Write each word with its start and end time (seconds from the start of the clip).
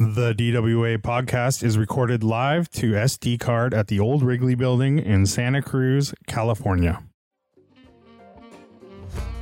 The 0.00 0.32
DWA 0.32 0.98
podcast 0.98 1.64
is 1.64 1.76
recorded 1.76 2.22
live 2.22 2.70
to 2.70 2.92
SD 2.92 3.40
card 3.40 3.74
at 3.74 3.88
the 3.88 3.98
old 3.98 4.22
Wrigley 4.22 4.54
building 4.54 5.00
in 5.00 5.26
Santa 5.26 5.60
Cruz, 5.60 6.14
California. 6.28 7.02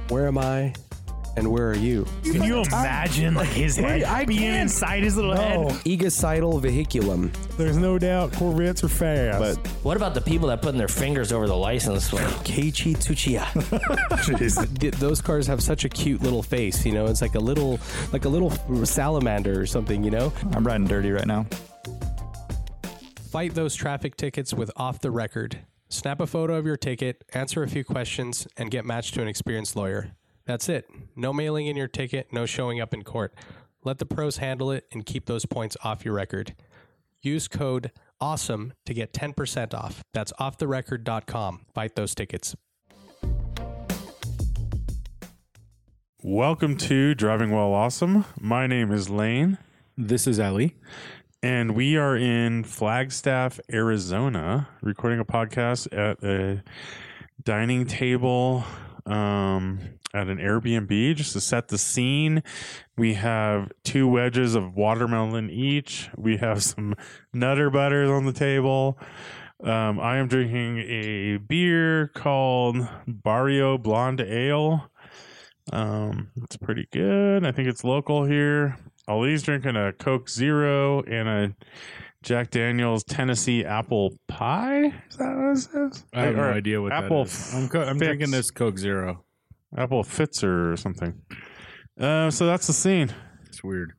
Where 0.09 0.27
am 0.27 0.39
I? 0.39 0.73
And 1.39 1.51
where 1.53 1.69
are 1.69 1.77
you? 1.77 2.07
Can 2.23 2.43
you 2.43 2.63
imagine 2.63 3.35
like 3.35 3.49
his 3.51 3.77
head 3.77 4.05
I 4.05 4.25
being 4.25 4.41
can't. 4.41 4.63
inside 4.63 5.03
his 5.03 5.17
little 5.17 5.37
head? 5.37 5.61
No, 5.61 5.79
Egocidal 5.85 6.61
vehiculum. 6.63 7.31
there's 7.59 7.77
no 7.77 7.99
doubt 7.99 8.33
Corvettes 8.33 8.83
are 8.83 8.89
fast. 8.89 9.39
But 9.63 9.71
What 9.85 9.99
about 9.99 10.15
the 10.15 10.23
people 10.23 10.49
that 10.49 10.63
putting 10.63 10.79
their 10.79 10.89
fingers 10.89 11.33
over 11.33 11.47
the 11.47 11.55
license 11.57 12.09
plate? 12.09 12.25
Keiichi 12.45 12.97
Tsuchiya. 12.97 13.45
Th- 14.81 14.95
Those 14.95 15.21
cars 15.21 15.47
have 15.47 15.63
such 15.63 15.85
a 15.85 15.91
cute 15.91 16.23
little 16.23 16.43
face, 16.43 16.87
you 16.87 16.93
know. 16.93 17.05
It's 17.07 17.21
like 17.21 17.35
a 17.35 17.39
little, 17.41 17.79
like 18.15 18.25
a 18.25 18.29
little 18.31 18.51
salamander 18.87 19.61
or 19.61 19.67
something, 19.67 20.03
you 20.03 20.11
know. 20.11 20.33
I'm 20.55 20.67
riding 20.67 20.87
dirty 20.87 21.11
right 21.11 21.27
now. 21.27 21.45
Fight 23.31 23.55
those 23.55 23.75
traffic 23.75 24.17
tickets 24.17 24.55
with 24.55 24.71
off 24.77 25.01
the 25.01 25.11
record. 25.11 25.59
Snap 25.91 26.21
a 26.21 26.27
photo 26.27 26.55
of 26.55 26.65
your 26.67 26.77
ticket, 26.79 27.25
answer 27.35 27.63
a 27.63 27.69
few 27.69 27.85
questions, 27.85 28.47
and 28.57 28.71
get 28.71 28.85
matched 28.87 29.15
to 29.15 29.23
an 29.23 29.29
experienced 29.29 29.77
lawyer. 29.77 30.13
That's 30.47 30.69
it. 30.69 30.89
No 31.17 31.33
mailing 31.33 31.67
in 31.67 31.77
your 31.77 31.89
ticket, 31.89 32.33
no 32.33 32.47
showing 32.47 32.81
up 32.81 32.95
in 32.95 33.03
court. 33.03 33.35
Let 33.85 33.99
the 33.99 34.07
pros 34.07 34.37
handle 34.37 34.71
it 34.71 34.85
and 34.93 35.05
keep 35.05 35.27
those 35.27 35.45
points 35.45 35.77
off 35.83 36.05
your 36.05 36.15
record. 36.15 36.55
Use 37.21 37.49
code 37.49 37.91
AWESOME 38.23 38.71
to 38.87 38.95
get 38.95 39.13
10% 39.13 39.75
off. 39.75 40.05
That's 40.15 40.33
offtherecord.com. 40.35 41.67
Fight 41.75 41.97
those 41.97 42.15
tickets. 42.15 42.55
Welcome 46.23 46.77
to 46.79 47.15
Driving 47.17 47.51
Well 47.51 47.73
Awesome. 47.75 48.25
My 48.41 48.69
name 48.69 48.93
is 48.93 49.11
Lane, 49.11 49.59
This 49.97 50.29
is 50.29 50.39
Ali. 50.39 50.77
and 51.43 51.75
we 51.75 51.97
are 51.97 52.17
in 52.17 52.63
Flagstaff, 52.63 53.59
Arizona, 53.73 54.69
recording 54.81 55.19
a 55.19 55.25
podcast 55.25 55.87
at 55.93 56.23
a 56.23 56.63
dining 57.43 57.87
table 57.87 58.65
um, 59.05 59.79
at 60.17 60.29
an 60.29 60.39
Airbnb 60.39 61.15
just 61.17 61.35
to 61.35 61.41
set 61.41 61.69
the 61.69 61.77
scene. 61.79 62.43
We 62.97 63.15
have 63.15 63.71
two 63.85 64.09
wedges 64.09 64.55
of 64.55 64.75
watermelon 64.75 65.51
each. 65.51 66.09
We 66.17 66.39
have 66.39 66.63
some 66.63 66.95
Nutter 67.33 67.69
Butters 67.71 68.11
on 68.11 68.25
the 68.25 68.33
table. 68.33 68.99
Um, 69.63 70.01
I 70.01 70.17
am 70.17 70.29
drinking 70.29 70.79
a 70.79 71.37
beer 71.39 72.09
called 72.09 72.77
Barrio 73.07 73.79
Blonde 73.79 74.21
Ale. 74.21 74.91
Um, 75.73 76.31
it's 76.43 76.57
pretty 76.57 76.89
good. 76.93 77.45
I 77.45 77.53
think 77.53 77.69
it's 77.69 77.85
local 77.85 78.25
here. 78.25 78.77
Ali's 79.09 79.43
drinking 79.43 79.77
a 79.77 79.93
Coke 79.93 80.29
Zero 80.29 81.03
and 81.03 81.29
a 81.29 81.57
Jack 82.23 82.51
Daniels 82.51 83.05
Tennessee 83.05 83.65
Apple 83.65 84.17
Pie. 84.29 84.87
Is 85.11 85.17
that 85.17 85.37
what 85.37 85.53
it 85.53 85.59
says? 85.59 86.05
I 86.13 86.23
have 86.23 86.37
no 86.37 86.43
Or 86.43 86.53
idea 86.53 86.83
what 86.83 86.93
Apple 86.93 87.25
that 87.25 87.31
is. 87.31 87.55
I'm, 87.55 87.69
co- 87.69 87.83
I'm 87.83 87.99
drinking 87.99 88.31
this 88.31 88.51
Coke 88.51 88.79
Zero. 88.79 89.25
Apple 89.77 90.03
Fitzer 90.03 90.73
or 90.73 90.77
something. 90.77 91.21
Uh, 92.01 92.31
so 92.31 92.47
that's 92.47 92.67
the 92.67 92.73
scene. 92.73 93.13
It's 93.47 93.63
weird. 93.63 93.93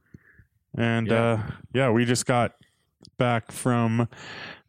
And 0.78 1.08
Yeah. 1.08 1.24
uh, 1.24 1.42
yeah, 1.74 1.90
we 1.92 2.06
just 2.06 2.26
got 2.26 2.54
back 3.18 3.52
from 3.52 4.08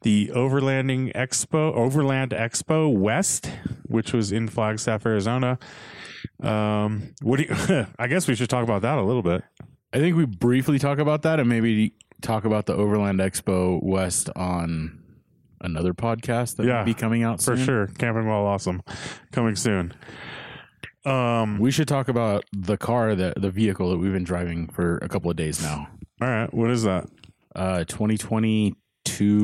the 0.02 0.30
Overlanding 0.34 1.12
Expo, 1.14 1.74
Overland 1.74 2.30
Expo 2.30 2.94
West, 2.96 3.50
which 3.86 4.12
was 4.12 4.32
in 4.32 4.48
Flagstaff, 4.48 5.04
Arizona. 5.04 5.58
Um, 6.42 7.14
what 7.22 7.38
do 7.38 7.44
you, 7.44 7.86
I 7.98 8.06
guess 8.06 8.28
we 8.28 8.34
should 8.34 8.48
talk 8.50 8.62
about 8.64 8.82
that 8.82 8.98
a 8.98 9.02
little 9.02 9.22
bit. 9.22 9.42
I 9.92 9.98
think 9.98 10.16
we 10.16 10.24
briefly 10.26 10.78
talk 10.78 10.98
about 10.98 11.22
that 11.22 11.40
and 11.40 11.48
maybe 11.48 11.94
talk 12.22 12.44
about 12.44 12.66
the 12.66 12.74
Overland 12.74 13.20
Expo 13.20 13.82
West 13.82 14.30
on 14.36 15.02
another 15.60 15.92
podcast 15.94 16.56
that 16.56 16.66
Yeah, 16.66 16.78
will 16.78 16.84
be 16.86 16.94
coming 16.94 17.22
out 17.22 17.42
For 17.42 17.56
sure. 17.56 17.86
Camping 17.98 18.26
Well 18.28 18.46
Awesome 18.46 18.82
coming 19.32 19.56
soon. 19.56 19.92
Um, 21.04 21.58
We 21.58 21.70
should 21.70 21.88
talk 21.88 22.08
about 22.08 22.44
the 22.52 22.76
car 22.76 23.14
that 23.14 23.40
the 23.40 23.50
vehicle 23.50 23.90
that 23.90 23.98
we've 23.98 24.12
been 24.12 24.24
driving 24.24 24.68
for 24.68 24.98
a 24.98 25.08
couple 25.08 25.30
of 25.30 25.36
days 25.36 25.62
now. 25.62 25.88
all 26.20 26.28
right. 26.28 26.52
What 26.52 26.70
is 26.70 26.82
that? 26.82 27.06
Uh 27.54 27.84
2022 27.84 28.74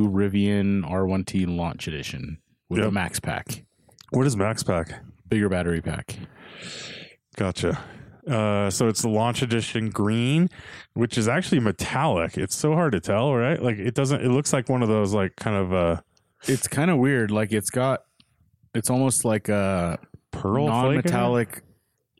Rivian 0.08 0.82
R1T 0.88 1.46
launch 1.56 1.88
edition 1.88 2.38
with 2.68 2.80
Yep. 2.80 2.88
a 2.88 2.92
max 2.92 3.20
pack, 3.20 3.64
What 4.10 4.26
is 4.26 4.36
Max 4.36 4.62
Pack? 4.62 5.00
bigger 5.28 5.48
battery 5.48 5.80
pack. 5.80 6.16
Gotcha. 7.36 7.78
Uh, 8.28 8.70
so 8.70 8.88
it's 8.88 9.02
the 9.02 9.08
launch 9.08 9.42
edition 9.42 9.90
green, 9.90 10.48
which 10.94 11.18
is 11.18 11.28
actually 11.28 11.60
metallic. 11.60 12.38
It's 12.38 12.54
so 12.56 12.72
hard 12.74 12.92
to 12.92 13.00
tell, 13.00 13.34
right? 13.34 13.60
Like 13.62 13.76
it 13.78 13.94
doesn't. 13.94 14.22
It 14.22 14.30
looks 14.30 14.52
like 14.52 14.68
one 14.68 14.82
of 14.82 14.88
those 14.88 15.12
like 15.12 15.36
kind 15.36 15.56
of 15.56 15.72
uh 15.72 16.00
It's 16.46 16.66
kind 16.68 16.90
of 16.90 16.98
weird 16.98 17.30
like 17.30 17.52
it's 17.52 17.70
got 17.70 18.00
it's 18.74 18.90
almost 18.90 19.24
like 19.24 19.48
a 19.48 19.98
pearl 20.34 20.66
flake 20.66 20.74
in 20.74 20.90
it? 20.90 20.94
non-metallic 21.12 21.62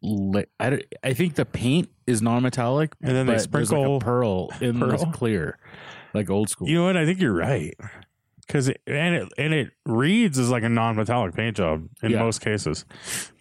li- 0.02 0.44
I, 0.60 0.80
I 1.02 1.12
think 1.14 1.34
the 1.34 1.44
paint 1.44 1.88
is 2.06 2.20
non-metallic 2.22 2.94
And 3.02 3.14
then 3.16 3.26
they 3.26 3.32
like 3.34 3.40
sprinkle 3.42 3.96
a 3.96 4.00
pearl 4.00 4.50
in 4.60 4.78
pearl? 4.78 4.98
clear 5.12 5.58
like 6.12 6.30
old 6.30 6.48
school 6.48 6.68
You 6.68 6.76
know 6.76 6.84
what? 6.84 6.96
I 6.96 7.04
think 7.06 7.20
you're 7.20 7.32
right. 7.34 7.74
Because 8.46 8.68
it, 8.68 8.80
and 8.86 9.14
it 9.14 9.28
and 9.38 9.54
it 9.54 9.70
reads 9.86 10.38
as 10.38 10.50
like 10.50 10.62
a 10.64 10.68
non-metallic 10.68 11.34
paint 11.34 11.56
job 11.56 11.88
in 12.02 12.10
Yeah. 12.12 12.18
most 12.18 12.40
cases. 12.42 12.84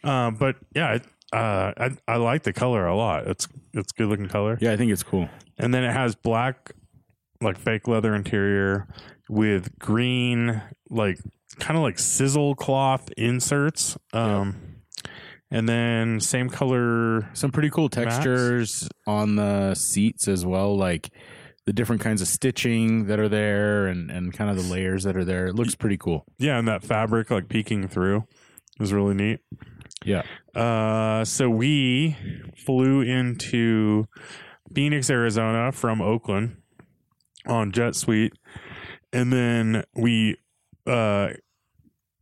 Um, 0.04 0.36
but 0.36 0.56
yeah, 0.74 0.94
it, 0.96 1.04
uh, 1.34 1.74
I 1.78 1.90
I 2.08 2.16
like 2.16 2.44
the 2.44 2.54
color 2.54 2.88
a 2.88 2.96
lot. 2.96 3.28
It's 3.28 3.48
it's 3.74 3.92
good 3.92 4.08
looking 4.08 4.28
color. 4.30 4.58
yeah 4.62 4.72
i 4.72 4.78
think 4.78 4.92
it's 4.94 5.04
cool 5.04 5.28
And 5.58 5.74
then 5.74 5.84
it 5.84 5.92
has 5.92 6.16
black, 6.16 6.72
like 7.42 7.58
fake 7.58 7.88
leather 7.88 8.16
interior 8.16 8.88
with 9.30 9.78
green, 9.78 10.62
like 10.90 11.20
kind 11.60 11.78
of 11.78 11.84
like 11.84 12.00
sizzle 12.00 12.56
cloth 12.56 13.10
inserts. 13.18 13.98
Um, 14.14 14.58
and 15.52 15.70
then 15.70 16.20
same 16.20 16.50
color. 16.50 17.30
some 17.34 17.52
pretty 17.52 17.70
cool 17.70 17.90
textures 17.90 18.88
on 19.06 19.36
the 19.36 19.76
seats 19.76 20.28
as 20.28 20.46
well 20.46 20.76
like 20.76 21.10
the 21.66 21.74
different 21.74 22.02
kinds 22.02 22.22
of 22.22 22.28
stitching 22.28 23.06
that 23.06 23.20
are 23.20 23.30
there 23.30 23.86
and 23.88 24.10
and 24.10 24.34
kind 24.34 24.50
of 24.50 24.56
the 24.58 24.64
layers 24.74 25.04
that 25.04 25.16
are 25.16 25.24
there 25.24 25.46
it 25.48 25.56
looks 25.56 25.76
pretty 25.76 25.98
cool 25.98 26.26
Yeah, 26.40 26.58
and 26.58 26.68
that 26.68 26.84
fabric 26.84 27.30
like 27.30 27.50
peeking 27.50 27.88
through 27.88 28.24
is 28.80 28.92
really 28.92 29.14
neat. 29.14 29.40
yeah 30.04 30.24
Uh, 30.56 31.24
so 31.24 31.50
we 31.50 32.18
flew 32.66 33.02
into 33.02 34.08
Phoenix, 34.74 35.10
Arizona 35.12 35.72
from 35.72 36.02
Oakland 36.02 36.58
on 37.46 37.72
Jet 37.72 37.96
Suite, 37.96 38.34
and 39.12 39.32
then 39.32 39.84
we, 39.96 40.38
uh, 40.88 41.30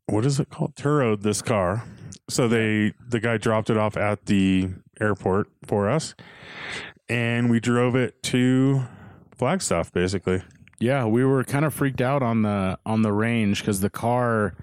what 0.07 0.25
is 0.25 0.39
it 0.39 0.49
called? 0.49 0.75
Turoed 0.75 1.21
this 1.21 1.41
car. 1.41 1.83
So 2.29 2.47
they, 2.47 2.93
the 3.09 3.19
guy 3.19 3.37
dropped 3.37 3.69
it 3.69 3.77
off 3.77 3.97
at 3.97 4.25
the 4.25 4.69
airport 4.99 5.47
for 5.65 5.89
us, 5.89 6.15
and 7.09 7.49
we 7.49 7.59
drove 7.59 7.95
it 7.95 8.21
to 8.23 8.83
Flagstaff, 9.35 9.91
basically. 9.91 10.41
Yeah, 10.79 11.05
we 11.05 11.25
were 11.25 11.43
kind 11.43 11.65
of 11.65 11.73
freaked 11.73 12.01
out 12.01 12.23
on 12.23 12.41
the 12.43 12.77
on 12.85 13.01
the 13.01 13.11
range 13.11 13.59
because 13.61 13.81
the 13.81 13.89
car, 13.89 14.55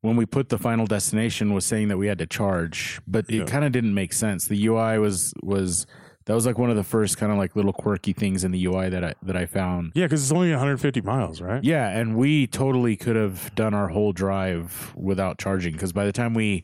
when 0.00 0.16
we 0.16 0.26
put 0.26 0.48
the 0.48 0.58
final 0.58 0.86
destination, 0.86 1.52
was 1.54 1.64
saying 1.64 1.88
that 1.88 1.98
we 1.98 2.06
had 2.06 2.18
to 2.18 2.26
charge, 2.26 3.00
but 3.06 3.26
it 3.28 3.34
Yeah. 3.34 3.44
kind 3.44 3.64
of 3.64 3.72
didn't 3.72 3.94
make 3.94 4.12
sense. 4.12 4.46
The 4.48 4.66
UI 4.66 4.98
was 4.98 5.32
was 5.42 5.86
that 6.26 6.34
was 6.34 6.44
like 6.46 6.58
one 6.58 6.70
of 6.70 6.76
the 6.76 6.84
first 6.84 7.16
kind 7.18 7.32
of 7.32 7.38
like 7.38 7.56
little 7.56 7.72
quirky 7.72 8.12
things 8.12 8.44
in 8.44 8.50
the 8.52 8.64
UI 8.66 8.88
that 8.90 9.02
I 9.04 9.14
that 9.22 9.36
I 9.36 9.46
found. 9.46 9.92
Yeah, 9.94 10.04
because 10.06 10.22
it's 10.22 10.32
only 10.32 10.50
150 10.50 11.00
miles, 11.00 11.40
right? 11.40 11.62
Yeah, 11.64 11.88
and 11.88 12.16
we 12.16 12.46
totally 12.46 12.96
could 12.96 13.16
have 13.16 13.54
done 13.54 13.74
our 13.74 13.88
whole 13.88 14.12
drive 14.12 14.92
without 14.96 15.38
charging 15.38 15.72
because 15.72 15.92
by 15.92 16.04
the 16.04 16.12
time 16.12 16.34
we 16.34 16.62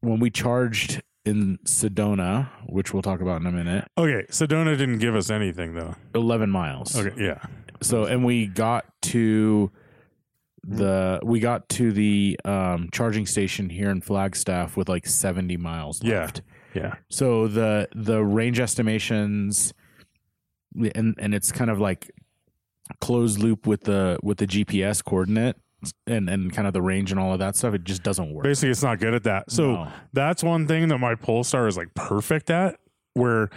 when 0.00 0.20
we 0.20 0.30
charged 0.30 1.02
in 1.24 1.58
Sedona, 1.66 2.48
which 2.66 2.92
we'll 2.94 3.02
talk 3.02 3.20
about 3.20 3.40
in 3.40 3.46
a 3.46 3.52
minute, 3.52 3.86
Okay, 3.98 4.26
Sedona 4.30 4.76
didn't 4.78 4.98
give 4.98 5.14
us 5.16 5.30
anything 5.30 5.74
though. 5.74 5.94
eleven 6.14 6.50
miles. 6.50 6.96
Okay, 6.96 7.14
yeah. 7.22 7.38
so 7.82 8.04
and 8.04 8.24
we 8.24 8.46
got 8.46 8.86
to 9.02 9.70
the 10.64 11.20
we 11.22 11.40
got 11.40 11.68
to 11.70 11.92
the 11.92 12.38
um 12.44 12.88
charging 12.92 13.26
station 13.26 13.70
here 13.70 13.90
in 13.90 14.00
Flagstaff 14.00 14.76
with 14.76 14.88
like 14.88 15.06
70 15.06 15.56
miles 15.56 16.02
Yeah. 16.02 16.20
left. 16.20 16.42
Yeah. 16.44 16.54
So 17.08 17.48
the 17.48 17.88
the 17.94 18.22
range 18.24 18.60
estimations 18.60 19.72
and 20.94 21.14
and 21.18 21.34
it's 21.34 21.50
kind 21.52 21.70
of 21.70 21.80
like 21.80 22.10
closed 23.00 23.38
loop 23.38 23.66
with 23.66 23.82
the 23.82 24.18
with 24.22 24.38
the 24.38 24.46
GPS 24.46 25.04
coordinate 25.04 25.56
and 26.06 26.28
and 26.28 26.52
kind 26.52 26.66
of 26.66 26.72
the 26.72 26.82
range 26.82 27.10
and 27.10 27.20
all 27.20 27.32
of 27.32 27.38
that 27.38 27.56
stuff 27.56 27.74
it 27.74 27.84
just 27.84 28.02
doesn't 28.02 28.32
work. 28.32 28.44
Basically, 28.44 28.70
it's 28.70 28.82
not 28.82 28.98
good 28.98 29.14
at 29.14 29.24
that. 29.24 29.50
So 29.50 29.72
No. 29.84 29.88
that's 30.12 30.42
one 30.42 30.66
thing 30.66 30.88
that 30.88 30.98
my 30.98 31.14
Polestar 31.14 31.66
is 31.68 31.76
like 31.76 31.94
perfect 31.94 32.50
at, 32.50 32.78
where 33.14 33.50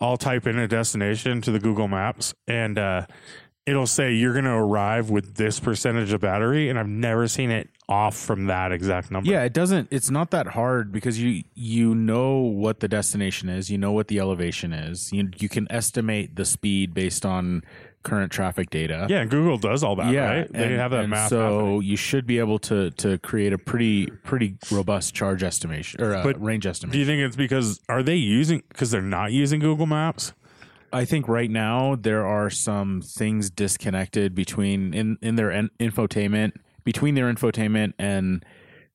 I'll 0.00 0.16
type 0.16 0.46
in 0.46 0.58
a 0.58 0.68
destination 0.68 1.40
to 1.42 1.50
the 1.50 1.58
Google 1.58 1.88
Maps 1.88 2.34
and 2.46 2.78
uh, 2.78 3.06
it'll 3.66 3.86
say 3.86 4.12
you're 4.12 4.32
going 4.32 4.44
to 4.44 4.50
arrive 4.52 5.10
with 5.10 5.34
this 5.36 5.58
percentage 5.60 6.12
of 6.12 6.20
battery, 6.20 6.68
and 6.68 6.78
I've 6.78 6.88
never 6.88 7.26
seen 7.28 7.50
it 7.50 7.68
off 7.88 8.16
from 8.16 8.46
that 8.46 8.72
exact 8.72 9.10
number. 9.10 9.30
Yeah, 9.30 9.42
it 9.42 9.52
doesn't. 9.52 9.88
It's 9.90 10.10
not 10.10 10.30
that 10.30 10.48
hard 10.48 10.90
because 10.92 11.20
you 11.20 11.42
you 11.54 11.94
know 11.94 12.38
what 12.38 12.80
the 12.80 12.88
destination 12.88 13.48
is. 13.48 13.70
You 13.70 13.78
know 13.78 13.92
what 13.92 14.08
the 14.08 14.18
elevation 14.20 14.72
is. 14.72 15.12
You 15.12 15.30
you 15.38 15.48
can 15.48 15.66
estimate 15.70 16.36
the 16.36 16.44
speed 16.44 16.94
based 16.94 17.24
on 17.26 17.62
current 18.02 18.30
traffic 18.30 18.68
data. 18.68 19.06
yeah. 19.08 19.24
Google 19.24 19.56
does 19.56 19.82
all 19.82 19.96
that, 19.96 20.12
yeah, 20.12 20.28
right? 20.40 20.52
They 20.52 20.64
and- 20.64 20.74
have 20.78 20.90
that 20.90 21.08
math. 21.08 21.30
So 21.30 21.40
happening. 21.58 21.82
you 21.84 21.96
should 21.96 22.26
be 22.26 22.38
able 22.38 22.58
to 22.60 22.90
to 22.92 23.18
create 23.18 23.52
a 23.54 23.58
pretty 23.58 24.06
pretty 24.24 24.56
robust 24.70 25.14
charge 25.14 25.42
estimation 25.42 26.02
or 26.02 26.14
uh, 26.14 26.22
But 26.22 26.42
range 26.42 26.66
estimation. 26.66 26.92
do 26.92 26.98
you 26.98 27.06
think 27.06 27.20
it's 27.22 27.36
because 27.36 27.80
are 27.88 28.02
they 28.02 28.16
using 28.16 28.62
because 28.68 28.90
they're 28.90 29.00
not 29.02 29.32
using 29.32 29.60
Google 29.60 29.86
Maps? 29.86 30.32
I 30.94 31.04
think 31.04 31.28
right 31.28 31.50
now 31.50 31.96
there 31.96 32.24
are 32.24 32.48
some 32.50 33.02
things 33.02 33.50
disconnected 33.50 34.34
between 34.34 34.94
in 34.94 35.18
in 35.20 35.34
their 35.36 35.50
en- 35.50 35.70
infotainment 35.80 36.52
between 36.84 37.14
their 37.14 37.32
infotainment 37.32 37.94
and 37.98 38.44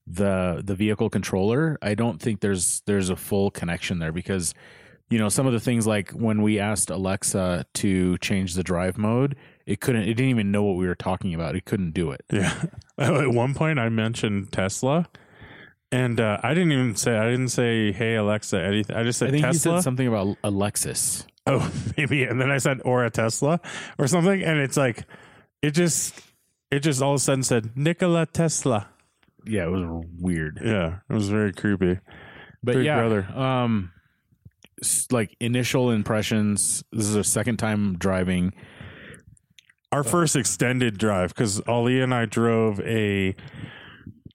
the 0.07 0.61
the 0.63 0.75
vehicle 0.75 1.09
controller. 1.09 1.77
I 1.81 1.95
don't 1.95 2.21
think 2.21 2.39
there's 2.39 2.81
there's 2.85 3.09
a 3.09 3.15
full 3.15 3.51
connection 3.51 3.99
there 3.99 4.11
because 4.11 4.53
you 5.09 5.19
know 5.19 5.29
some 5.29 5.45
of 5.45 5.53
the 5.53 5.59
things 5.59 5.85
like 5.85 6.11
when 6.11 6.41
we 6.41 6.59
asked 6.59 6.89
Alexa 6.89 7.65
to 7.75 8.17
change 8.19 8.55
the 8.55 8.63
drive 8.63 8.97
mode, 8.97 9.35
it 9.65 9.81
couldn't. 9.81 10.03
It 10.03 10.13
didn't 10.13 10.29
even 10.29 10.51
know 10.51 10.63
what 10.63 10.77
we 10.77 10.87
were 10.87 10.95
talking 10.95 11.33
about. 11.33 11.55
It 11.55 11.65
couldn't 11.65 11.91
do 11.91 12.11
it. 12.11 12.21
Yeah. 12.31 12.63
At 12.97 13.33
one 13.33 13.53
point, 13.53 13.79
I 13.79 13.89
mentioned 13.89 14.51
Tesla, 14.51 15.07
and 15.91 16.19
uh, 16.19 16.39
I 16.43 16.53
didn't 16.53 16.71
even 16.71 16.95
say 16.95 17.17
I 17.17 17.29
didn't 17.29 17.49
say 17.49 17.91
Hey 17.91 18.15
Alexa 18.15 18.61
anything. 18.61 18.95
I 18.95 19.03
just 19.03 19.19
said 19.19 19.29
I 19.29 19.31
think 19.31 19.45
Tesla. 19.45 19.77
said 19.77 19.83
something 19.83 20.07
about 20.07 20.37
Alexis. 20.43 21.25
Oh, 21.47 21.71
maybe, 21.97 22.23
and 22.23 22.39
then 22.39 22.51
I 22.51 22.57
said 22.57 22.81
or 22.85 23.05
a 23.05 23.09
Tesla 23.09 23.59
or 23.97 24.07
something, 24.07 24.43
and 24.43 24.59
it's 24.59 24.77
like 24.77 25.05
it 25.61 25.71
just 25.71 26.19
it 26.71 26.79
just 26.79 27.01
all 27.01 27.13
of 27.13 27.17
a 27.17 27.19
sudden 27.19 27.43
said 27.43 27.75
Nikola 27.75 28.25
Tesla. 28.25 28.89
Yeah, 29.45 29.65
it 29.65 29.71
was 29.71 30.05
weird. 30.19 30.59
Yeah, 30.63 30.99
it 31.09 31.13
was 31.13 31.29
very 31.29 31.53
creepy. 31.53 31.99
But 32.61 32.75
Big 32.75 32.85
yeah, 32.85 32.99
brother. 32.99 33.27
um, 33.35 33.91
like 35.11 35.35
initial 35.39 35.91
impressions. 35.91 36.83
This 36.91 37.07
is 37.07 37.15
our 37.15 37.23
second 37.23 37.57
time 37.57 37.97
driving. 37.97 38.53
Our 39.91 40.03
first 40.03 40.35
extended 40.35 40.97
drive 40.99 41.33
because 41.33 41.61
Ali 41.61 41.99
and 42.01 42.13
I 42.13 42.25
drove 42.25 42.79
a 42.81 43.35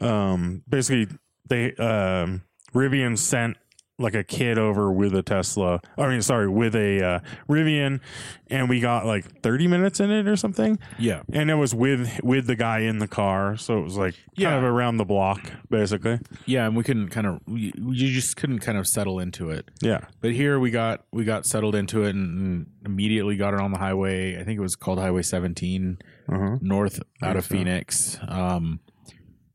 um 0.00 0.62
basically 0.68 1.06
they 1.48 1.74
um 1.76 2.42
Rivian 2.74 3.16
sent 3.16 3.56
like 3.98 4.14
a 4.14 4.24
kid 4.24 4.58
over 4.58 4.90
with 4.90 5.14
a 5.14 5.22
Tesla. 5.22 5.80
I 5.96 6.08
mean, 6.08 6.20
sorry, 6.20 6.48
with 6.48 6.74
a 6.74 7.04
uh, 7.04 7.20
Rivian, 7.48 8.00
and 8.48 8.68
we 8.68 8.80
got 8.80 9.06
like 9.06 9.42
30 9.42 9.68
minutes 9.68 10.00
in 10.00 10.10
it 10.10 10.26
or 10.26 10.34
something. 10.36 10.78
Yeah, 10.98 11.22
And 11.32 11.48
it 11.50 11.54
was 11.54 11.74
with 11.74 12.20
with 12.22 12.46
the 12.48 12.56
guy 12.56 12.80
in 12.80 12.98
the 12.98 13.06
car, 13.06 13.56
so 13.56 13.78
it 13.78 13.82
was 13.82 13.96
like 13.96 14.14
kind 14.14 14.24
Yeah. 14.36 14.56
of 14.56 14.64
around 14.64 14.96
the 14.96 15.04
block, 15.04 15.50
basically. 15.70 16.18
yeah, 16.44 16.66
and 16.66 16.76
we 16.76 16.82
couldn't 16.82 17.10
kind 17.10 17.26
of 17.26 17.40
you 17.46 17.72
you 17.76 18.12
just 18.12 18.36
couldn't 18.36 18.58
kind 18.60 18.78
of 18.78 18.86
settle 18.88 19.20
into 19.20 19.50
it. 19.50 19.70
Yeah, 19.80 20.06
But 20.20 20.32
here 20.32 20.58
we 20.58 20.70
got 20.72 21.04
we 21.12 21.24
got 21.24 21.46
settled 21.46 21.74
into 21.76 22.02
it 22.04 22.14
and, 22.16 22.38
and 22.38 22.66
immediately 22.84 23.36
got 23.36 23.54
it 23.54 23.60
on 23.60 23.70
the 23.72 23.78
highway. 23.78 24.34
I 24.40 24.44
think 24.44 24.58
it 24.58 24.62
was 24.62 24.74
called 24.76 24.98
Highway 24.98 25.22
17 25.22 25.98
uh-huh. 26.28 26.58
north 26.60 27.00
out 27.22 27.36
of 27.36 27.44
so. 27.44 27.54
Phoenix. 27.54 28.18
Um, 28.26 28.80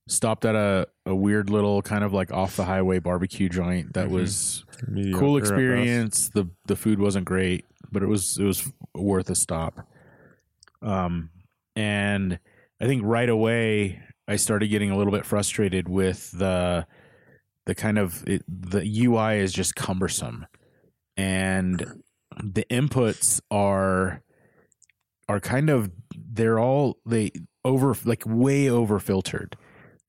stopped 0.09 0.43
at 0.43 0.55
a, 0.55 0.87
a 1.05 1.13
weird 1.15 1.49
little 1.49 1.81
kind 1.81 2.03
of 2.03 2.11
like 2.13 2.31
off 2.33 2.55
the 2.55 2.65
highway 2.65 2.97
barbecue 2.99 3.47
joint 3.47 3.93
that 3.93 4.07
Mhm. 4.07 4.11
was 4.11 4.65
Mediocre 4.87 5.19
cool 5.19 5.37
experience. 5.37 6.29
The 6.29 6.49
the 6.67 6.75
food 6.75 6.99
wasn't 6.99 7.25
great, 7.25 7.65
but 7.91 8.01
it 8.03 8.07
was 8.07 8.37
it 8.39 8.43
was 8.43 8.71
worth 8.95 9.29
a 9.29 9.35
stop. 9.35 9.87
Um, 10.81 11.29
and 11.75 12.39
I 12.81 12.85
think 12.85 13.03
right 13.05 13.29
away 13.29 14.01
I 14.27 14.35
started 14.35 14.67
getting 14.69 14.91
a 14.91 14.97
little 14.97 15.13
bit 15.13 15.25
frustrated 15.25 15.87
with 15.87 16.31
the 16.31 16.87
the 17.65 17.75
kind 17.75 17.97
of 17.99 18.27
it, 18.27 18.43
the 18.47 18.83
UI 19.05 19.35
is 19.39 19.53
just 19.53 19.75
cumbersome, 19.75 20.45
and 21.17 22.01
the 22.43 22.65
inputs 22.71 23.41
are 23.51 24.23
are 25.27 25.39
kind 25.39 25.69
of 25.69 25.91
they're 26.15 26.57
all 26.59 26.97
they 27.05 27.31
over 27.63 27.95
like 28.05 28.23
way 28.25 28.69
over 28.69 28.97
filtered. 28.99 29.55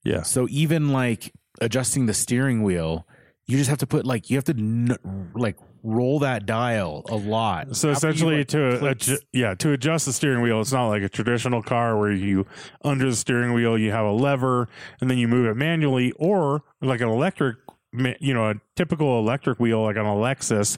Yeah, 0.03 0.23
So 0.23 0.47
even 0.49 0.91
like 0.91 1.31
adjusting 1.61 2.05
the 2.07 2.13
steering 2.13 2.63
wheel, 2.63 3.05
you 3.45 3.57
just 3.57 3.69
have 3.69 3.79
to 3.79 3.87
put 3.87 4.05
like 4.05 4.29
you 4.29 4.37
have 4.37 4.45
to 4.45 4.53
n- 4.57 4.97
like 5.35 5.57
roll 5.83 6.19
that 6.19 6.45
dial 6.45 7.03
a 7.09 7.15
lot. 7.15 7.75
So 7.75 7.89
After 7.91 8.07
you, 8.07 8.11
essentially, 8.11 8.37
like, 8.37 8.47
to 8.49 8.57
adju- 8.81 9.19
yeah 9.33 9.55
to 9.55 9.71
adjust 9.73 10.05
the 10.05 10.13
steering 10.13 10.41
wheel, 10.41 10.61
it's 10.61 10.71
not 10.71 10.87
like 10.89 11.01
a 11.03 11.09
traditional 11.09 11.61
car 11.63 11.97
where 11.99 12.11
you 12.11 12.45
under 12.83 13.09
the 13.09 13.15
steering 13.15 13.53
wheel 13.53 13.77
you 13.77 13.91
have 13.91 14.05
a 14.05 14.11
lever 14.11 14.67
and 15.01 15.09
then 15.09 15.17
you 15.17 15.27
move 15.27 15.47
it 15.47 15.55
manually, 15.55 16.11
or 16.13 16.63
like 16.81 17.01
an 17.01 17.09
electric, 17.09 17.57
you 17.93 18.33
know, 18.33 18.49
a 18.49 18.55
typical 18.75 19.19
electric 19.19 19.59
wheel 19.59 19.83
like 19.83 19.97
a 19.97 19.99
Lexus 19.99 20.77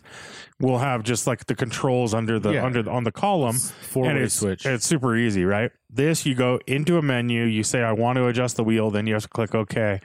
will 0.60 0.80
have 0.80 1.04
just 1.04 1.27
like 1.27 1.45
the 1.45 1.56
controls 1.56 2.13
under 2.13 2.39
the 2.39 2.54
Yeah. 2.54 2.65
under 2.65 2.81
the, 2.81 2.89
on 2.92 3.04
the 3.04 3.12
column. 3.12 3.57
four 3.57 4.06
and 4.06 4.18
way 4.18 4.24
it's, 4.25 4.36
switch. 4.36 4.65
It's 4.65 4.86
super 4.86 5.15
easy, 5.15 5.45
right? 5.45 5.71
This 5.89 6.25
you 6.25 6.33
go 6.33 6.60
into 6.65 6.98
a 6.98 7.01
menu, 7.01 7.44
you 7.44 7.63
say 7.63 7.83
I 7.83 7.92
want 7.92 8.18
to 8.18 8.27
adjust 8.27 8.56
the 8.56 8.63
wheel, 8.63 8.89
then 8.89 9.06
you 9.06 9.13
have 9.13 9.24
to 9.24 9.30
click 9.30 9.54
OK. 9.54 10.01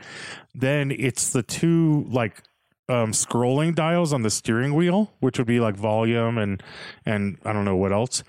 Then 0.55 0.90
it's 0.90 1.31
the 1.31 1.43
two 1.43 2.06
like 2.10 2.43
um, 2.90 3.12
scrolling 3.12 3.75
dials 3.75 4.12
on 4.12 4.22
the 4.22 4.31
steering 4.31 4.75
wheel, 4.75 5.12
which 5.20 5.38
would 5.38 5.46
be 5.46 5.60
like 5.60 5.76
volume 5.76 6.37
and 6.38 6.62
and 7.06 7.38
I 7.44 7.52
don't 7.52 7.64
know 7.64 7.76
what 7.76 7.93
else. 7.93 8.22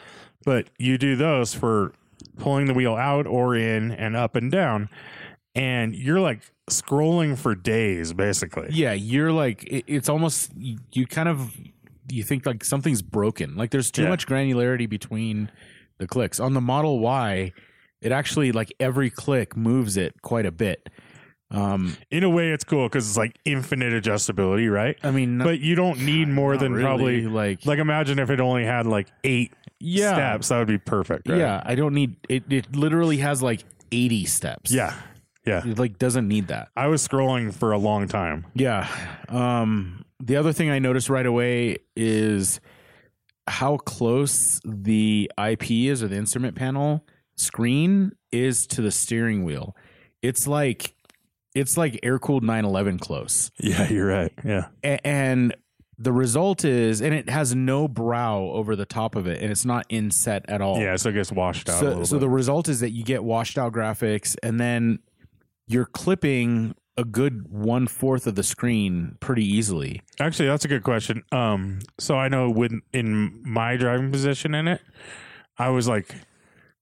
But 0.45 0.69
you 0.77 0.97
do 0.97 1.15
those 1.17 1.53
for 1.53 1.93
pulling 2.37 2.65
the 2.67 2.73
wheel 2.73 2.95
out 2.95 3.27
or 3.27 3.55
in 3.55 3.91
and 3.91 4.15
up 4.15 4.35
and 4.35 4.49
down, 4.51 4.89
and 5.55 5.95
you're 5.95 6.19
like 6.19 6.41
scrolling 6.69 7.37
for 7.37 7.55
days 7.55 8.13
basically. 8.13 8.67
yeah, 8.71 8.93
you're 8.93 9.31
like 9.31 9.63
it, 9.63 9.85
it's 9.87 10.07
almost 10.09 10.51
you, 10.55 10.77
you 10.93 11.07
kind 11.07 11.27
of 11.29 11.51
you 12.11 12.23
think 12.23 12.45
like 12.45 12.63
something's 12.63 13.01
broken. 13.01 13.55
Like 13.55 13.71
there's 13.71 13.91
too 13.91 14.03
Yeah. 14.03 14.09
much 14.09 14.27
granularity 14.27 14.89
between 14.89 15.51
the 15.97 16.07
clicks. 16.07 16.39
On 16.39 16.53
the 16.53 16.61
Model 16.61 16.99
Y, 16.99 17.51
it 18.01 18.11
actually 18.11 18.51
like 18.51 18.73
every 18.79 19.09
click 19.09 19.55
moves 19.57 19.97
it 19.97 20.21
quite 20.21 20.45
a 20.45 20.51
bit. 20.51 20.89
Um, 21.51 21.97
In 22.11 22.23
a 22.23 22.29
way, 22.29 22.51
it's 22.51 22.63
cool 22.63 22.87
because 22.87 23.07
it's 23.07 23.17
like 23.17 23.37
infinite 23.43 23.91
adjustability, 24.03 24.71
right? 24.71 24.95
I 25.01 25.09
mean, 25.11 25.39
But 25.39 25.59
you 25.59 25.73
don't 25.75 25.99
need 26.05 26.27
more 26.27 26.57
than 26.57 26.73
really, 26.73 26.83
probably 26.85 27.21
like 27.27 27.65
like 27.65 27.79
imagine 27.79 28.19
if 28.19 28.29
it 28.29 28.39
only 28.39 28.65
had 28.65 28.85
like 28.85 29.07
eight 29.23 29.51
yeah, 29.79 30.13
steps, 30.13 30.49
that 30.49 30.59
would 30.59 30.67
be 30.67 30.77
perfect. 30.77 31.27
Right? 31.27 31.39
yeah. 31.39 31.61
I 31.65 31.73
don't 31.75 31.93
need 31.95 32.15
it. 32.29 32.43
It 32.51 32.75
literally 32.75 33.17
has 33.17 33.41
like 33.41 33.63
80 33.91 34.25
steps. 34.25 34.71
yeah, 34.71 34.93
yeah. 35.49 35.65
it 35.67 35.77
like 35.79 35.97
doesn't 35.97 36.27
need 36.27 36.47
that. 36.47 36.69
I 36.77 36.87
was 36.87 37.05
scrolling 37.07 37.53
for 37.53 37.71
a 37.71 37.77
long 37.77 38.07
time. 38.07 38.45
Yeah. 38.55 38.87
Um, 39.27 40.05
the 40.21 40.35
other 40.37 40.53
thing 40.53 40.69
I 40.69 40.79
noticed 40.79 41.09
right 41.09 41.25
away 41.25 41.77
is 41.95 42.59
how 43.47 43.77
close 43.77 44.61
the 44.63 45.31
IP 45.43 45.71
is 45.71 46.03
or 46.03 46.07
the 46.07 46.15
instrument 46.17 46.55
panel 46.55 47.05
screen 47.35 48.11
is 48.31 48.67
to 48.67 48.81
the 48.81 48.91
steering 48.91 49.43
wheel. 49.43 49.75
It's 50.21 50.45
like 50.47 50.93
it's 51.55 51.77
like 51.77 51.99
air 52.03 52.19
cooled 52.19 52.43
911 52.43 52.99
close. 52.99 53.49
Yeah, 53.59 53.89
you're 53.89 54.05
right. 54.05 54.31
Yeah, 54.45 54.67
A- 54.83 55.05
and 55.07 55.55
the 55.97 56.11
result 56.13 56.63
is 56.63 57.01
and 57.01 57.13
it 57.13 57.27
has 57.29 57.55
no 57.55 57.87
brow 57.87 58.39
over 58.53 58.75
the 58.75 58.85
top 58.85 59.15
of 59.15 59.25
it 59.27 59.41
and 59.41 59.51
it's 59.51 59.65
not 59.65 59.85
inset 59.89 60.45
at 60.47 60.61
all. 60.61 60.79
yeah. 60.79 60.95
So 60.95 61.09
it 61.09 61.13
gets 61.13 61.31
washed 61.31 61.67
out. 61.69 61.75
a 61.75 61.79
So, 61.79 61.85
little 61.87 62.05
so 62.05 62.19
the 62.19 62.29
result 62.29 62.69
is 62.69 62.81
that 62.81 62.91
you 62.91 63.03
get 63.03 63.23
washed 63.23 63.57
out 63.57 63.73
graphics, 63.73 64.35
and 64.43 64.59
then 64.59 64.99
you're 65.69 65.85
clipping 65.85 66.75
a 66.97 67.05
good 67.05 67.47
one 67.49 67.87
fourth 67.87 68.27
of 68.27 68.35
the 68.35 68.43
screen 68.43 69.15
pretty 69.21 69.45
easily. 69.45 70.01
Actually, 70.19 70.49
that's 70.49 70.65
a 70.65 70.67
good 70.67 70.83
question. 70.83 71.23
Um, 71.31 71.79
so 71.97 72.15
I 72.15 72.27
know 72.27 72.49
when 72.49 72.81
in 72.91 73.41
my 73.45 73.77
driving 73.77 74.11
position 74.11 74.53
in 74.53 74.67
it, 74.67 74.81
I 75.57 75.69
was 75.69 75.87
like 75.87 76.13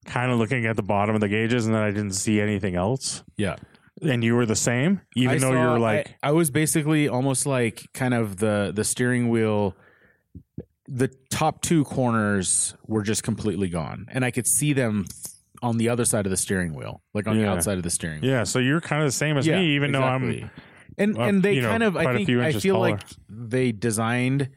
kind 0.06 0.32
of 0.32 0.39
looking 0.39 0.65
at 0.65 0.75
the 0.75 0.82
bottom 0.82 1.13
of 1.13 1.22
the 1.22 1.27
gauges, 1.27 1.67
and 1.67 1.75
then 1.75 1.84
I 1.84 1.91
didn't 1.91 2.13
see 2.13 2.41
anything 2.41 2.75
else. 2.75 3.24
Yeah, 3.36 3.58
And 4.01 4.24
you 4.24 4.36
were 4.36 4.46
the 4.48 4.56
same, 4.56 5.01
even 5.15 5.36
I 5.36 5.38
though 5.38 5.51
saw- 5.51 5.62
you 5.62 5.70
were 5.70 5.79
like, 5.79 6.15
I, 6.24 6.29
I 6.29 6.32
was 6.32 6.50
basically 6.50 7.08
almost 7.10 7.46
like 7.46 7.86
kind 7.94 8.13
of 8.15 8.38
the 8.38 8.72
the 8.74 8.84
steering 8.86 9.29
wheel. 9.29 9.75
The 10.88 11.10
top 11.29 11.62
two 11.62 11.84
corners 11.84 12.74
were 12.88 13.03
just 13.03 13.22
completely 13.22 13.67
gone, 13.67 14.08
and 14.10 14.24
I 14.24 14.32
could 14.32 14.48
see 14.48 14.72
them 14.74 15.06
on 15.62 15.78
the 15.78 15.90
other 15.90 16.06
side 16.06 16.26
of 16.26 16.30
the 16.30 16.38
steering 16.38 16.74
wheel, 16.74 17.02
like 17.14 17.28
on 17.28 17.38
the 17.38 17.48
outside 17.48 17.78
of 17.78 17.84
the 17.84 17.90
steering. 17.90 18.22
wheel. 18.22 18.32
yeah. 18.32 18.44
So 18.44 18.60
you're 18.60 18.82
kind 18.82 19.02
of 19.02 19.08
the 19.08 19.12
same 19.12 19.38
as 19.38 19.48
me, 19.48 19.76
even 19.76 19.92
though 19.92 20.04
I'm. 20.04 20.50
and 20.98 21.18
and 21.18 21.44
they 21.44 21.54
you 21.54 21.62
know, 21.62 21.70
kind 21.70 21.84
of 21.84 21.96
I 21.96 22.16
think 22.16 22.30
I 22.30 22.54
feel 22.54 22.76
taller. 22.76 22.92
like 22.92 23.02
they 23.30 23.72
designed 23.72 24.50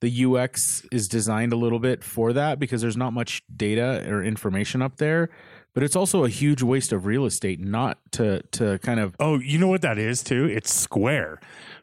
the 0.00 0.24
UX 0.24 0.86
is 0.92 1.08
designed 1.08 1.52
a 1.52 1.56
little 1.56 1.78
bit 1.78 2.04
for 2.04 2.32
that 2.34 2.58
because 2.58 2.82
there's 2.82 2.96
not 2.96 3.12
much 3.12 3.42
data 3.54 4.04
or 4.08 4.22
information 4.22 4.82
up 4.82 4.96
there. 4.98 5.30
But 5.76 5.82
it's 5.82 5.94
also 5.94 6.24
a 6.24 6.28
huge 6.30 6.62
waste 6.62 6.90
of 6.90 7.04
real 7.04 7.26
estate 7.26 7.60
not 7.60 7.98
to 8.12 8.40
to 8.52 8.78
kind 8.78 8.98
of 8.98 9.14
Oh, 9.20 9.38
you 9.38 9.58
know 9.58 9.68
what 9.68 9.82
that 9.82 9.98
is 9.98 10.22
too? 10.22 10.46
It's 10.46 10.72
square. 10.72 11.38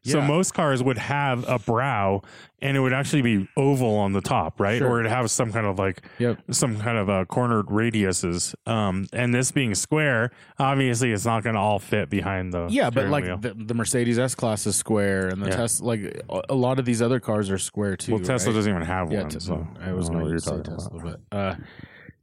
So 0.06 0.20
most 0.20 0.54
cars 0.56 0.82
would 0.84 0.98
have 0.98 1.48
a 1.48 1.60
brow 1.60 2.24
and 2.62 2.76
it 2.76 2.80
would 2.80 2.92
actually 2.92 3.22
be 3.22 3.48
oval 3.56 3.96
on 3.96 4.12
the 4.14 4.20
top, 4.20 4.60
right? 4.60 4.80
Sure. 4.80 4.90
Or 4.90 5.00
it'd 5.00 5.10
have 5.12 5.30
some 5.32 5.54
kind 5.54 5.66
of 5.68 5.78
like 5.80 6.02
Yep. 6.20 6.40
some 6.52 6.78
kind 6.80 6.98
of 6.98 7.10
uh, 7.10 7.24
cornered 7.26 7.68
radiuses. 7.68 8.54
Um, 8.68 9.06
and 9.14 9.32
this 9.34 9.52
being 9.52 9.76
square, 9.76 10.32
obviously 10.60 11.12
it's 11.14 11.24
not 11.26 11.44
going 11.44 11.54
to 11.54 11.62
all 11.62 11.78
fit 11.80 12.10
behind 12.10 12.52
the 12.52 12.68
yeah, 12.70 12.90
but 12.90 13.08
like 13.10 13.26
the, 13.42 13.54
the 13.56 13.74
Mercedes 13.76 14.18
S 14.20 14.34
class 14.36 14.66
is 14.68 14.76
square, 14.76 15.28
and 15.30 15.42
the 15.42 15.50
Yeah. 15.50 15.56
Tesla 15.56 15.86
like 15.88 16.22
a- 16.50 16.56
lot 16.56 16.80
of 16.80 16.86
these 16.86 17.02
other 17.02 17.20
cars 17.22 17.50
are 17.52 17.58
square 17.60 17.96
too. 17.96 18.14
well, 18.16 18.24
Tesla 18.24 18.52
right? 18.52 18.56
doesn't 18.58 18.72
even 18.76 18.82
have 18.86 19.10
Yeah, 19.12 19.22
one. 19.22 19.30
Te- 19.30 19.40
so 19.40 19.66
I 19.80 19.94
was 19.94 20.10
going 20.10 20.26
to 20.30 20.40
say 20.40 20.62
Tesla, 20.64 20.98
about. 21.00 21.20
but 21.32 21.38
uh, 21.38 21.56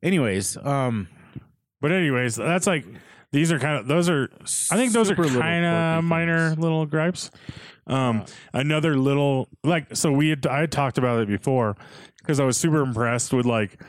anyways, 0.03 0.57
um, 0.59 1.09
But 1.81 1.93
anyways, 1.93 2.37
that's 2.37 2.67
like 2.67 2.85
these 3.33 3.53
are 3.53 3.59
kind 3.59 3.79
of 3.79 3.87
those 3.87 4.09
are 4.09 4.29
I 4.71 4.77
think 4.77 4.93
those 4.93 5.09
Super 5.09 5.23
are 5.23 5.25
little 5.27 5.41
kind 5.41 5.65
quirky 5.65 5.99
of 5.99 6.05
minor 6.05 6.49
things. 6.49 6.59
little 6.59 6.87
gripes. 6.87 7.31
Um, 7.87 8.25
another 8.53 8.97
little 8.97 9.49
like 9.65 9.97
so 9.97 10.13
we 10.13 10.31
had 10.31 10.47
I 10.47 10.61
had 10.61 10.73
talked 10.73 10.99
about 10.99 11.21
it 11.21 11.29
before 11.29 11.77
because 12.19 12.39
I 12.39 12.45
was 12.45 12.57
super 12.57 12.83
impressed 12.83 13.33
with 13.33 13.47
like 13.47 13.81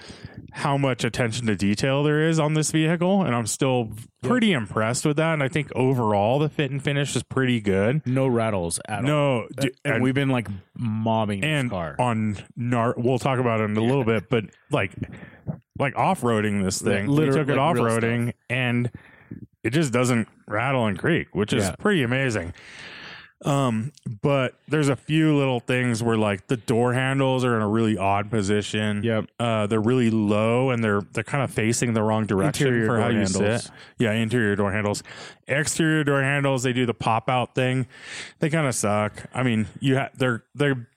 how 0.52 0.78
much 0.78 1.04
attention 1.04 1.48
to 1.48 1.56
detail 1.56 2.04
there 2.04 2.28
is 2.28 2.40
on 2.40 2.54
this 2.54 2.72
vehicle, 2.72 3.24
and 3.24 3.36
I'm 3.36 3.46
still 3.46 3.92
pretty 4.22 4.52
impressed 4.54 5.06
with 5.06 5.18
that. 5.18 5.34
And 5.34 5.44
I 5.44 5.48
think 5.48 5.72
overall 5.76 6.40
the 6.40 6.50
fit 6.50 6.72
and 6.72 6.84
finish 6.84 7.16
is 7.16 7.24
pretty 7.24 7.62
good. 7.62 8.06
no 8.06 8.28
rattles 8.28 8.80
at 8.88 9.00
all. 9.00 9.04
No, 9.04 9.48
d- 9.60 9.72
and, 9.86 9.96
and, 9.96 10.04
we've 10.04 10.14
been 10.14 10.30
like 10.30 10.48
mobbing 10.76 11.44
and 11.44 11.70
this 11.70 11.72
car. 11.72 11.96
on 12.00 12.38
nar 12.56 12.96
we'll 12.98 13.20
talk 13.20 13.40
about 13.40 13.62
it 13.62 13.66
in 13.66 13.78
a 13.78 13.82
little 13.84 14.04
bit, 14.04 14.30
but 14.30 14.46
like 14.72 14.92
like 15.80 15.96
off 15.98 16.22
roading 16.22 16.64
this 16.64 16.82
thing, 16.82 17.08
we 17.08 17.14
literal- 17.14 17.38
took 17.38 17.50
it 17.50 17.52
like 17.58 17.60
off 17.60 17.76
roading 17.78 18.34
and 18.50 18.90
it 19.64 19.70
just 19.72 19.94
doesn't 19.94 20.28
rattle 20.48 20.86
and 20.88 20.98
creak, 21.00 21.34
which 21.36 21.54
is 21.54 21.66
Yeah. 21.66 21.76
pretty 21.80 22.04
amazing. 22.04 22.54
Um, 23.44 23.92
but 24.22 24.54
there's 24.68 24.90
a 24.90 24.96
few 24.96 25.36
little 25.36 25.60
things 25.60 26.04
where 26.04 26.16
like 26.16 26.46
the 26.46 26.58
door 26.58 26.94
handles 26.94 27.44
are 27.44 27.56
in 27.56 27.64
a 27.64 27.68
really 27.68 27.98
odd 27.98 28.30
position. 28.30 29.02
Yep. 29.04 29.26
Uh, 29.40 29.66
they're 29.66 29.82
really 29.82 30.12
low 30.12 30.70
and 30.70 30.84
they're 30.84 31.02
they're 31.14 31.24
kind 31.24 31.44
of 31.44 31.50
facing 31.50 31.94
the 31.94 32.04
wrong 32.04 32.28
direction 32.28 32.68
Interior 32.68 32.86
for 32.86 32.98
how 33.00 33.06
door 33.08 33.12
you 33.14 33.18
handles. 33.22 33.64
sit. 33.64 33.72
Yeah, 33.98 34.12
interior 34.12 34.56
door 34.56 34.72
handles. 34.72 35.02
Exterior 35.48 36.04
door 36.04 36.22
handles, 36.22 36.62
they 36.62 36.72
do 36.74 36.86
the 36.86 36.94
pop 36.94 37.30
out 37.30 37.56
thing. 37.56 37.88
They 38.40 38.50
kind 38.52 38.68
of 38.68 38.76
suck. 38.76 39.26
I 39.34 39.42
mean, 39.42 39.66
you 39.80 39.96
have 39.96 40.12
they're 40.16 40.44
they're 40.54 40.88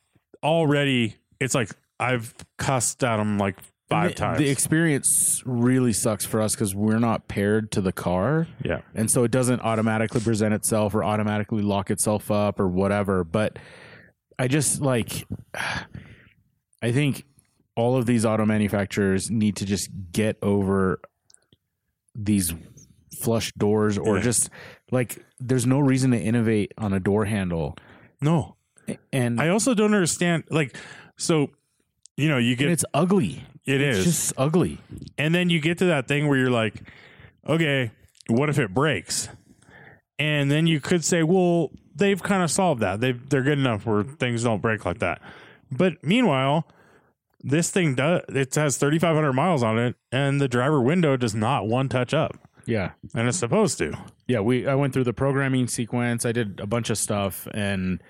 already. 0.42 1.16
It's 1.40 1.54
like 1.54 1.70
I've 1.98 2.34
cussed 2.58 3.02
at 3.04 3.16
them 3.16 3.38
like 3.38 3.56
five 3.88 4.10
the, 4.10 4.14
times. 4.14 4.38
The 4.38 4.48
experience 4.48 5.42
really 5.44 5.92
sucks 5.92 6.24
for 6.24 6.40
us 6.40 6.54
because 6.54 6.74
we're 6.74 6.98
not 6.98 7.28
paired 7.28 7.70
to 7.72 7.80
the 7.80 7.92
car. 7.92 8.46
yeah, 8.64 8.80
and 8.94 9.10
so 9.10 9.24
it 9.24 9.30
doesn't 9.30 9.60
automatically 9.60 10.20
present 10.20 10.54
itself 10.54 10.94
or 10.94 11.04
automatically 11.04 11.62
lock 11.62 11.90
itself 11.90 12.30
up 12.30 12.58
or 12.60 12.68
whatever 12.68 13.24
but 13.24 13.58
i 14.38 14.48
just 14.48 14.80
like 14.80 15.26
i 16.82 16.92
think 16.92 17.24
all 17.76 17.96
of 17.96 18.06
these 18.06 18.24
auto 18.24 18.44
manufacturers 18.46 19.30
need 19.30 19.56
to 19.56 19.64
just 19.64 19.90
get 20.12 20.36
over 20.42 21.00
these 22.14 22.54
flush 23.20 23.52
doors 23.52 23.98
or 23.98 24.16
Yeah. 24.16 24.22
just 24.22 24.50
like 24.90 25.24
there's 25.40 25.66
no 25.66 25.78
reason 25.80 26.10
to 26.12 26.18
innovate 26.18 26.72
on 26.78 26.92
a 26.92 27.00
door 27.00 27.24
handle 27.26 27.76
no. 28.20 28.56
and, 29.12 29.40
I 29.40 29.48
also 29.48 29.74
don't 29.74 29.92
understand. 29.94 30.44
Like, 30.50 30.74
so 31.18 31.50
you 32.16 32.28
know, 32.28 32.38
you 32.38 32.50
and 32.50 32.58
get 32.58 32.70
it's 32.70 32.84
ugly 32.94 33.44
it 33.66 33.80
it's 33.80 33.98
is, 33.98 34.04
just 34.04 34.32
ugly 34.36 34.78
and 35.18 35.34
then 35.34 35.50
you 35.50 35.60
get 35.60 35.78
to 35.78 35.86
that 35.86 36.06
thing 36.08 36.28
where 36.28 36.38
you're 36.38 36.50
like, 36.50 36.74
okay, 37.46 37.90
what 38.28 38.48
if 38.48 38.58
it 38.58 38.72
breaks? 38.74 39.28
And 40.18 40.50
then 40.50 40.66
you 40.66 40.80
could 40.80 41.04
say, 41.04 41.22
well, 41.22 41.70
they've 41.94 42.22
kind 42.22 42.42
of 42.42 42.50
solved 42.50 42.80
that. 42.82 43.00
They 43.00 43.12
they're 43.12 43.42
good 43.42 43.58
enough 43.58 43.86
where 43.86 44.04
things 44.04 44.44
don't 44.44 44.62
break 44.62 44.84
like 44.84 44.98
that. 44.98 45.20
But 45.70 46.04
meanwhile, 46.04 46.66
this 47.44 47.70
thing 47.70 47.94
does 47.94 48.22
it 48.28 48.54
has 48.54 48.78
3500 48.78 49.32
miles 49.34 49.62
on 49.62 49.78
it 49.78 49.96
and 50.10 50.40
the 50.40 50.48
driver 50.48 50.80
window 50.80 51.16
does 51.16 51.34
not 51.34 51.66
one 51.68 51.88
touch 51.90 52.14
up 52.14 52.36
yeah 52.64 52.92
and 53.14 53.28
it's 53.28 53.38
supposed 53.38 53.76
to. 53.78 53.94
yeah 54.26 54.40
we 54.40 54.66
i 54.66 54.74
went 54.74 54.94
through 54.94 55.04
the 55.04 55.12
programming 55.12 55.68
sequence 55.68 56.24
i 56.24 56.32
did 56.32 56.58
a 56.58 56.66
bunch 56.66 56.88
of 56.88 56.96
stuff 56.96 57.46
and 57.52 58.02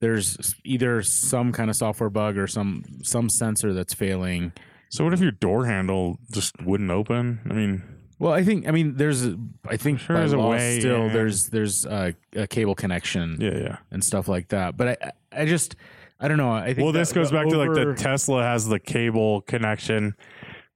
there's 0.00 0.54
either 0.64 1.02
some 1.02 1.52
kind 1.52 1.70
of 1.70 1.76
software 1.76 2.10
bug 2.10 2.36
or 2.38 2.46
some 2.46 2.82
some 3.02 3.28
sensor 3.28 3.72
that's 3.72 3.94
failing 3.94 4.52
So 4.90 5.04
what 5.04 5.12
if 5.12 5.20
your 5.20 5.32
door 5.32 5.66
handle 5.66 6.18
just 6.32 6.60
wouldn't 6.62 6.90
open? 6.90 7.40
I 7.50 7.54
mean, 7.54 7.82
well 8.18 8.32
i 8.32 8.42
think 8.42 8.66
i 8.66 8.70
mean 8.70 8.96
there's 8.96 9.26
i 9.68 9.76
think 9.76 10.00
Sure 10.00 10.16
there's 10.16 10.32
a 10.32 10.38
way, 10.38 10.78
still 10.80 11.06
yeah. 11.06 11.12
there's 11.12 11.48
there's 11.48 11.84
a, 11.84 12.14
a 12.34 12.46
cable 12.46 12.74
connection 12.74 13.36
yeah, 13.40 13.58
yeah. 13.58 13.76
and 13.90 14.02
stuff 14.02 14.26
like 14.26 14.48
that 14.48 14.76
but 14.76 14.86
i 15.02 15.12
i 15.42 15.44
just 15.44 15.76
i 16.18 16.26
don't 16.26 16.38
know 16.38 16.50
i 16.50 16.72
think 16.72 16.78
Well, 16.84 16.92
this 16.92 17.10
that 17.10 17.14
goes 17.14 17.30
back 17.30 17.46
to 17.48 17.58
like 17.58 17.74
the 17.74 17.92
Tesla 17.94 18.42
has 18.42 18.66
the 18.68 18.78
cable 18.80 19.42
connection 19.42 20.14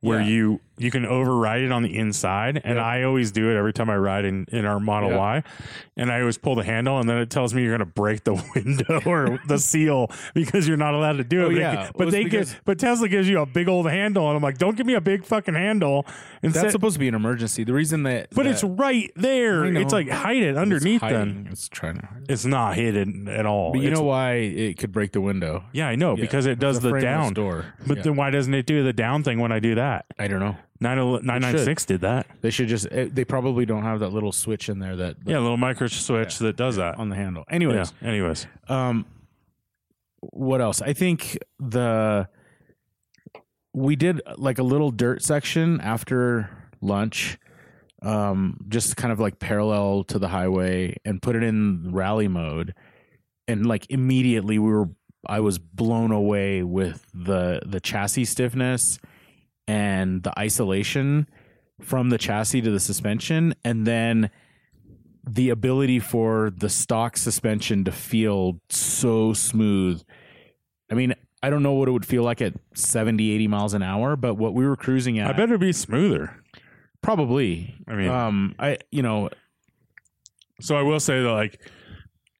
where 0.00 0.20
Yeah. 0.20 0.28
you 0.28 0.60
you 0.80 0.90
can 0.90 1.04
override 1.06 1.60
it 1.62 1.70
on 1.70 1.82
the 1.82 1.96
inside, 1.96 2.60
and 2.64 2.76
Yeah. 2.76 2.84
I 2.84 3.02
always 3.04 3.30
do 3.32 3.50
it 3.50 3.56
every 3.56 3.72
time 3.72 3.88
I 3.90 3.96
ride 3.96 4.24
in 4.24 4.46
in 4.50 4.64
our 4.64 4.80
Model 4.80 5.10
Yeah. 5.10 5.18
Y, 5.18 5.42
and 5.96 6.10
I 6.10 6.20
always 6.20 6.38
pull 6.38 6.54
the 6.54 6.64
handle, 6.64 6.98
and 6.98 7.08
then 7.08 7.18
it 7.18 7.30
tells 7.30 7.52
me 7.54 7.62
you're 7.62 7.76
going 7.76 7.86
to 7.86 7.94
break 7.94 8.24
the 8.24 8.34
window 8.54 9.00
or 9.06 9.38
the 9.46 9.58
seal 9.58 10.10
because 10.34 10.66
you're 10.66 10.76
not 10.78 10.94
allowed 10.94 11.18
to 11.18 11.24
do 11.24 11.44
oh, 11.44 11.50
it. 11.50 11.52
Oh, 11.52 11.54
But 11.54 11.60
yeah. 11.60 11.90
But 11.94 12.08
it's 12.08 12.12
they 12.16 12.24
because- 12.24 12.52
give, 12.52 12.62
but 12.64 12.78
Tesla 12.78 13.08
gives 13.08 13.28
you 13.28 13.40
a 13.40 13.46
big 13.46 13.68
old 13.68 13.88
handle, 13.90 14.26
and 14.28 14.36
I'm 14.36 14.42
like, 14.42 14.58
don't 14.58 14.76
give 14.76 14.86
me 14.86 14.94
a 14.94 15.00
big 15.00 15.24
fucking 15.24 15.54
handle. 15.54 16.06
Instead, 16.42 16.62
that's 16.64 16.72
supposed 16.72 16.94
to 16.94 16.98
be 17.00 17.08
an 17.08 17.14
emergency 17.14 17.64
the 17.64 17.74
reason 17.74 18.02
that 18.04 18.28
but 18.34 18.44
that 18.44 18.50
it's 18.52 18.64
right 18.64 19.12
there. 19.16 19.64
It's 19.76 19.92
like 19.92 20.08
hide 20.08 20.38
it 20.38 20.50
it's 20.50 20.58
underneath 20.58 21.02
hiding. 21.02 21.44
them. 21.44 21.48
it's 21.52 21.68
trying 21.68 21.98
to 22.00 22.06
hide. 22.06 22.24
It's 22.30 22.46
not 22.46 22.76
hidden 22.76 23.28
at 23.28 23.44
all. 23.44 23.72
but 23.72 23.80
you 23.80 23.88
It's- 23.88 23.98
know 23.98 24.04
why 24.06 24.32
it 24.36 24.78
could 24.78 24.92
break 24.92 25.12
the 25.12 25.20
window 25.20 25.64
Yeah, 25.72 25.88
I 25.88 25.96
know 25.96 26.16
Yeah. 26.16 26.22
because 26.22 26.46
it 26.46 26.58
does 26.58 26.80
the 26.80 26.98
down. 26.98 27.34
door 27.34 27.66
But 27.86 28.02
then 28.02 28.16
why 28.16 28.30
doesn't 28.30 28.54
it 28.54 28.64
do 28.66 28.82
the 28.82 28.92
down 28.94 29.22
thing 29.22 29.38
when 29.38 29.52
I 29.52 29.58
do 29.60 29.74
that? 29.74 30.06
i 30.18 30.26
don't 30.28 30.40
know 30.40 30.56
996 30.80 31.84
did 31.84 32.00
that. 32.02 32.26
they 32.40 32.50
should 32.50 32.68
just 32.68 32.86
eh, 32.90 33.08
they 33.12 33.24
probably 33.24 33.66
don't 33.66 33.82
have 33.82 34.00
that 34.00 34.10
little 34.10 34.32
switch 34.32 34.68
in 34.68 34.78
there 34.78 34.96
that 34.96 35.16
Yeah, 35.26 35.38
a 35.38 35.40
little 35.40 35.56
micro 35.56 35.86
switch 35.88 36.38
that 36.38 36.56
does 36.56 36.76
that. 36.76 36.98
on 36.98 37.08
the 37.10 37.16
handle 37.16 37.44
Yeah. 37.48 37.54
anyways 37.54 37.92
Anyways, 38.02 38.46
Um, 38.68 39.04
what 40.20 40.60
else? 40.60 40.82
I 40.82 40.92
think 40.92 41.38
the 41.58 42.28
we 43.72 43.96
did 43.96 44.20
like 44.36 44.58
a 44.58 44.62
little 44.62 44.90
dirt 44.90 45.22
section 45.22 45.80
after 45.80 46.50
lunch, 46.80 47.38
um, 48.02 48.58
just 48.68 48.96
kind 48.96 49.12
of 49.12 49.20
like 49.20 49.38
parallel 49.38 50.04
to 50.04 50.18
the 50.18 50.28
highway, 50.28 50.96
and 51.04 51.22
put 51.22 51.36
it 51.36 51.42
in 51.42 51.90
rally 51.92 52.26
mode, 52.28 52.74
and 53.46 53.64
like 53.66 53.86
immediately 53.90 54.58
we 54.58 54.70
were 54.70 54.88
I 55.26 55.40
was 55.40 55.58
blown 55.58 56.10
away 56.10 56.62
with 56.62 57.06
the 57.14 57.60
the 57.66 57.80
chassis 57.80 58.24
stiffness 58.24 58.98
and 59.70 60.22
the 60.24 60.36
isolation 60.38 61.28
from 61.80 62.10
the 62.10 62.18
chassis 62.18 62.60
to 62.60 62.70
the 62.70 62.80
suspension, 62.80 63.54
and 63.64 63.86
then 63.86 64.30
the 65.28 65.50
ability 65.50 65.98
for 66.00 66.50
the 66.50 66.68
stock 66.68 67.16
suspension 67.16 67.84
to 67.84 67.92
feel 67.92 68.60
so 68.68 69.32
smooth. 69.32 70.02
I 70.90 70.94
mean, 70.94 71.14
I 71.42 71.50
don't 71.50 71.62
know 71.62 71.72
what 71.74 71.88
it 71.88 71.92
would 71.92 72.04
feel 72.06 72.22
like 72.24 72.42
at 72.42 72.54
70, 72.74 73.30
80 73.30 73.46
miles 73.48 73.74
an 73.74 73.82
hour, 73.82 74.16
but 74.16 74.34
what 74.34 74.54
we 74.54 74.66
were 74.66 74.76
cruising 74.76 75.18
at, 75.18 75.28
I 75.28 75.32
better 75.32 75.56
be 75.56 75.72
smoother. 75.72 76.34
probably. 77.00 77.74
I 77.86 77.94
mean- 77.94 78.10
um, 78.10 78.54
I 78.58 78.78
you 78.90 79.02
know, 79.02 79.30
So 80.60 80.76
I 80.76 80.82
will 80.82 81.00
say 81.00 81.22
that, 81.22 81.30
like, 81.32 81.60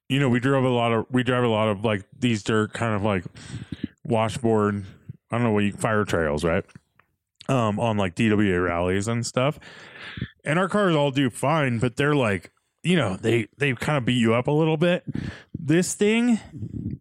you 0.09 0.19
know, 0.19 0.29
we 0.29 0.39
drove 0.39 0.65
a 0.65 0.69
lot 0.69 0.91
of, 0.91 1.05
we 1.09 1.23
drive 1.23 1.43
a 1.43 1.47
lot 1.47 1.69
of 1.69 1.83
like 1.85 2.03
these 2.19 2.43
dirt 2.43 2.73
kind 2.73 2.93
of 2.93 3.03
like 3.03 3.23
washboard, 4.03 4.85
I 5.31 5.37
don't 5.37 5.45
know 5.45 5.51
what 5.51 5.63
you, 5.63 5.71
fire 5.73 6.03
trails, 6.03 6.43
right? 6.43 6.65
Um, 7.49 7.79
on 7.79 7.97
like 7.97 8.15
DWA 8.15 8.63
rallies 8.63 9.07
and 9.07 9.25
stuff. 9.25 9.59
And 10.45 10.57
our 10.57 10.69
cars 10.69 10.95
all 10.95 11.11
do 11.11 11.29
fine, 11.29 11.79
but 11.79 11.95
they're 11.97 12.15
like, 12.15 12.51
you 12.83 12.95
know, 12.95 13.17
they, 13.17 13.47
they 13.57 13.73
kind 13.73 13.97
of 13.97 14.05
beat 14.05 14.17
you 14.17 14.33
up 14.33 14.47
a 14.47 14.51
little 14.51 14.77
bit. 14.77 15.03
This 15.57 15.93
thing, 15.93 16.39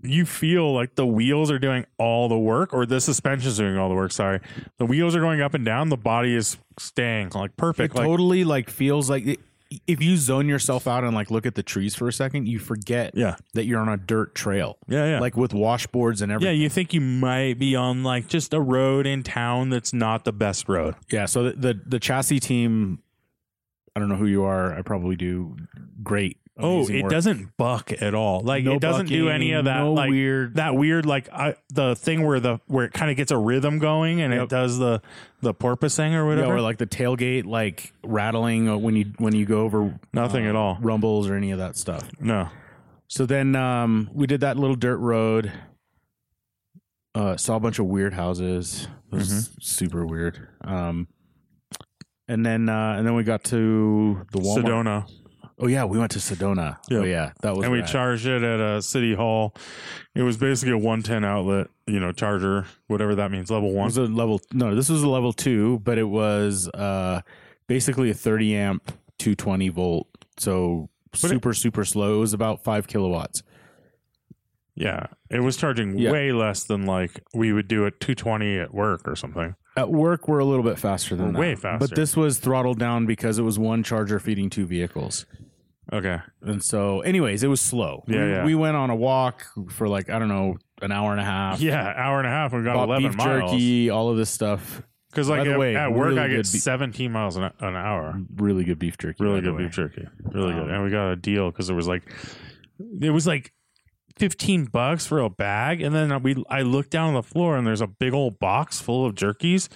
you 0.03 0.27
feel 0.27 0.75
like 0.75 0.95
the 0.95 1.07
wheels 1.07 1.51
are 1.51 1.59
doing 1.59 1.87
all 1.99 2.29
the 2.29 2.39
work, 2.39 2.75
or 2.75 2.85
the 2.85 3.01
suspension's 3.01 3.57
doing 3.59 3.79
all 3.79 3.89
the 3.89 3.95
work. 3.95 4.13
Sorry. 4.13 4.41
The 4.79 4.87
wheels 4.87 5.15
are 5.15 5.21
going 5.21 5.41
up 5.41 5.55
and 5.55 5.65
down. 5.65 5.89
The 5.89 5.97
body 5.97 6.35
is 6.35 6.59
staying 6.79 7.31
like 7.35 7.57
perfect. 7.57 7.95
it 7.95 7.99
Like, 7.99 8.07
totally 8.07 8.45
like 8.45 8.69
feels 8.69 9.09
like 9.09 9.27
it, 9.27 9.41
if 9.87 10.03
you 10.03 10.17
zone 10.17 10.49
yourself 10.49 10.89
out 10.89 11.05
and 11.05 11.15
like 11.15 11.31
look 11.31 11.47
at 11.47 11.55
the 11.55 11.63
trees 11.63 11.95
for 11.95 12.09
a 12.09 12.13
second, 12.13 12.49
you 12.49 12.59
forget 12.59 13.13
Yeah. 13.15 13.37
that 13.55 13.67
you're 13.67 13.79
on 13.81 13.89
a 13.89 13.97
dirt 13.97 14.35
trail. 14.35 14.79
Yeah, 14.89 15.07
yeah. 15.07 15.21
Like 15.21 15.37
with 15.37 15.53
washboards 15.53 16.23
and 16.23 16.33
everything. 16.33 16.57
Yeah, 16.57 16.61
you 16.63 16.69
think 16.69 16.93
you 16.93 17.01
might 17.01 17.59
be 17.59 17.77
on 17.77 18.03
like 18.03 18.27
just 18.27 18.53
a 18.53 18.61
road 18.61 19.07
in 19.07 19.23
town 19.23 19.71
that's 19.71 19.93
not 19.93 20.25
the 20.25 20.33
best 20.33 20.69
road. 20.69 20.97
Yeah. 21.11 21.27
So 21.27 21.45
the, 21.45 21.53
the 21.53 21.81
the 21.87 21.99
chassis 22.01 22.41
team, 22.41 22.99
I 23.95 24.01
don't 24.01 24.09
know 24.09 24.17
who 24.17 24.27
you 24.27 24.43
are. 24.43 24.75
I 24.77 24.83
probably 24.83 25.15
do. 25.17 25.57
Great 26.03 26.39
Oh, 26.63 26.87
it 26.89 27.03
work. 27.03 27.11
doesn't 27.11 27.57
buck 27.57 27.93
at 28.01 28.15
all. 28.15 28.41
Like 28.41 28.65
No 28.65 28.75
it 28.75 28.81
doesn't 28.81 29.07
do 29.07 29.29
any 29.29 29.53
of 29.53 29.65
that. 29.67 29.79
no 29.79 29.93
like 29.93 30.11
weird- 30.11 30.55
that 30.57 30.75
weird 30.77 31.07
like 31.07 31.29
I, 31.33 31.55
the 31.71 31.95
thing 31.97 32.27
where 32.27 32.41
the 32.41 32.61
where 32.67 32.85
it 32.85 32.93
kind 32.93 33.11
of 33.11 33.17
gets 33.17 33.31
a 33.31 33.39
rhythm 33.39 33.79
going 33.79 34.21
and 34.21 34.33
Yep. 34.33 34.43
it 34.45 34.49
does 34.49 34.79
the 34.79 35.01
the 35.43 35.55
porpoising 35.55 36.13
or 36.15 36.27
whatever. 36.27 36.49
Yeah, 36.49 36.53
or 36.55 36.61
like 36.61 36.79
the 36.79 36.87
tailgate 36.87 37.47
like 37.47 37.93
rattling 38.05 38.69
uh, 38.69 38.77
when 38.77 38.97
you 38.97 39.13
when 39.19 39.35
you 39.35 39.47
go 39.47 39.61
over 39.63 39.99
Nothing 40.13 40.47
uh, 40.47 40.51
at 40.51 40.57
all. 40.57 40.79
rumbles 40.81 41.29
or 41.29 41.35
any 41.35 41.51
of 41.51 41.59
that 41.59 41.77
stuff. 41.77 42.09
no. 42.21 42.49
So 43.09 43.27
then 43.27 43.57
um, 43.57 44.09
we 44.15 44.27
did 44.29 44.41
that 44.43 44.57
little 44.57 44.77
dirt 44.77 44.99
road. 44.99 45.51
Uh, 47.13 47.37
saw 47.37 47.57
a 47.57 47.61
bunch 47.61 47.81
of 47.81 47.87
weird 47.87 48.15
houses. 48.15 48.87
It 49.13 49.17
was 49.17 49.29
Mm-hmm. 49.33 49.61
super 49.61 50.07
weird. 50.07 50.47
Um, 50.61 51.09
and 52.29 52.47
then 52.47 52.69
uh, 52.69 52.95
and 52.97 53.05
then 53.05 53.15
we 53.17 53.25
got 53.25 53.43
to 53.45 54.25
the 54.31 54.39
Walmart. 54.39 54.63
Sedona. 54.65 55.11
Oh 55.63 55.67
yeah, 55.67 55.85
we 55.85 55.99
went 55.99 56.11
to 56.13 56.19
Sedona. 56.19 56.79
Yeah. 56.89 56.99
Oh 56.99 57.05
yeah, 57.05 57.33
that 57.43 57.55
was 57.55 57.65
and 57.65 57.73
we 57.73 57.81
rad. 57.81 57.89
charged 57.89 58.27
it 58.27 58.43
at 58.43 58.61
a 58.61 58.81
city 58.81 59.15
hall. 59.15 59.55
It 60.15 60.23
was 60.23 60.37
basically 60.39 60.73
a 60.73 60.79
110 60.79 61.23
outlet, 61.25 61.67
you 61.87 62.01
know, 62.01 62.13
charger, 62.13 62.67
whatever 62.87 63.15
that 63.17 63.31
means, 63.31 63.51
level 63.51 63.71
It 63.71 63.75
one. 63.75 63.85
was 63.85 63.97
a 63.99 64.05
level 64.05 64.41
no, 64.53 64.75
this 64.75 64.89
was 64.89 65.03
a 65.03 65.09
level 65.09 65.33
two, 65.35 65.79
but 65.81 65.99
it 65.99 66.05
was 66.09 66.69
uh, 66.69 67.21
basically 67.67 68.11
a 68.11 68.15
30 68.15 68.57
amp 68.57 68.93
220 69.19 69.69
volt. 69.69 70.09
So 70.39 70.89
it- 71.13 71.19
super 71.19 71.53
super 71.53 71.85
slow. 71.85 72.17
It 72.17 72.21
was 72.21 72.33
about 72.33 72.65
five 72.65 72.87
kilowatts. 72.87 73.43
Yeah, 74.75 75.07
it 75.29 75.41
was 75.41 75.57
charging 75.59 75.99
Yeah. 75.99 76.11
way 76.11 76.33
less 76.33 76.65
than 76.65 76.87
like 76.87 77.21
we 77.35 77.53
would 77.53 77.69
do 77.69 77.87
at 77.87 78.01
220 78.01 78.59
at 78.59 78.73
work 78.73 79.03
or 79.07 79.15
something. 79.15 79.55
At 79.77 79.91
work, 79.91 80.27
we're 80.27 80.39
a 80.39 80.45
little 80.45 80.65
bit 80.65 80.79
faster 80.79 81.15
than 81.17 81.27
We're 81.27 81.33
that. 81.33 81.39
way 81.39 81.55
faster. 81.55 81.87
But 81.87 81.95
this 81.97 82.17
was 82.17 82.39
throttled 82.39 82.79
down 82.79 83.05
because 83.07 83.39
it 83.39 83.43
was 83.43 83.59
one 83.59 83.83
charger 83.83 84.19
feeding 84.19 84.49
two 84.49 84.67
vehicles. 84.67 85.27
Okay, 85.93 86.19
And 86.43 86.63
so, 86.63 87.01
anyways, 87.01 87.43
it 87.43 87.49
was 87.49 87.61
slow. 87.61 88.05
Yeah, 88.07 88.25
we, 88.25 88.31
yeah. 88.31 88.45
we 88.45 88.55
went 88.55 88.77
on 88.77 88.91
a 88.91 88.95
walk 88.97 89.45
for 89.71 89.89
like, 89.89 90.09
I 90.09 90.19
don't 90.21 90.29
know, 90.29 90.57
an 90.83 90.93
hour 90.93 91.11
and 91.13 91.21
a 91.21 91.25
half. 91.25 91.61
yeah, 91.61 91.93
hour 91.97 92.19
and 92.19 92.27
a 92.29 92.31
half. 92.31 92.53
We 92.53 92.63
got 92.63 92.75
Bought 92.75 92.85
11 92.89 93.09
beef 93.11 93.17
miles. 93.17 93.51
jerky, 93.51 93.91
all 93.91 94.09
of 94.11 94.17
this 94.17 94.31
stuff. 94.31 94.83
Because 95.11 95.29
like 95.29 95.47
at, 95.49 95.59
way, 95.59 95.75
at 95.75 95.93
work, 95.93 96.11
really 96.11 96.21
I 96.21 96.29
get 96.29 96.37
be- 96.53 96.59
17 96.59 97.11
miles 97.11 97.37
an, 97.37 97.51
an 97.59 97.75
hour. 97.75 98.21
Really 98.37 98.63
good 98.63 98.79
beef 98.79 98.97
jerky. 98.97 99.25
Really 99.25 99.41
good 99.41 99.57
way. 99.57 99.65
beef 99.65 99.73
jerky. 99.73 100.07
Really 100.23 100.53
good. 100.53 100.63
Um, 100.63 100.71
And 100.71 100.85
we 100.85 100.91
got 100.91 101.11
a 101.11 101.17
deal 101.17 101.51
because 101.51 101.69
it 101.69 101.75
was 101.75 101.89
like, 101.89 102.05
it 103.01 103.11
was 103.11 103.27
like 103.27 103.53
15 104.19 104.67
bucks 104.67 105.07
for 105.07 105.19
a 105.19 105.29
bag. 105.29 105.83
And 105.83 105.93
then 105.93 106.23
we, 106.23 106.43
I 106.49 106.63
looked 106.63 106.91
down 106.91 107.09
on 107.09 107.15
the 107.15 107.23
floor 107.25 107.57
and 107.57 107.67
there's 107.67 107.81
a 107.81 107.89
big 107.89 108.13
old 108.15 108.39
box 108.39 108.81
full 108.81 109.05
of 109.05 109.17
jerkies. 109.17 109.69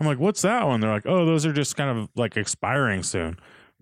I'm 0.00 0.06
like, 0.06 0.20
what's 0.20 0.42
that 0.42 0.66
one? 0.68 0.80
They're 0.80 0.92
like, 0.92 1.06
oh, 1.06 1.26
those 1.26 1.44
are 1.44 1.52
just 1.52 1.76
kind 1.76 1.98
of 1.98 2.08
like 2.14 2.36
expiring 2.36 3.02
soon. 3.02 3.38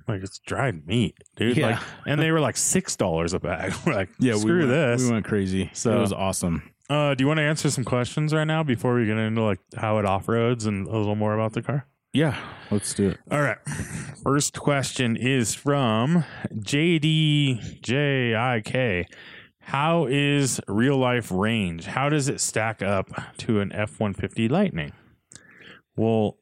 Like, 0.08 0.22
it's 0.22 0.38
dried 0.40 0.86
meat, 0.86 1.16
dude. 1.36 1.56
Yeah. 1.56 1.66
Like, 1.72 1.80
and 2.06 2.20
they 2.20 2.30
were 2.32 2.40
like 2.40 2.54
$6 2.56 3.34
a 3.34 3.38
bag. 3.38 3.74
We're 3.86 3.92
like, 4.00 4.08
Yeah, 4.18 4.34
screw 4.36 4.52
we 4.54 4.58
went, 4.60 4.70
this. 4.70 5.04
We 5.04 5.12
went 5.12 5.24
crazy. 5.26 5.70
So- 5.74 5.96
it 5.96 6.00
was 6.00 6.12
awesome. 6.12 6.62
Uh, 6.90 7.14
do 7.14 7.22
you 7.22 7.28
want 7.28 7.36
to 7.36 7.42
answer 7.44 7.68
some 7.70 7.84
questions 7.84 8.32
right 8.32 8.46
now 8.46 8.62
before 8.62 8.94
we 8.94 9.04
get 9.04 9.18
into 9.18 9.42
like 9.42 9.58
how 9.76 9.98
it 9.98 10.06
off 10.06 10.26
roads 10.26 10.64
and 10.64 10.86
a 10.88 10.96
little 10.96 11.14
more 11.16 11.34
about 11.34 11.52
the 11.52 11.60
car? 11.60 11.86
Yeah, 12.14 12.34
let's 12.70 12.94
do 12.94 13.10
it. 13.10 13.18
All 13.30 13.42
right. 13.42 13.58
First 14.22 14.58
question 14.58 15.14
is 15.14 15.54
from 15.54 16.24
JDJIK. 17.88 19.04
How 19.60 20.06
is 20.06 20.60
real 20.66 20.96
life 20.96 21.30
range? 21.30 21.84
How 21.84 22.08
does 22.08 22.28
it 22.28 22.40
stack 22.40 22.80
up 22.80 23.10
to 23.38 23.60
an 23.60 23.70
F 23.72 24.00
150 24.00 24.48
Lightning? 24.48 24.92
Well, 25.94 26.38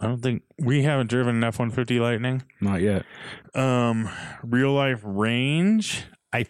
I 0.00 0.06
don't 0.06 0.20
think 0.22 0.42
we 0.58 0.82
haven't 0.82 1.08
driven 1.08 1.36
an 1.36 1.44
F 1.44 1.58
150 1.58 1.98
Lightning. 2.00 2.42
Not 2.60 2.80
yet. 2.80 3.04
Um, 3.54 4.08
real 4.42 4.72
life 4.72 5.00
range, 5.04 6.04
I 6.32 6.46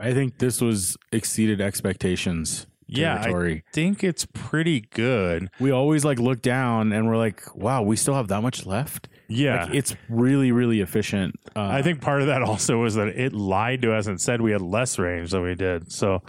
I 0.00 0.12
think 0.14 0.38
this 0.38 0.60
was 0.60 0.96
exceeded 1.12 1.60
expectations. 1.60 2.66
Yeah, 2.90 3.20
I- 3.20 3.62
think 3.74 4.02
it's 4.02 4.26
pretty 4.32 4.80
good. 4.80 5.50
we 5.60 5.70
always 5.72 6.04
like 6.06 6.18
look 6.18 6.40
down 6.40 6.92
and 6.92 7.06
we're 7.06 7.18
like, 7.18 7.54
wow, 7.54 7.82
we 7.82 7.96
still 7.96 8.14
have 8.14 8.28
that 8.28 8.40
much 8.42 8.64
left. 8.64 9.08
Yeah. 9.28 9.64
Like, 9.64 9.74
it's 9.74 9.94
really, 10.08 10.52
really 10.52 10.80
efficient. 10.80 11.34
Uh, 11.54 11.64
I 11.66 11.82
think 11.82 12.00
part 12.00 12.22
of 12.22 12.28
that 12.28 12.42
also 12.50 12.78
was 12.78 12.94
that 12.94 13.08
it 13.08 13.34
lied 13.34 13.82
to 13.82 13.92
us 13.92 14.06
and 14.06 14.18
said 14.18 14.40
we 14.40 14.52
had 14.52 14.62
less 14.62 14.98
range 14.98 15.32
than 15.32 15.42
we 15.42 15.54
did. 15.54 15.92
So, 15.92 16.22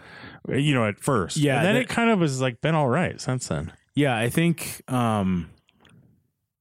you 0.49 0.73
know, 0.73 0.85
at 0.85 0.99
first, 0.99 1.37
Yeah, 1.37 1.57
and 1.59 1.65
then 1.65 1.75
that- 1.75 1.81
it 1.83 1.87
kind 1.89 2.09
of 2.09 2.19
was 2.19 2.41
like 2.41 2.59
been 2.59 2.75
all 2.75 2.89
right 2.89 3.21
since 3.21 3.47
then. 3.47 3.71
Yeah, 3.95 4.17
I 4.17 4.27
think 4.29 4.81
um 4.91 5.49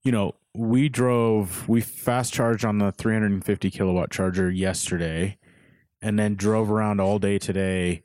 you 0.02 0.12
know, 0.12 0.34
we 0.54 0.88
drove 0.88 1.68
we 1.68 1.80
fast 1.80 2.32
charged 2.32 2.64
on 2.64 2.78
the 2.78 2.90
350 2.92 3.70
kilowatt 3.70 4.10
charger 4.10 4.50
yesterday 4.50 5.36
and 6.02 6.18
then 6.18 6.34
drove 6.34 6.70
around 6.70 7.00
all 7.00 7.18
day 7.18 7.38
today 7.38 8.02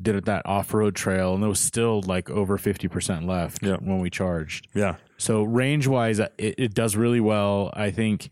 did 0.00 0.14
it 0.16 0.24
that 0.24 0.44
off-road 0.46 0.94
trail 0.96 1.34
and 1.34 1.42
there 1.42 1.50
was 1.50 1.60
still 1.60 2.00
like 2.02 2.28
over 2.30 2.56
50% 2.58 3.26
left 3.26 3.62
Yeah. 3.62 3.76
when 3.76 3.98
we 4.00 4.10
charged. 4.10 4.66
Yeah, 4.74 4.96
So 5.18 5.42
range-wise 5.42 6.18
it, 6.18 6.32
it 6.38 6.74
does 6.74 6.96
really 6.96 7.20
well. 7.20 7.70
I 7.74 7.90
think 7.90 8.30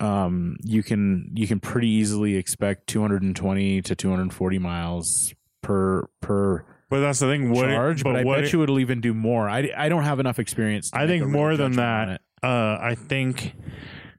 um 0.00 0.56
you 0.62 0.82
can 0.82 1.30
you 1.34 1.46
can 1.46 1.60
pretty 1.60 1.88
easily 1.88 2.36
expect 2.36 2.88
220 2.88 3.80
to 3.82 3.94
240 3.94 4.58
miles 4.58 5.32
per 5.62 6.08
per 6.20 6.64
but 6.88 7.00
that's 7.00 7.18
the 7.20 7.26
thing. 7.26 7.50
What 7.50 7.68
it- 7.68 7.74
charge, 7.74 8.02
but, 8.04 8.16
I 8.16 8.24
bet 8.24 8.44
it- 8.44 8.52
you 8.52 8.62
it'll 8.62 8.80
even 8.80 9.00
do 9.00 9.14
more. 9.14 9.48
I, 9.48 9.70
I 9.76 9.88
don't 9.88 10.04
have 10.04 10.20
enough 10.20 10.38
experience. 10.38 10.90
To 10.90 10.98
I 10.98 11.06
think 11.06 11.26
more 11.26 11.56
than 11.56 11.72
that. 11.72 12.20
Uh, 12.42 12.78
I 12.80 12.94
think, 12.94 13.54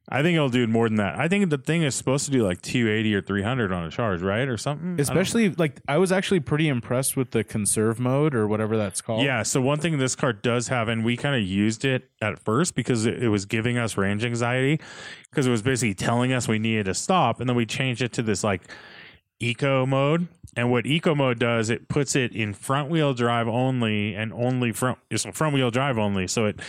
I 0.09 0.23
think 0.23 0.35
it'll 0.35 0.49
do 0.49 0.65
more 0.65 0.89
than 0.89 0.97
that. 0.97 1.19
I 1.19 1.27
think 1.27 1.49
the 1.51 1.59
thing 1.59 1.83
is 1.83 1.93
supposed 1.93 2.25
to 2.25 2.31
do 2.31 2.43
like 2.43 2.59
280 2.63 3.13
or 3.13 3.21
300 3.21 3.71
on 3.71 3.83
a 3.85 3.91
charge, 3.91 4.21
right, 4.23 4.47
or 4.47 4.57
something. 4.57 4.95
I 4.97 5.01
Especially 5.01 5.49
like 5.49 5.79
I 5.87 5.97
was 5.99 6.11
actually 6.11 6.39
pretty 6.39 6.67
impressed 6.67 7.15
with 7.15 7.31
the 7.31 7.43
conserve 7.43 7.99
mode 7.99 8.33
or 8.33 8.47
whatever 8.47 8.77
that's 8.77 8.99
called. 9.01 9.23
Yeah. 9.23 9.43
So 9.43 9.61
one 9.61 9.79
thing 9.79 9.99
this 9.99 10.15
car 10.15 10.33
does 10.33 10.69
have, 10.69 10.87
and 10.87 11.05
we 11.05 11.17
kind 11.17 11.35
of 11.35 11.47
used 11.47 11.85
it 11.85 12.09
at 12.19 12.39
first 12.43 12.73
because 12.73 13.05
it, 13.05 13.21
it 13.21 13.29
was 13.29 13.45
giving 13.45 13.77
us 13.77 13.95
range 13.95 14.25
anxiety 14.25 14.79
because 15.29 15.45
it 15.45 15.51
was 15.51 15.61
basically 15.61 15.93
telling 15.93 16.33
us 16.33 16.47
we 16.47 16.57
needed 16.57 16.85
to 16.85 16.95
stop, 16.95 17.39
and 17.39 17.47
then 17.47 17.55
we 17.55 17.67
changed 17.67 18.01
it 18.01 18.11
to 18.13 18.23
this 18.23 18.43
like 18.43 18.61
eco 19.39 19.85
mode. 19.85 20.27
And 20.55 20.71
what 20.71 20.85
eco 20.85 21.13
mode 21.15 21.39
does, 21.39 21.69
it 21.69 21.89
puts 21.89 22.15
it 22.15 22.31
in 22.31 22.53
front 22.53 22.89
wheel 22.89 23.13
drive 23.13 23.47
only 23.47 24.15
and 24.15 24.31
only 24.33 24.71
front 24.71 24.99
it's 25.09 25.25
front 25.33 25.53
wheel 25.53 25.69
drive 25.69 25.97
only. 25.97 26.27
So 26.27 26.45
it 26.45 26.59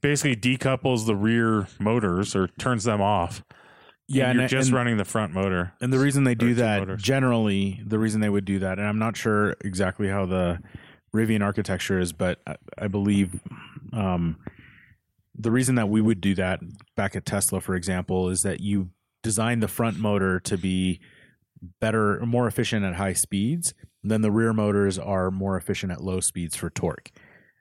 basically 0.00 0.36
decouples 0.36 1.06
the 1.06 1.16
rear 1.16 1.66
motors 1.78 2.36
or 2.36 2.48
turns 2.58 2.84
them 2.84 3.00
off. 3.00 3.42
yeah. 4.08 4.24
and 4.24 4.30
And, 4.32 4.40
you're 4.40 4.48
just 4.48 4.68
and, 4.68 4.76
running 4.76 4.96
the 4.98 5.04
front 5.04 5.32
motor. 5.32 5.72
and 5.80 5.92
the 5.92 5.98
reason 5.98 6.24
they 6.24 6.34
do 6.34 6.54
that 6.54 6.80
motors. 6.80 7.02
generally, 7.02 7.82
the 7.86 7.98
reason 7.98 8.20
they 8.20 8.28
would 8.28 8.44
do 8.44 8.58
that, 8.58 8.78
and 8.78 8.86
I'm 8.86 8.98
not 8.98 9.16
sure 9.16 9.56
exactly 9.62 10.08
how 10.08 10.26
the 10.26 10.60
Rivian 11.14 11.42
architecture 11.42 11.98
is, 11.98 12.12
but 12.12 12.40
I, 12.46 12.56
I 12.78 12.88
believe 12.88 13.40
um, 13.92 14.36
the 15.34 15.50
reason 15.50 15.76
that 15.76 15.88
we 15.88 16.00
would 16.00 16.20
do 16.20 16.34
that 16.34 16.60
back 16.96 17.16
at 17.16 17.24
Tesla, 17.24 17.60
for 17.60 17.74
example, 17.74 18.28
is 18.28 18.42
that 18.42 18.60
you 18.60 18.90
design 19.22 19.60
the 19.60 19.68
front 19.68 19.98
motor 19.98 20.40
to 20.40 20.56
be 20.56 21.00
better, 21.80 22.20
more 22.24 22.46
efficient 22.46 22.84
at 22.84 22.94
high 22.96 23.12
speeds. 23.12 23.74
Then 24.02 24.22
the 24.22 24.30
rear 24.30 24.52
motors 24.52 24.98
are 24.98 25.30
more 25.30 25.56
efficient 25.56 25.92
at 25.92 26.02
low 26.02 26.20
speeds 26.20 26.56
for 26.56 26.70
torque. 26.70 27.10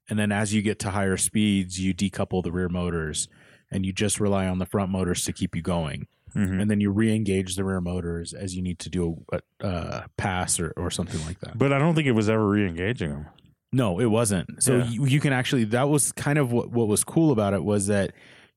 And 0.09 0.17
then 0.17 0.31
as 0.31 0.53
you 0.53 0.61
get 0.61 0.79
to 0.79 0.91
higher 0.91 1.17
speeds, 1.17 1.79
you 1.79 1.93
decouple 1.93 2.41
the 2.43 2.51
rear 2.51 2.69
motors 2.69 3.27
and 3.71 3.85
you 3.85 3.93
just 3.93 4.19
rely 4.19 4.47
on 4.47 4.57
the 4.57 4.65
front 4.65 4.91
motors 4.91 5.23
to 5.25 5.33
keep 5.33 5.55
you 5.55 5.61
going. 5.61 6.07
Mhm. 6.35 6.61
And 6.61 6.71
then 6.71 6.79
you 6.79 6.91
re-engage 6.91 7.55
the 7.55 7.63
rear 7.63 7.81
motors 7.81 8.33
as 8.33 8.55
you 8.55 8.61
need 8.61 8.79
to 8.79 8.89
do 8.89 9.23
a, 9.31 9.41
a 9.61 10.05
pass 10.17 10.59
or, 10.59 10.73
or 10.77 10.89
something 10.91 11.23
like 11.25 11.39
that. 11.41 11.57
But 11.57 11.73
I 11.73 11.79
don't 11.79 11.93
think 11.95 12.07
it 12.07 12.11
was 12.13 12.29
ever 12.29 12.47
re-engaging 12.47 13.09
them. 13.09 13.25
No, 13.71 13.99
it 13.99 14.05
wasn't. 14.07 14.63
So 14.63 14.77
Yeah. 14.77 14.83
you, 14.85 15.05
you 15.05 15.19
can 15.19 15.33
actually 15.33 15.65
that 15.65 15.89
was 15.89 16.11
kind 16.13 16.39
of 16.39 16.51
what 16.51 16.71
what 16.71 16.87
was 16.87 17.03
cool 17.03 17.31
about 17.31 17.53
it 17.53 17.63
was 17.63 17.87
that 17.87 18.13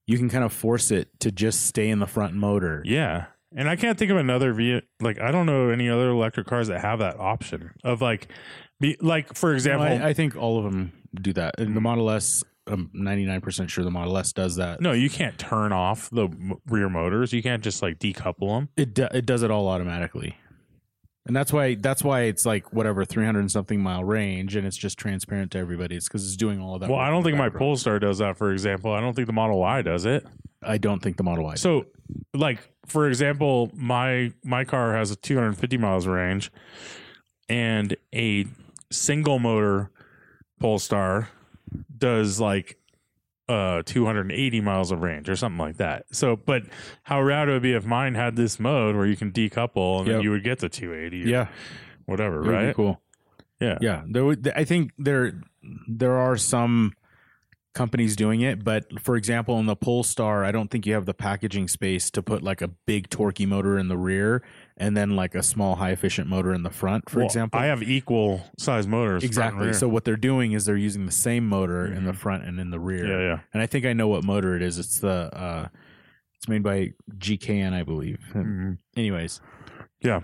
you 0.06 0.16
can 0.18 0.28
kind 0.30 0.44
of 0.44 0.52
force 0.52 0.90
it 0.90 1.08
to 1.20 1.30
just 1.30 1.66
stay 1.66 1.88
in 1.90 1.98
the 1.98 2.06
front 2.06 2.34
motor. 2.34 2.82
Yeah. 2.86 3.26
And 3.56 3.68
I 3.68 3.76
can't 3.76 3.98
think 3.98 4.10
of 4.10 4.16
another 4.16 4.52
vehicle. 4.52 4.88
Like, 5.00 5.20
I 5.20 5.30
don't 5.30 5.46
know 5.46 5.68
any 5.68 5.88
other 5.88 6.10
electric 6.10 6.46
cars 6.46 6.68
that 6.68 6.80
have 6.80 7.00
that 7.00 7.18
option 7.18 7.72
of 7.84 8.00
like, 8.00 8.28
be 8.80 8.96
like, 9.00 9.34
for 9.34 9.50
No, 9.50 9.54
example, 9.54 9.86
I, 9.86 10.08
I 10.08 10.12
think 10.12 10.36
all 10.36 10.58
of 10.58 10.64
them 10.64 10.92
do 11.14 11.32
that. 11.34 11.58
And 11.58 11.76
the 11.76 11.80
mm. 11.80 11.84
Model 11.84 12.10
S, 12.10 12.42
I'm 12.66 12.90
99% 12.94 13.68
sure 13.68 13.84
the 13.84 13.90
Model 13.90 14.16
S 14.18 14.32
does 14.32 14.56
that. 14.56 14.80
no, 14.80 14.92
you 14.92 15.10
can't 15.10 15.38
turn 15.38 15.72
off 15.72 16.08
the 16.10 16.28
rear 16.66 16.88
motors. 16.88 17.32
You 17.32 17.42
can't 17.42 17.62
just 17.62 17.82
like 17.82 17.98
decouple 17.98 18.56
them. 18.56 18.68
It 18.76 18.94
do, 18.94 19.08
it 19.12 19.26
does 19.26 19.42
it 19.42 19.50
all 19.50 19.68
automatically. 19.68 20.36
And 21.24 21.36
that's 21.36 21.52
why 21.52 21.76
that's 21.76 22.02
why 22.02 22.22
it's 22.22 22.44
like 22.44 22.72
whatever 22.72 23.04
300 23.04 23.38
and 23.38 23.50
something 23.50 23.80
mile 23.80 24.02
range 24.02 24.56
and 24.56 24.66
it's 24.66 24.76
just 24.76 24.98
transparent 24.98 25.52
to 25.52 25.58
everybody. 25.58 25.94
It's 25.94 26.08
cuz 26.08 26.26
it's 26.26 26.36
doing 26.36 26.60
all 26.60 26.74
of 26.74 26.80
that. 26.80 26.90
Well, 26.90 26.98
I 26.98 27.10
don't 27.10 27.22
think 27.22 27.36
my. 27.36 27.48
Polestar 27.48 28.00
does 28.00 28.18
that, 28.18 28.36
for 28.36 28.52
example. 28.52 28.92
I 28.92 29.00
don't 29.00 29.14
think 29.14 29.26
the 29.26 29.32
Model 29.32 29.60
Y 29.60 29.82
does 29.82 30.04
it. 30.04 30.26
I 30.64 30.78
don't 30.78 31.00
think 31.02 31.16
the 31.16 31.22
Model 31.22 31.44
Y. 31.44 31.54
So, 31.56 31.86
like, 32.34 32.58
for 32.86 33.08
example, 33.08 33.70
my 33.74 34.32
my 34.44 34.64
car 34.64 34.94
has 34.94 35.10
a 35.10 35.16
250 35.16 35.76
miles 35.78 36.06
range 36.06 36.50
and 37.48 37.96
a 38.14 38.46
single 38.90 39.38
motor 39.38 39.90
Polestar 40.60 41.28
does 41.96 42.38
like 42.40 42.76
uh 43.48 43.82
280 43.84 44.60
miles 44.60 44.90
of 44.92 45.02
range 45.02 45.28
or 45.28 45.36
something 45.36 45.58
like 45.58 45.78
that. 45.78 46.04
So, 46.12 46.36
but 46.36 46.62
how 47.02 47.20
rad 47.22 47.48
it 47.48 47.52
would 47.52 47.62
be 47.62 47.72
if 47.72 47.84
mine 47.84 48.14
had 48.14 48.36
this 48.36 48.60
mode 48.60 48.94
where 48.96 49.06
you 49.06 49.16
can 49.16 49.32
decouple 49.32 50.00
and 50.00 50.08
then 50.08 50.20
you 50.22 50.30
would 50.30 50.44
get 50.44 50.58
the 50.60 50.68
280 50.68 51.30
Yeah, 51.30 51.48
whatever, 52.06 52.42
it 52.42 52.52
right? 52.52 52.74
cool. 52.76 53.00
Yeah. 53.60 53.78
Yeah, 53.80 54.02
there 54.08 54.24
would. 54.24 54.50
I 54.56 54.64
think 54.64 54.92
there 54.98 55.40
there 55.88 56.16
are 56.16 56.36
some 56.36 56.94
companies 57.74 58.16
doing 58.16 58.42
it, 58.42 58.62
but 58.64 59.00
for 59.00 59.16
example, 59.16 59.58
in 59.58 59.64
the 59.66 59.74
Polestar, 59.76 60.44
I 60.44 60.52
don't 60.52 60.70
think 60.70 60.84
you 60.86 60.92
have 60.94 61.06
the 61.06 61.14
packaging 61.14 61.68
space 61.68 62.10
to 62.10 62.22
put 62.22 62.42
like 62.42 62.60
a 62.60 62.68
big 62.68 63.08
torquey 63.08 63.46
motor 63.46 63.78
in 63.78 63.88
the 63.88 63.96
rear 63.96 64.42
and 64.76 64.94
then 64.96 65.16
like 65.16 65.34
a 65.34 65.42
small 65.42 65.76
high 65.76 65.90
efficient 65.90 66.28
motor 66.28 66.52
in 66.52 66.62
the 66.64 66.70
front. 66.70 67.08
For 67.08 67.18
Well, 67.20 67.26
example, 67.26 67.58
I 67.58 67.66
have 67.66 67.82
equal 67.82 68.42
size 68.58 68.86
motors. 68.86 69.24
exactly. 69.24 69.72
So 69.72 69.88
what 69.88 70.04
they're 70.04 70.16
doing 70.16 70.52
is 70.52 70.66
they're 70.66 70.76
using 70.76 71.06
the 71.06 71.12
same 71.12 71.48
motor 71.48 71.86
in 71.86 72.04
the 72.04 72.12
front 72.12 72.44
and 72.44 72.60
in 72.60 72.70
the 72.70 72.78
rear. 72.80 73.06
yeah, 73.06 73.26
yeah. 73.34 73.38
And 73.54 73.62
I 73.62 73.66
think 73.66 73.86
I 73.86 73.94
know 73.94 74.08
what 74.08 74.22
motor 74.22 74.54
it 74.54 74.62
is. 74.62 74.78
It's 74.78 74.98
the 74.98 75.30
uh, 75.34 75.68
it's 76.36 76.48
made 76.48 76.62
by 76.62 76.92
GKN, 77.16 77.72
I 77.72 77.84
believe. 77.84 78.18
Mhm. 78.34 78.78
Anyways, 78.96 79.40
Yeah. 80.02 80.20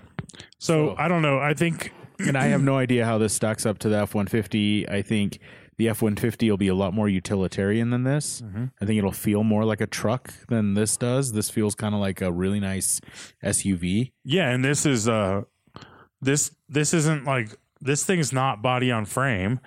So, 0.59 0.89
So- 0.91 0.95
I 0.99 1.09
don't 1.09 1.23
know. 1.23 1.39
I 1.39 1.55
think 1.55 1.93
and 2.19 2.37
I 2.37 2.47
have 2.49 2.63
no 2.63 2.77
idea 2.77 3.05
how 3.07 3.17
this 3.17 3.33
stacks 3.33 3.65
up 3.65 3.79
to 3.79 3.89
the 3.89 3.97
F 3.99 4.15
one 4.15 4.27
fifty. 4.27 4.87
I 4.89 5.01
think 5.03 5.39
the 5.79 5.89
F 5.89 6.03
one 6.03 6.17
fifty 6.17 6.51
will 6.51 6.59
be 6.59 6.69
a 6.69 6.75
lot 6.75 6.93
more 6.93 7.09
utilitarian 7.09 7.91
than 7.91 8.05
this. 8.05 8.43
Mhm. 8.43 8.71
I 8.81 8.85
think 8.85 8.99
it'll 8.99 9.11
feel 9.13 9.43
more 9.43 9.65
like 9.65 9.81
a 9.81 9.87
truck 9.87 10.35
than 10.49 10.75
this 10.75 10.97
does. 10.97 11.33
This 11.33 11.49
feels 11.49 11.75
kind 11.75 11.95
of 11.95 12.01
like 12.01 12.21
a 12.21 12.31
really 12.31 12.61
nice 12.61 13.01
SUV. 13.43 14.13
yeah, 14.25 14.51
and 14.51 14.63
this 14.65 14.85
is 14.85 15.09
uh 15.09 15.43
this 16.21 16.51
this 16.69 16.93
isn't 16.93 17.25
like 17.25 17.57
this 17.81 18.05
thing's 18.05 18.33
not 18.33 18.61
body 18.61 18.91
on 18.91 19.05
frame 19.05 19.61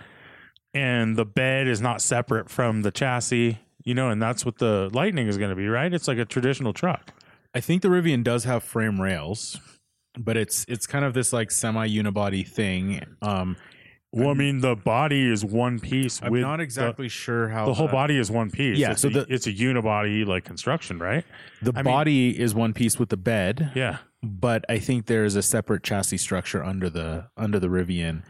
and 0.73 1.17
the 1.17 1.25
bed 1.25 1.67
is 1.67 1.81
not 1.81 2.01
separate 2.01 2.49
from 2.49 2.81
the 2.81 2.91
chassis, 2.91 3.59
you 3.83 3.93
know, 3.93 4.09
and 4.09 4.21
that's 4.21 4.45
what 4.45 4.57
the 4.59 4.89
Lightning 4.93 5.27
is 5.27 5.37
going 5.37 5.49
to 5.49 5.55
be, 5.55 5.67
right? 5.67 5.93
It's 5.93 6.07
like 6.07 6.17
a 6.17 6.25
traditional 6.25 6.71
truck. 6.73 7.13
I 7.53 7.59
think 7.59 7.81
the 7.81 7.87
Rivian 7.89 8.23
does 8.23 8.45
have 8.45 8.63
frame 8.63 9.01
rails, 9.01 9.59
but 10.17 10.35
it's 10.37 10.65
it's 10.67 10.85
kind 10.87 11.03
of 11.05 11.13
this 11.13 11.31
like 11.33 11.51
semi 11.51 11.87
unibody 11.87 12.47
thing. 12.47 13.01
Um, 13.21 13.55
Well, 14.13 14.29
I 14.29 14.33
mean, 14.33 14.59
the 14.59 14.75
body 14.75 15.25
is 15.31 15.45
one 15.45 15.79
piece 15.79 16.21
I'm 16.21 16.31
with 16.31 16.41
not 16.41 16.57
the- 16.57 16.63
exactly 16.63 17.07
sure 17.07 17.47
how 17.47 17.65
the, 17.65 17.73
whole 17.73 17.87
the- 17.87 17.93
body 17.93 18.17
is 18.17 18.29
one 18.29 18.51
piece. 18.51 18.77
Yeah, 18.77 18.91
it's 18.91 19.01
so 19.01 19.07
a, 19.07 19.11
the- 19.11 19.25
it's 19.29 19.47
a 19.47 19.53
unibody 19.53 20.25
like 20.25 20.43
construction, 20.43 20.99
right? 20.99 21.23
The 21.61 21.71
I 21.73 21.77
mean- 21.77 21.85
body 21.85 22.37
is 22.39 22.53
one 22.53 22.73
piece 22.73 22.99
with 22.99 23.07
the 23.09 23.15
bed, 23.17 23.71
Yeah. 23.73 23.99
but 24.21 24.65
I 24.67 24.79
think 24.79 25.05
there 25.05 25.23
is 25.23 25.37
a 25.37 25.41
separate 25.41 25.83
chassis 25.83 26.17
structure 26.17 26.61
under 26.63 26.89
the 26.89 27.27
under 27.37 27.57
the 27.57 27.67
Rivian. 27.67 28.23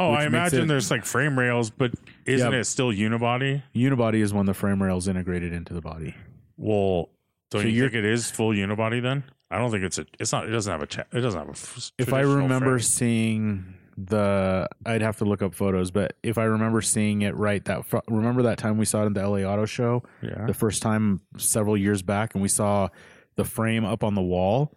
Oh, 0.00 0.12
Which 0.12 0.20
I 0.20 0.22
makes 0.26 0.28
imagine 0.28 0.60
it- 0.62 0.66
there's 0.68 0.90
like 0.92 1.04
frame 1.04 1.36
rails, 1.36 1.70
but 1.70 1.92
isn't 2.24 2.52
Yeah. 2.52 2.58
it 2.60 2.64
still 2.64 2.92
unibody? 2.92 3.64
Unibody 3.74 4.22
is 4.22 4.32
when 4.32 4.46
the 4.46 4.54
frame 4.54 4.80
rail 4.80 4.98
is 4.98 5.08
integrated 5.08 5.52
into 5.52 5.74
the 5.74 5.80
body. 5.80 6.14
Well, 6.56 7.10
don't 7.50 7.62
So 7.62 7.66
you 7.66 7.74
you're- 7.74 7.88
think 7.90 8.04
it 8.04 8.08
is 8.08 8.30
full 8.30 8.50
unibody 8.52 9.02
then? 9.02 9.24
I 9.50 9.58
don't 9.58 9.72
think 9.72 9.82
it's 9.82 9.98
a. 9.98 10.06
It's 10.20 10.30
not. 10.30 10.46
It 10.46 10.50
doesn't 10.52 10.70
have 10.70 10.82
a. 10.82 10.86
Cha- 10.86 11.04
it 11.12 11.20
doesn't 11.22 11.40
have 11.40 11.48
a. 11.48 11.52
f- 11.52 11.90
If 11.98 12.12
I 12.12 12.20
traditional 12.20 12.42
remember 12.42 12.78
frame. 12.78 12.82
seeing 12.82 13.74
the, 14.06 14.68
I'd 14.86 15.02
have 15.02 15.16
to 15.18 15.24
look 15.24 15.42
up 15.42 15.54
photos, 15.54 15.90
but 15.90 16.14
if 16.22 16.38
I 16.38 16.44
remember 16.44 16.80
seeing 16.82 17.22
it 17.22 17.34
right, 17.36 17.64
that 17.64 17.82
remember 18.08 18.42
that 18.42 18.58
time 18.58 18.78
we 18.78 18.84
saw 18.84 19.02
it 19.02 19.06
in 19.06 19.12
the 19.14 19.26
LA 19.28 19.38
Auto 19.38 19.64
Show, 19.66 20.02
Yeah. 20.22 20.46
the 20.46 20.54
first 20.54 20.82
time 20.82 21.20
several 21.36 21.76
years 21.76 22.02
back, 22.02 22.34
and 22.34 22.42
we 22.42 22.48
saw 22.48 22.88
the 23.36 23.44
frame 23.44 23.84
up 23.84 24.04
on 24.04 24.14
the 24.14 24.22
wall, 24.22 24.72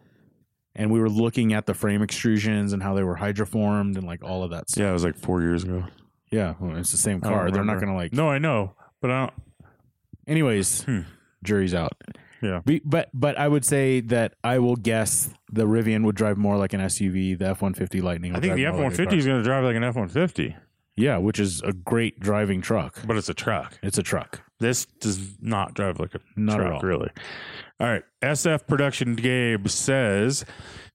and 0.76 0.90
we 0.92 1.00
were 1.00 1.10
looking 1.10 1.54
at 1.54 1.66
the 1.68 1.74
frame 1.74 2.02
extrusions 2.02 2.74
and 2.74 2.82
how 2.82 2.94
they 2.96 3.04
were 3.04 3.18
hydroformed 3.18 3.96
and 3.98 4.04
like 4.06 4.24
all 4.24 4.44
of 4.44 4.52
that 4.52 4.70
stuff. 4.70 4.82
Yeah, 4.82 4.90
it 4.90 4.94
was 4.94 5.04
like 5.04 5.18
four 5.18 5.42
years 5.42 5.64
ago. 5.64 5.84
Yeah, 6.32 6.56
well, 6.60 6.78
it's 6.78 6.92
the 6.92 6.98
same 6.98 7.20
car. 7.22 7.52
They're 7.52 7.64
not 7.66 7.80
to 7.82 7.94
like. 7.94 8.14
No, 8.14 8.30
I 8.30 8.38
know, 8.40 8.74
but 9.02 9.12
I 9.12 9.20
don't. 9.26 9.34
Anyways, 10.28 10.84
Hmm. 10.84 11.00
jury's 11.44 11.74
out. 11.74 11.92
Yeah. 12.42 12.62
But 12.86 13.10
but 13.14 13.38
I 13.38 13.48
would 13.48 13.66
say 13.66 14.00
that 14.02 14.34
I 14.44 14.60
will 14.60 14.76
guess 14.76 15.30
the 15.52 15.66
Rivian 15.66 16.04
would 16.06 16.16
drive 16.16 16.38
more 16.38 16.58
like 16.58 16.74
an 16.74 16.82
SUV. 16.82 17.38
The 17.38 17.48
F 17.48 17.62
one 17.62 17.74
fifty 17.74 18.02
Lightning. 18.02 18.36
I 18.36 18.40
think 18.40 18.56
the 18.56 18.66
F 18.66 18.76
one 18.76 18.92
fifty 18.92 19.18
is 19.18 19.26
going 19.26 19.38
to 19.40 19.44
drive 19.44 19.64
like 19.64 19.76
an 19.76 19.84
F 19.84 19.96
one 19.96 20.08
fifty, 20.10 20.56
Yeah, 20.96 21.18
which 21.18 21.40
is 21.40 21.62
a 21.62 21.74
great 21.74 22.20
driving 22.20 22.62
truck. 22.62 22.96
but 23.06 23.18
it's 23.18 23.30
a 23.30 23.34
truck. 23.34 23.78
It's 23.84 23.98
a 23.98 24.04
truck. 24.04 24.42
This 24.60 24.86
does 24.86 25.38
not 25.42 25.74
drive 25.74 26.00
like 26.00 26.14
a 26.16 26.20
Not 26.36 26.60
at 26.60 26.68
truck, 26.68 26.74
all. 26.76 26.82
really. 26.88 27.10
All 27.80 27.88
right. 27.88 28.04
SF 28.22 28.68
Production 28.68 29.16
Gabe 29.16 29.68
says, 29.68 30.46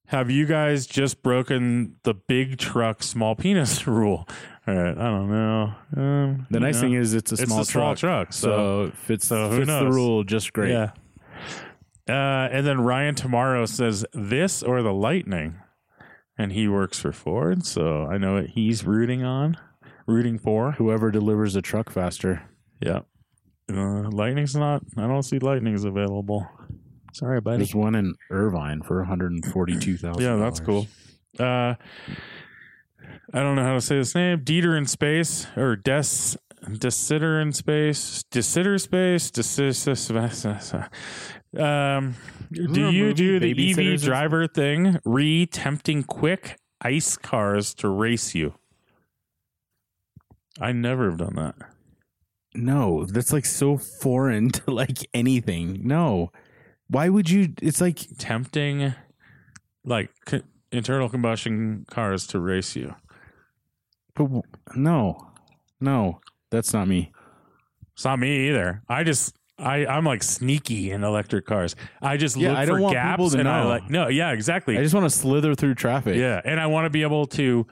Have 0.06 0.30
you 0.30 0.46
guys 0.46 0.86
just 0.86 1.20
broken 1.22 1.96
the 2.04 2.14
big 2.14 2.58
truck, 2.58 3.02
small 3.02 3.34
penis 3.34 3.86
rule? 3.88 4.28
All 4.68 4.74
right. 4.74 4.96
I 4.96 5.10
don't 5.10 5.28
know. 5.30 5.74
Um, 5.96 6.46
The 6.50 6.60
nice 6.60 6.76
know, 6.76 6.80
thing 6.82 6.92
is 6.94 7.12
it's 7.14 7.32
a 7.32 7.34
it's 7.34 7.42
small 7.44 7.60
a 7.60 7.64
small 7.64 7.96
truck, 7.96 8.28
truck. 8.28 8.32
So, 8.32 8.86
so 8.90 8.92
fits 8.94 9.26
so 9.26 9.50
fits 9.50 9.66
the 9.66 9.86
rule 9.90 10.22
just 10.22 10.52
great. 10.52 10.70
yeah. 10.70 10.90
Uh, 12.08 12.48
and 12.52 12.66
then 12.66 12.80
Ryan 12.80 13.14
Tomorrow 13.14 13.66
says, 13.66 14.04
This 14.12 14.62
or 14.62 14.82
the 14.82 14.92
Lightning? 14.92 15.60
And 16.38 16.52
he 16.52 16.68
works 16.68 16.98
for 16.98 17.12
Ford. 17.12 17.64
So 17.64 18.04
I 18.04 18.18
know 18.18 18.34
what 18.34 18.50
he's 18.50 18.84
rooting 18.84 19.24
on, 19.24 19.56
rooting 20.06 20.38
for. 20.38 20.72
Whoever 20.72 21.10
delivers 21.10 21.54
the 21.54 21.62
truck 21.62 21.90
faster. 21.90 22.48
Yeah. 22.80 23.00
Uh, 23.72 24.10
Lightning's 24.10 24.54
not, 24.54 24.82
I 24.96 25.06
don't 25.06 25.22
see 25.22 25.38
Lightning's 25.38 25.84
available. 25.84 26.46
Sorry, 27.12 27.40
buddy. 27.40 27.58
There's 27.58 27.74
one 27.74 27.94
in 27.94 28.14
Irvine 28.30 28.82
for 28.82 28.98
one 28.98 29.06
hundred 29.08 29.32
and 29.32 29.44
forty 29.46 29.78
two 29.78 29.96
thousand. 29.96 30.22
Yeah, 30.22 30.36
that's 30.36 30.60
cool. 30.60 30.86
Uh, 31.38 31.74
I 33.32 33.40
don't 33.40 33.56
know 33.56 33.62
how 33.64 33.72
to 33.72 33.80
say 33.80 33.96
this 33.96 34.14
name. 34.14 34.40
Dieter 34.40 34.76
in 34.76 34.84
space 34.84 35.46
or 35.56 35.76
Des 35.76 36.36
Desitter 36.68 37.40
in 37.40 37.52
space, 37.52 38.22
Desitter 38.30 38.78
space, 38.78 39.30
Desitter. 39.30 40.88
Um, 41.56 42.14
do 42.52 42.90
you 42.90 43.12
do 43.14 43.38
the 43.40 43.70
EV 43.94 44.00
driver 44.02 44.46
thing? 44.46 44.98
Re 45.04 45.46
tempting 45.46 46.04
quick 46.04 46.58
ice 46.80 47.16
cars 47.16 47.74
to 47.74 47.88
race 47.88 48.34
you. 48.34 48.54
I 50.60 50.72
never 50.72 51.10
have 51.10 51.18
done 51.18 51.34
that. 51.36 51.54
No, 52.54 53.04
that's 53.04 53.32
like 53.32 53.44
so 53.44 53.76
foreign 53.76 54.50
to 54.52 54.70
like 54.70 54.98
anything. 55.12 55.80
No, 55.86 56.30
why 56.88 57.08
would 57.08 57.28
you? 57.28 57.52
It's 57.60 57.80
like 57.80 57.98
Tempting, 58.18 58.94
like 59.84 60.10
c- 60.28 60.42
internal 60.72 61.08
combustion 61.08 61.84
cars 61.90 62.26
to 62.28 62.40
race 62.40 62.74
you. 62.76 62.94
but 64.14 64.24
w- 64.24 64.42
no, 64.74 65.32
no, 65.80 66.20
that's 66.50 66.72
not 66.72 66.88
me. 66.88 67.12
It's 67.94 68.04
not 68.04 68.18
me 68.18 68.48
either. 68.48 68.82
I 68.88 69.04
just 69.04 69.34
I 69.58 69.86
I'm 69.86 70.04
like 70.04 70.22
sneaky 70.22 70.90
in 70.90 71.02
electric 71.04 71.46
cars. 71.46 71.76
I 72.02 72.16
just 72.16 72.36
Yeah, 72.36 72.50
look 72.50 72.58
I 72.58 72.66
for 72.66 72.72
don't 72.72 72.80
want 72.82 72.92
gaps 72.94 73.10
people 73.16 73.30
to 73.30 73.38
and 73.38 73.48
I 73.48 73.62
know. 73.62 73.68
like 73.68 73.90
no, 73.90 74.08
yeah, 74.08 74.32
exactly. 74.32 74.76
I 74.78 74.82
just 74.82 74.94
want 74.94 75.04
to 75.04 75.10
slither 75.16 75.54
through 75.54 75.74
traffic. 75.76 76.16
yeah, 76.16 76.40
and 76.44 76.60
I 76.60 76.66
want 76.66 76.84
to 76.86 76.90
be 76.90 77.02
able 77.02 77.26
to 77.28 77.66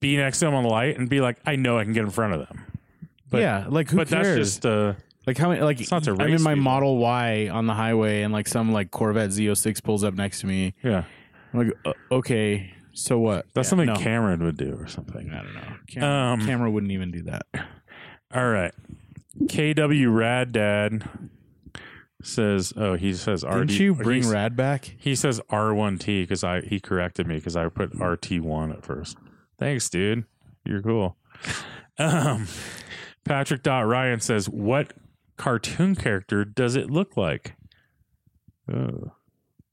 be 0.00 0.16
next 0.16 0.38
to 0.40 0.46
them 0.46 0.54
on 0.54 0.64
the 0.64 0.70
light 0.70 0.98
and 0.98 1.08
be 1.08 1.20
like, 1.20 1.38
I 1.46 1.56
know 1.56 1.78
I 1.78 1.84
can 1.84 1.92
get 1.92 2.04
in 2.04 2.10
front 2.10 2.34
of 2.34 2.40
them. 2.40 2.64
But, 3.30 3.40
yeah, 3.42 3.66
like 3.68 3.88
who 3.90 3.96
but 3.98 4.08
cares? 4.08 4.24
that's 4.26 4.36
just 4.38 4.66
uh 4.66 4.94
like 5.26 5.36
how 5.38 5.48
many? 5.50 5.60
Like 5.62 5.80
It's 5.80 5.90
not 5.90 6.02
to 6.04 6.10
I'm 6.12 6.18
race 6.18 6.38
in 6.38 6.42
my 6.42 6.52
people. 6.54 6.64
Model 6.64 6.98
Y 6.98 7.48
on 7.48 7.66
the 7.66 7.74
highway, 7.74 8.22
and 8.22 8.32
like 8.32 8.48
some 8.48 8.72
like 8.72 8.90
Corvette 8.90 9.30
Z06 9.30 9.82
pulls 9.82 10.02
up 10.04 10.14
next 10.14 10.40
to 10.40 10.46
me. 10.46 10.74
yeah. 10.82 11.04
I'm 11.52 11.66
like, 11.66 11.76
uh, 11.84 11.92
okay, 12.12 12.72
so 12.92 13.18
what? 13.18 13.46
That's 13.54 13.66
Yeah, 13.66 13.70
something 13.70 13.86
no. 13.86 13.94
Cameron 13.96 14.42
would 14.44 14.56
do 14.56 14.76
or 14.78 14.86
something. 14.86 15.30
I 15.32 15.42
don't 15.42 15.54
know. 15.54 15.76
Camera, 15.88 16.32
Um, 16.32 16.46
camera 16.46 16.70
wouldn't 16.70 16.92
even 16.92 17.10
do 17.10 17.22
that. 17.22 17.42
All 18.34 18.48
right. 18.48 18.72
KW 19.38 20.14
Rad 20.14 20.52
Dad 20.52 21.08
says, 22.22 22.72
oh, 22.76 22.94
he 22.96 23.14
says 23.14 23.44
RD. 23.44 23.68
Didn't 23.68 23.78
you 23.78 23.94
bring 23.94 24.22
he's- 24.22 24.32
Rad 24.32 24.56
back? 24.56 24.94
He 24.98 25.14
says 25.14 25.40
R1T 25.50 26.22
because 26.22 26.44
I 26.44 26.60
he 26.62 26.80
corrected 26.80 27.26
me 27.26 27.36
because 27.36 27.56
I 27.56 27.68
put 27.68 27.92
RT1 27.92 28.72
at 28.72 28.84
first. 28.84 29.16
Thanks, 29.58 29.88
dude. 29.88 30.24
You're 30.64 30.82
cool. 30.82 31.16
Um, 31.98 32.46
Patrick 33.26 33.62
Dot 33.62 33.86
Ryan 33.86 34.20
says, 34.20 34.48
"What 34.48 34.94
cartoon 35.36 35.94
character 35.94 36.46
does 36.46 36.74
it 36.74 36.90
look 36.90 37.14
like?" 37.14 37.56
Oh, 38.72 39.12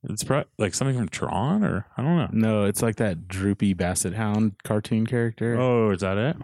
it's 0.03 0.25
like 0.57 0.73
something 0.73 0.97
from 0.97 1.07
Tron, 1.07 1.63
or 1.63 1.85
I 1.95 2.01
don't 2.01 2.17
know. 2.17 2.29
No, 2.33 2.65
it's 2.65 2.81
like 2.81 2.97
that 2.97 3.29
droopy 3.29 3.73
basset 3.75 4.13
hound 4.15 4.55
cartoon 4.65 5.05
character. 5.05 5.57
Oh, 5.57 5.91
is 5.91 6.01
that 6.01 6.17
it? 6.17 6.35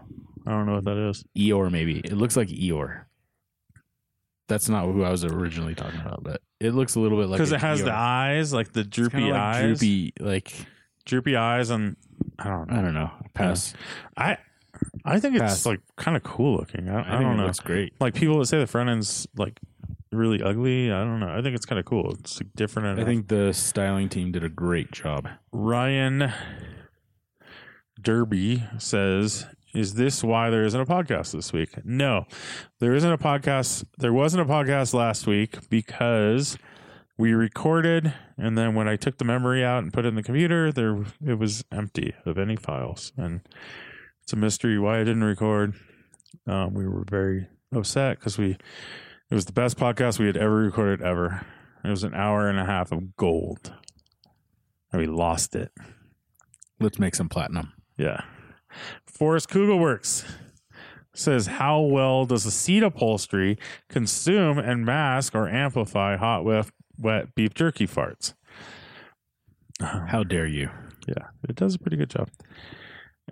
I 0.46 0.50
don't 0.50 0.66
know 0.66 0.74
what 0.74 0.84
that 0.84 0.96
is. 0.96 1.24
Eeyore, 1.36 1.70
maybe. 1.70 2.00
It 2.00 2.14
looks 2.14 2.36
like 2.36 2.48
Eeyore. 2.48 3.04
That's 4.46 4.68
not 4.68 4.84
who 4.84 5.02
I 5.04 5.10
was 5.10 5.24
originally 5.24 5.74
talking 5.74 6.00
about, 6.00 6.22
but 6.22 6.42
it 6.60 6.72
looks 6.72 6.96
a 6.96 7.00
little 7.00 7.18
bit 7.18 7.28
like 7.28 7.38
Because 7.38 7.52
it 7.52 7.60
has 7.60 7.82
the 7.82 7.94
eyes, 7.94 8.52
like 8.52 8.72
the 8.72 8.84
droopy 8.84 9.18
kinda 9.18 9.30
like 9.30 9.40
eyes, 9.40 9.78
droopy, 9.78 10.12
like 10.20 10.52
droopy 11.06 11.36
eyes, 11.36 11.70
and 11.70 11.96
I 12.38 12.50
don't 12.50 12.70
know. 12.70 12.78
I 12.78 12.82
don't 12.82 12.94
know. 12.94 13.10
Pass. 13.32 13.72
I 14.16 14.36
I 15.04 15.20
think 15.20 15.36
it's 15.36 15.64
like 15.64 15.80
kind 15.96 16.16
of 16.16 16.22
cool 16.22 16.56
looking. 16.58 16.88
I, 16.88 17.00
I, 17.00 17.02
think 17.04 17.22
don't 17.22 17.36
know. 17.38 17.46
It's 17.46 17.60
great. 17.60 17.94
like 18.00 18.14
people 18.14 18.38
that 18.38 18.46
say 18.46 18.58
the 18.58 18.66
front 18.66 18.90
end's 18.90 19.26
like 19.36 19.60
really 20.12 20.42
ugly. 20.42 20.92
I 20.92 21.04
don't 21.04 21.20
know. 21.20 21.28
I 21.28 21.42
think 21.42 21.54
it's 21.54 21.66
kind 21.66 21.78
of 21.78 21.84
cool. 21.84 22.12
It's 22.20 22.40
like, 22.40 22.52
different. 22.54 22.98
I 22.98 23.04
think 23.04 23.28
the 23.28 23.52
styling 23.52 24.08
team 24.08 24.32
did 24.32 24.44
a 24.44 24.48
great 24.48 24.92
job. 24.92 25.28
Ryan 25.52 26.32
Derby 28.00 28.64
says 28.78 29.46
Is 29.74 29.94
this 29.94 30.22
why 30.22 30.50
there 30.50 30.64
isn't 30.64 30.80
a 30.80 30.86
podcast 30.86 31.32
this 31.32 31.52
week? 31.52 31.84
No, 31.84 32.26
there 32.78 32.94
isn't 32.94 33.12
a 33.12 33.18
podcast. 33.18 33.84
There 33.98 34.12
wasn't 34.12 34.48
a 34.48 34.52
podcast 34.52 34.94
last 34.94 35.26
week 35.26 35.68
because 35.68 36.56
we 37.18 37.34
recorded, 37.34 38.14
and 38.38 38.56
then 38.56 38.76
when 38.76 38.86
I 38.86 38.94
took 38.94 39.18
the 39.18 39.24
memory 39.24 39.64
out 39.64 39.82
and 39.82 39.92
put 39.92 40.04
it 40.04 40.08
in 40.08 40.14
the 40.14 40.22
computer, 40.22 40.70
there 40.70 41.04
it 41.26 41.40
was 41.40 41.64
empty 41.72 42.14
of 42.24 42.38
any 42.38 42.54
files, 42.54 43.12
and 43.16 43.40
it's 44.22 44.32
a 44.32 44.36
mystery 44.36 44.78
why 44.78 45.00
I 45.00 45.04
didn't 45.04 45.24
record. 45.24 45.74
Um, 46.46 46.74
we 46.74 46.86
were 46.86 47.04
very 47.10 47.48
upset 47.72 48.20
because 48.20 48.38
we 48.38 48.50
it 48.50 49.34
was 49.34 49.46
the 49.46 49.52
best 49.52 49.76
podcast 49.76 50.20
we 50.20 50.26
had 50.26 50.36
ever 50.36 50.54
recorded 50.54 51.02
ever. 51.02 51.44
It 51.84 51.90
was 51.90 52.04
an 52.04 52.14
hour 52.14 52.48
and 52.48 52.60
a 52.60 52.64
half 52.64 52.92
of 52.92 53.16
gold, 53.16 53.72
and 54.92 55.00
we 55.00 55.08
lost 55.08 55.56
it. 55.56 55.72
Let's 56.78 57.00
make 57.00 57.16
some 57.16 57.28
platinum. 57.28 57.72
Yeah. 57.98 58.20
Forrest 59.14 59.48
Kugelworks 59.48 60.24
says, 61.14 61.46
How 61.46 61.80
well 61.80 62.26
does 62.26 62.44
the 62.44 62.50
seat 62.50 62.82
upholstery 62.82 63.58
consume 63.88 64.58
and 64.58 64.84
mask 64.84 65.34
or 65.34 65.48
amplify 65.48 66.16
hot, 66.16 66.44
wet, 66.44 66.66
wet 66.98 67.34
beef 67.34 67.54
jerky 67.54 67.86
farts? 67.86 68.34
How 69.80 70.24
dare 70.24 70.46
you? 70.46 70.70
Yeah, 71.06 71.28
it 71.48 71.56
does 71.56 71.74
a 71.74 71.78
pretty 71.78 71.96
good 71.96 72.10
job. 72.10 72.28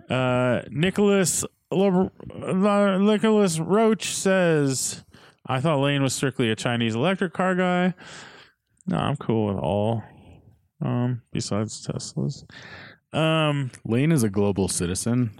Uh, 0.09 0.61
Nicholas 0.69 1.43
Le- 1.71 2.11
Le- 2.27 2.99
Nicholas 2.99 3.59
Roach 3.59 4.13
says, 4.13 5.03
"I 5.47 5.59
thought 5.59 5.79
Lane 5.79 6.03
was 6.03 6.13
strictly 6.13 6.49
a 6.49 6.55
Chinese 6.55 6.95
electric 6.95 7.33
car 7.33 7.55
guy. 7.55 7.93
No, 8.87 8.97
I'm 8.97 9.15
cool 9.17 9.47
with 9.47 9.57
all. 9.57 10.03
Um, 10.81 11.21
besides 11.31 11.85
Teslas. 11.85 12.43
Um, 13.17 13.71
Lane 13.85 14.11
is 14.11 14.23
a 14.23 14.29
global 14.29 14.67
citizen. 14.67 15.39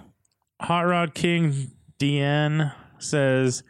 Hot 0.60 0.82
Rod 0.82 1.14
King 1.14 1.70
DN 1.98 2.72
says, 2.98 3.62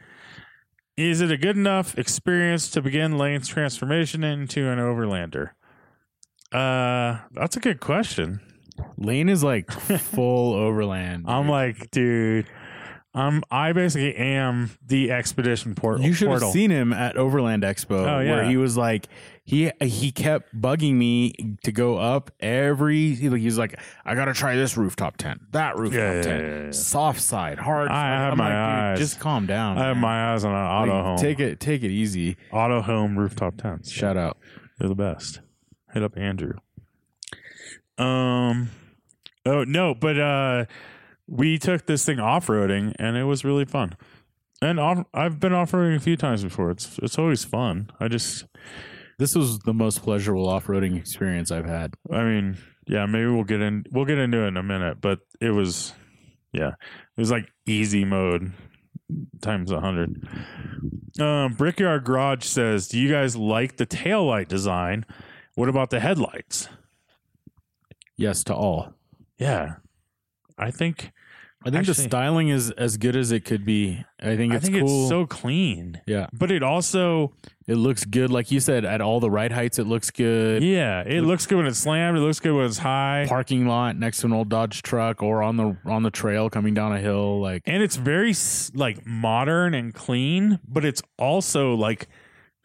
"Is 0.97 1.21
it 1.21 1.31
a 1.31 1.37
good 1.37 1.57
enough 1.57 1.97
experience 1.99 2.71
to 2.71 2.83
begin 2.83 3.19
Lane's 3.19 3.49
transformation 3.49 4.23
into 4.25 4.69
an 4.69 4.79
overlander?" 4.79 5.51
Uh, 6.53 7.19
that's 7.33 7.57
a 7.57 7.61
good 7.61 7.81
question. 7.81 8.41
Lane 8.97 9.29
is 9.29 9.43
like 9.43 9.71
full 10.01 10.55
overland. 10.55 11.25
I'm 11.27 11.49
like, 11.49 11.91
dude, 11.91 12.47
I'm 13.15 13.43
I 13.51 13.73
basically 13.73 14.15
am 14.17 14.71
the 14.87 15.11
expedition 15.11 15.75
port- 15.75 16.01
you 16.01 16.13
should 16.13 16.29
portal. 16.29 16.49
have 16.49 16.53
seen 16.53 16.71
him 16.71 16.93
at 16.93 17.17
Overland 17.17 17.63
Expo, 17.63 18.03
Oh, 18.07 18.19
where 18.19 18.45
he 18.45 18.57
was 18.57 18.77
like, 18.77 19.09
he 19.47 19.71
he 19.83 20.11
kept 20.11 20.59
bugging 20.59 20.95
me 20.95 21.35
to 21.65 21.71
go 21.71 21.99
up 21.99 22.31
every. 22.41 23.15
He, 23.15 23.29
he 23.29 23.45
was 23.45 23.59
like, 23.59 23.79
I 24.05 24.15
gotta 24.15 24.33
try 24.33 24.57
this 24.57 24.77
rooftop 24.77 25.19
tent, 25.19 25.41
that 25.53 25.77
rooftop 25.77 25.99
Yeah, 26.01 26.23
tent, 26.23 26.43
yeah, 26.43 26.65
yeah. 26.67 26.71
soft 26.71 27.21
side, 27.21 27.59
hard. 27.59 27.89
I 27.89 27.93
side. 27.95 28.09
have 28.19 28.33
I'm 28.33 28.39
my 28.39 28.45
like, 28.45 28.53
dude, 28.53 28.85
eyes. 28.85 28.99
just 28.99 29.21
calm 29.21 29.47
down. 29.47 29.77
I 29.77 29.89
have 29.89 29.97
my 29.99 30.33
eyes 30.33 30.45
on 30.45 30.53
an 30.53 30.57
auto 30.59 30.93
Like, 30.97 31.05
home. 31.05 31.19
Take 31.19 31.41
it, 31.41 31.61
take 31.61 31.83
it 31.83 31.91
easy. 31.91 32.37
Autohome 32.53 33.17
rooftop 33.19 33.57
tents. 33.59 33.91
Shout 33.91 34.17
out. 34.17 34.39
They're 34.79 34.89
the 34.89 34.95
best. 34.95 35.41
Hit 35.93 36.03
up 36.03 36.17
Andrew. 36.17 36.55
Um 37.99 38.71
oh 39.47 39.65
no, 39.65 39.95
but 39.95 40.19
uh 40.19 40.65
we 41.27 41.59
took 41.59 41.87
this 41.87 42.05
thing 42.05 42.19
off 42.19 42.47
roading 42.49 42.93
and 42.99 43.17
it 43.17 43.25
was 43.25 43.45
really 43.45 43.65
fun. 43.65 43.97
And 44.61 44.81
off, 44.81 45.05
I've 45.15 45.39
been 45.41 45.53
off 45.53 45.73
roading 45.73 45.97
a 45.97 46.01
few 46.01 46.17
times 46.17 46.43
before. 46.43 46.71
It's 46.71 46.99
it's 47.03 47.19
always 47.19 47.45
fun. 47.45 47.91
I 48.01 48.09
just 48.09 48.47
This 49.19 49.35
was 49.35 49.59
the 49.61 49.75
most 49.75 50.03
pleasurable 50.03 50.49
off 50.49 50.67
roading 50.67 50.97
experience 50.97 51.51
I've 51.51 51.67
had. 51.67 51.95
I 52.11 52.23
mean, 52.25 52.59
yeah, 52.87 53.07
maybe 53.07 53.27
we'll 53.27 53.45
get 53.45 53.61
in 53.61 53.85
we'll 53.91 54.05
get 54.05 54.19
into 54.19 54.45
it 54.45 54.49
in 54.49 54.57
a 54.57 54.63
minute, 54.63 55.01
but 55.01 55.21
it 55.41 55.51
was 55.51 55.93
yeah. 56.53 56.73
It 57.17 57.21
was 57.21 57.31
like 57.31 57.51
easy 57.67 58.05
mode 58.05 58.53
times 59.41 59.71
a 59.71 59.81
hundred. 59.81 60.27
Um 61.21 61.55
Brickyard 61.55 62.05
Garage 62.05 62.45
says, 62.45 62.89
Do 62.89 62.99
you 62.99 63.11
guys 63.11 63.37
like 63.37 63.77
the 63.77 63.87
tail 63.87 64.25
light 64.27 64.49
design? 64.49 65.07
What 65.55 65.69
about 65.69 65.91
the 65.91 66.01
headlights? 66.01 66.69
Yes 68.17 68.45
to 68.45 68.55
all. 68.55 68.95
Yeah. 69.39 69.77
I 70.59 70.71
think 70.71 71.13
I 71.65 71.71
think 71.71 71.87
the 71.87 71.95
styling 71.95 72.49
is 72.49 72.71
as 72.73 72.97
good 72.97 73.17
as 73.17 73.33
it 73.33 73.45
could 73.45 73.65
be. 73.65 74.05
I 74.21 74.37
think 74.37 74.53
it's 74.53 74.65
I 74.67 74.71
think 74.71 74.85
cool. 74.85 75.01
it's 75.03 75.09
so 75.09 75.27
clean. 75.27 76.01
yeah, 76.07 76.27
But 76.33 76.51
it 76.51 76.63
also 76.63 77.33
it 77.67 77.77
looks 77.77 78.05
good. 78.05 78.31
Like 78.31 78.51
you 78.51 78.61
said, 78.61 78.85
at 78.85 79.01
all 79.01 79.21
the 79.21 79.31
right 79.31 79.51
heights, 79.51 79.79
it 79.79 79.87
looks 79.87 80.11
good. 80.11 80.63
yeah, 80.63 81.03
it 81.07 81.23
looks 81.23 81.47
good 81.47 81.57
when 81.57 81.67
it's 81.67 81.79
slammed, 81.79 82.19
it 82.19 82.21
looks 82.21 82.41
good 82.41 82.55
when 82.55 82.67
it's 82.67 82.79
high. 82.79 83.25
Parking 83.29 83.67
lot 83.67 83.97
next 83.97 84.19
to 84.21 84.27
an 84.27 84.33
old 84.33 84.49
Dodge 84.51 84.83
truck, 84.83 85.23
or 85.23 85.43
on 85.43 85.57
the 85.57 85.77
on 85.87 86.03
the 86.03 86.11
trail 86.11 86.51
coming 86.51 86.75
down 86.75 86.93
a 86.93 87.01
hill. 87.01 87.41
Like 87.41 87.63
And 87.67 87.83
it's 87.83 87.97
very 87.97 88.35
like 88.75 89.07
modern 89.07 89.75
and 89.75 89.95
clean, 89.95 90.59
but 90.69 90.85
it's 90.85 91.03
also 91.19 91.75
like 91.75 92.09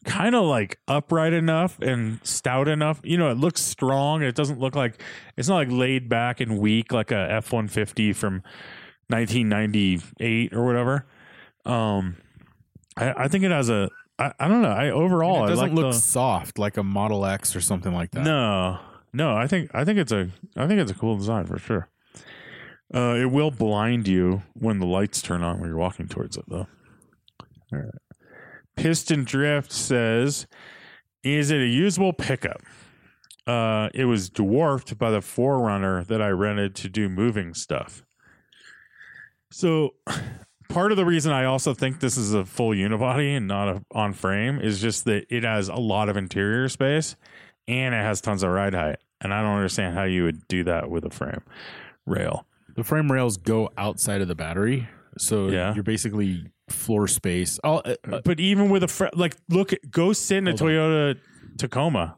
kind 0.05 0.33
of 0.33 0.45
like 0.45 0.79
upright 0.87 1.33
enough 1.33 1.77
and 1.79 2.19
stout 2.23 2.67
enough. 2.69 3.01
You 3.03 3.17
know, 3.17 3.29
it 3.31 3.37
looks 3.37 3.61
strong. 3.61 4.23
It 4.23 4.35
doesn't 4.35 4.59
look 4.59 4.75
like 4.75 5.01
it's 5.37 5.47
not 5.49 5.55
like 5.55 5.71
laid 5.71 6.07
back 6.09 6.39
and 6.39 6.57
weak 6.57 6.91
like 6.91 7.11
a 7.11 7.27
F 7.31 7.51
one 7.53 7.67
fifty 7.67 8.13
from 8.13 8.41
nineteen 9.09 9.49
ninety 9.49 10.01
eight 10.19 10.53
or 10.53 10.65
whatever. 10.65 11.05
Um, 11.65 12.17
I, 12.97 13.25
I 13.25 13.27
think 13.27 13.43
it 13.43 13.51
has 13.51 13.69
a. 13.69 13.89
I, 14.17 14.33
I 14.39 14.47
don't 14.47 14.61
know. 14.61 14.69
I 14.69 14.89
overall 14.89 15.43
it 15.43 15.45
I 15.45 15.49
doesn't 15.49 15.67
like 15.67 15.73
look 15.73 15.93
the, 15.93 15.99
soft 15.99 16.59
like 16.59 16.77
a 16.77 16.83
Model 16.83 17.25
X 17.25 17.55
or 17.55 17.61
something 17.61 17.93
like 17.93 18.11
that. 18.11 18.23
No, 18.23 18.79
no. 19.13 19.35
I 19.35 19.47
think 19.47 19.71
I 19.73 19.85
think 19.85 19.99
it's 19.99 20.11
a 20.11 20.29
I 20.55 20.67
think 20.67 20.79
it's 20.79 20.91
a 20.91 20.95
cool 20.95 21.17
design 21.17 21.45
for 21.45 21.57
sure. 21.57 21.89
Uh, 22.93 23.15
it 23.15 23.31
will 23.31 23.51
blind 23.51 24.07
you 24.07 24.41
when 24.53 24.79
the 24.79 24.85
lights 24.85 25.21
turn 25.21 25.43
on 25.43 25.59
when 25.59 25.69
you're 25.69 25.77
walking 25.77 26.07
towards 26.07 26.37
it, 26.37 26.45
though. 26.47 26.67
All 27.71 27.79
right. 27.79 27.91
Piston 28.75 29.25
Drift 29.25 29.71
says, 29.71 30.47
"Is 31.23 31.51
it 31.51 31.61
a 31.61 31.67
usable 31.67 32.13
pickup?" 32.13 32.61
Uh, 33.45 33.89
it 33.95 34.05
was 34.05 34.29
dwarfed 34.29 34.97
by 34.99 35.09
the 35.09 35.21
4Runner 35.21 36.05
that 36.05 36.21
I 36.21 36.29
rented 36.29 36.75
to 36.75 36.89
do 36.89 37.09
moving 37.09 37.55
stuff. 37.55 38.03
So, 39.51 39.95
part 40.69 40.91
of 40.91 40.97
the 40.97 41.05
reason 41.05 41.31
I 41.31 41.45
also 41.45 41.73
think 41.73 41.99
this 41.99 42.17
is 42.17 42.33
a 42.33 42.45
full 42.45 42.69
unibody 42.71 43.35
and 43.35 43.47
not 43.47 43.67
a 43.69 43.81
on 43.91 44.13
frame 44.13 44.59
is 44.59 44.79
just 44.81 45.05
that 45.05 45.25
it 45.29 45.43
has 45.43 45.69
a 45.69 45.75
lot 45.75 46.09
of 46.09 46.17
interior 46.17 46.69
space 46.69 47.15
and 47.67 47.93
it 47.95 47.97
has 47.99 48.21
tons 48.21 48.43
of 48.43 48.51
ride 48.51 48.73
height. 48.73 48.97
And 49.21 49.33
I 49.33 49.41
don't 49.41 49.55
understand 49.55 49.95
how 49.95 50.03
you 50.03 50.23
would 50.23 50.47
do 50.47 50.63
that 50.65 50.89
with 50.89 51.03
a 51.05 51.09
frame 51.09 51.41
rail. 52.05 52.45
The 52.75 52.83
frame 52.83 53.11
rails 53.11 53.37
go 53.37 53.69
outside 53.77 54.21
of 54.21 54.27
the 54.27 54.35
battery, 54.35 54.87
so 55.17 55.49
Yeah. 55.49 55.73
you're 55.73 55.83
basically 55.83 56.45
floor 56.69 57.07
space. 57.07 57.59
Oh, 57.63 57.77
uh, 57.77 57.95
uh, 58.11 58.21
But 58.23 58.39
even 58.39 58.69
with 58.69 58.83
a 58.83 58.87
fr- 58.87 59.07
like, 59.13 59.35
look, 59.49 59.73
go 59.89 60.13
sit 60.13 60.37
in 60.37 60.47
a 60.47 60.51
Hold 60.51 60.61
on. 60.61 60.67
Toyota 60.67 61.19
Tacoma. 61.57 62.15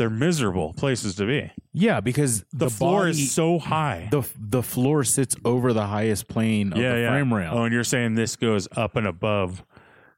They're 0.00 0.08
miserable 0.10 0.72
places 0.72 1.14
to 1.16 1.26
be. 1.26 1.52
yeah, 1.74 2.00
because 2.00 2.42
The, 2.54 2.70
floor 2.70 3.00
body- 3.02 3.10
is 3.10 3.32
so 3.32 3.58
high. 3.58 4.08
the 4.10 4.22
the 4.38 4.62
floor 4.62 5.04
sits 5.04 5.36
over 5.44 5.74
the 5.74 5.86
highest 5.86 6.26
plane 6.26 6.72
of 6.72 6.78
yeah, 6.78 6.94
the 6.94 7.00
yeah. 7.02 7.10
frame 7.10 7.34
rail. 7.34 7.52
Oh, 7.54 7.64
and 7.64 7.72
you're 7.74 7.84
saying 7.84 8.14
this 8.14 8.34
goes 8.36 8.66
up 8.76 8.96
and 8.96 9.06
above. 9.06 9.62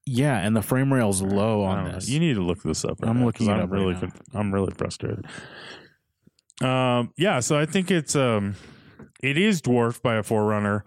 yeah, 0.06 0.38
and 0.38 0.54
the 0.56 0.62
frame 0.62 0.92
rail's 0.92 1.20
low 1.20 1.62
on 1.64 1.78
don't 1.78 1.86
know. 1.88 1.92
this. 1.96 2.08
You 2.08 2.20
need 2.20 2.34
to 2.34 2.42
look 2.42 2.62
this 2.62 2.84
up. 2.84 3.00
right 3.02 3.08
I'm 3.10 3.18
now, 3.20 3.26
looking 3.26 3.48
I'm 3.48 3.60
up 3.60 3.70
right 3.70 3.80
really, 3.80 3.94
conf- 3.96 4.22
I'm 4.32 4.54
really 4.54 4.72
frustrated. 4.72 5.26
Um, 6.60 7.12
yeah, 7.16 7.40
so 7.40 7.58
I 7.58 7.66
think 7.66 7.90
it's 7.90 8.14
um, 8.14 8.54
it 9.22 9.36
is 9.36 9.60
dwarfed 9.60 10.02
by 10.02 10.14
a 10.14 10.22
4Runner, 10.22 10.82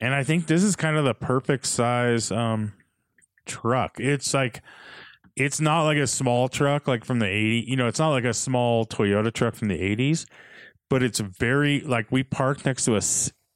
and 0.00 0.14
I 0.14 0.24
think 0.24 0.46
this 0.46 0.62
is 0.62 0.76
kind 0.76 0.96
of 0.96 1.04
the 1.04 1.14
perfect 1.14 1.64
size 1.66 2.30
um 2.30 2.74
truck. 3.46 3.98
It's 3.98 4.34
like 4.34 4.60
it's 5.36 5.60
not 5.60 5.84
like 5.84 5.98
a 5.98 6.06
small 6.06 6.48
truck 6.48 6.88
like 6.88 7.04
from 7.04 7.18
the 7.18 7.26
80 7.26 7.64
you 7.68 7.76
know 7.76 7.86
it's 7.86 7.98
not 7.98 8.10
like 8.10 8.24
a 8.24 8.34
small 8.34 8.86
toyota 8.86 9.32
truck 9.32 9.54
from 9.54 9.68
the 9.68 9.78
80s 9.78 10.26
but 10.88 11.02
it's 11.02 11.20
very 11.20 11.80
like 11.80 12.10
we 12.10 12.22
parked 12.22 12.64
next 12.64 12.84
to 12.84 12.96
a 12.96 13.00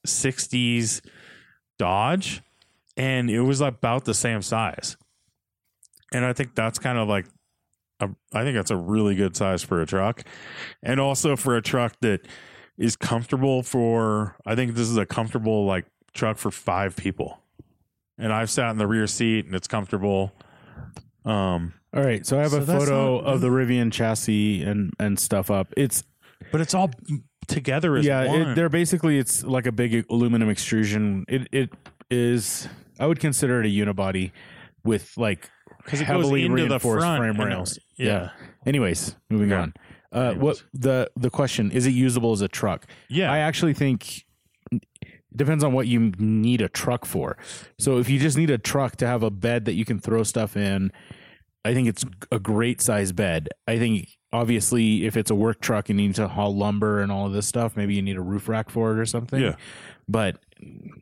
60s 0.06 1.00
dodge 1.78 2.42
and 2.96 3.30
it 3.30 3.40
was 3.40 3.60
about 3.60 4.04
the 4.04 4.14
same 4.14 4.42
size. 4.42 4.96
And 6.12 6.24
i 6.24 6.32
think 6.32 6.54
that's 6.54 6.78
kind 6.78 6.98
of 6.98 7.08
like 7.08 7.26
a, 8.00 8.08
i 8.32 8.42
think 8.42 8.56
that's 8.56 8.70
a 8.70 8.76
really 8.76 9.14
good 9.14 9.36
size 9.36 9.62
for 9.62 9.80
a 9.80 9.86
truck. 9.86 10.24
And 10.82 11.00
also 11.00 11.36
for 11.36 11.56
a 11.56 11.62
truck 11.62 11.94
that 12.00 12.26
is 12.78 12.96
comfortable 12.96 13.62
for 13.62 14.36
i 14.46 14.54
think 14.54 14.74
this 14.74 14.88
is 14.88 14.96
a 14.96 15.06
comfortable 15.06 15.64
like 15.66 15.86
truck 16.12 16.36
for 16.38 16.50
five 16.50 16.96
people. 16.96 17.40
And 18.18 18.32
i've 18.32 18.50
sat 18.50 18.70
in 18.70 18.78
the 18.78 18.86
rear 18.86 19.06
seat 19.06 19.46
and 19.46 19.54
it's 19.54 19.68
comfortable 19.68 20.32
um 21.24 21.72
All 21.94 22.02
right, 22.02 22.24
so 22.26 22.38
I 22.38 22.42
have 22.42 22.50
So 22.52 22.58
a 22.58 22.66
photo 22.66 23.16
not- 23.20 23.24
of 23.26 23.40
the 23.40 23.48
Rivian 23.48 23.92
chassis 23.92 24.62
and 24.62 24.92
and 24.98 25.18
stuff 25.18 25.50
up. 25.50 25.72
It's 25.76 26.02
but 26.52 26.60
it's 26.60 26.74
all 26.74 26.90
together 27.48 27.96
as 27.96 28.06
yeah, 28.06 28.26
one. 28.26 28.42
it, 28.42 28.54
they're 28.54 28.68
basically 28.68 29.18
it's 29.18 29.42
like 29.42 29.66
a 29.66 29.72
big 29.72 30.06
aluminum 30.10 30.48
extrusion. 30.48 31.24
It 31.28 31.48
it 31.52 31.70
is 32.10 32.68
I 32.98 33.06
would 33.06 33.20
consider 33.20 33.60
it 33.60 33.66
a 33.66 33.68
unibody 33.68 34.32
with 34.84 35.12
like 35.16 35.50
'Cause 35.84 36.00
it 36.00 36.04
goes 36.04 36.06
heavily 36.06 36.44
into 36.44 36.56
the 36.62 36.68
reinforced 36.68 37.02
front 37.02 37.20
frame 37.20 37.30
and- 37.40 37.44
rails. 37.48 37.78
yeah. 37.96 38.30
Anyways, 38.66 39.16
moving 39.30 39.50
Yeah. 39.50 39.62
on. 39.62 39.74
Uh, 40.12 40.34
what 40.34 40.62
the 40.74 41.10
the 41.16 41.30
question 41.30 41.70
is 41.70 41.86
it 41.86 41.90
usable 41.92 42.32
as 42.32 42.40
a 42.40 42.48
truck? 42.48 42.86
yeah 43.08 43.30
I 43.32 43.38
actually 43.38 43.74
think 43.74 44.24
It 45.30 45.36
depends 45.36 45.64
on 45.64 45.72
what 45.72 45.86
you 45.86 46.12
need 46.18 46.60
a 46.60 46.68
truck 46.68 47.04
for. 47.04 47.36
So 47.78 47.98
if 47.98 48.08
you 48.08 48.18
just 48.18 48.36
need 48.36 48.50
a 48.50 48.58
truck 48.58 48.96
to 48.96 49.06
have 49.06 49.22
a 49.22 49.30
bed 49.30 49.64
that 49.66 49.74
you 49.74 49.84
can 49.84 50.00
throw 50.00 50.22
stuff 50.22 50.56
in, 50.56 50.92
I 51.64 51.74
think 51.74 51.88
it's 51.88 52.04
a 52.32 52.38
great 52.38 52.80
size 52.80 53.12
bed. 53.12 53.48
I 53.68 53.78
think 53.78 54.08
obviously 54.32 55.06
if 55.06 55.16
it's 55.16 55.30
a 55.30 55.34
work 55.34 55.60
truck 55.60 55.90
and 55.90 56.00
you 56.00 56.08
need 56.08 56.16
to 56.16 56.28
haul 56.28 56.56
lumber 56.56 57.00
and 57.00 57.12
all 57.12 57.26
of 57.26 57.32
this 57.32 57.46
stuff, 57.46 57.76
maybe 57.76 57.94
you 57.94 58.02
need 58.02 58.16
a 58.16 58.22
roof 58.22 58.48
rack 58.48 58.70
for 58.70 58.92
it 58.92 58.98
or 58.98 59.06
something. 59.06 59.40
Yeah. 59.40 59.56
But 60.08 60.38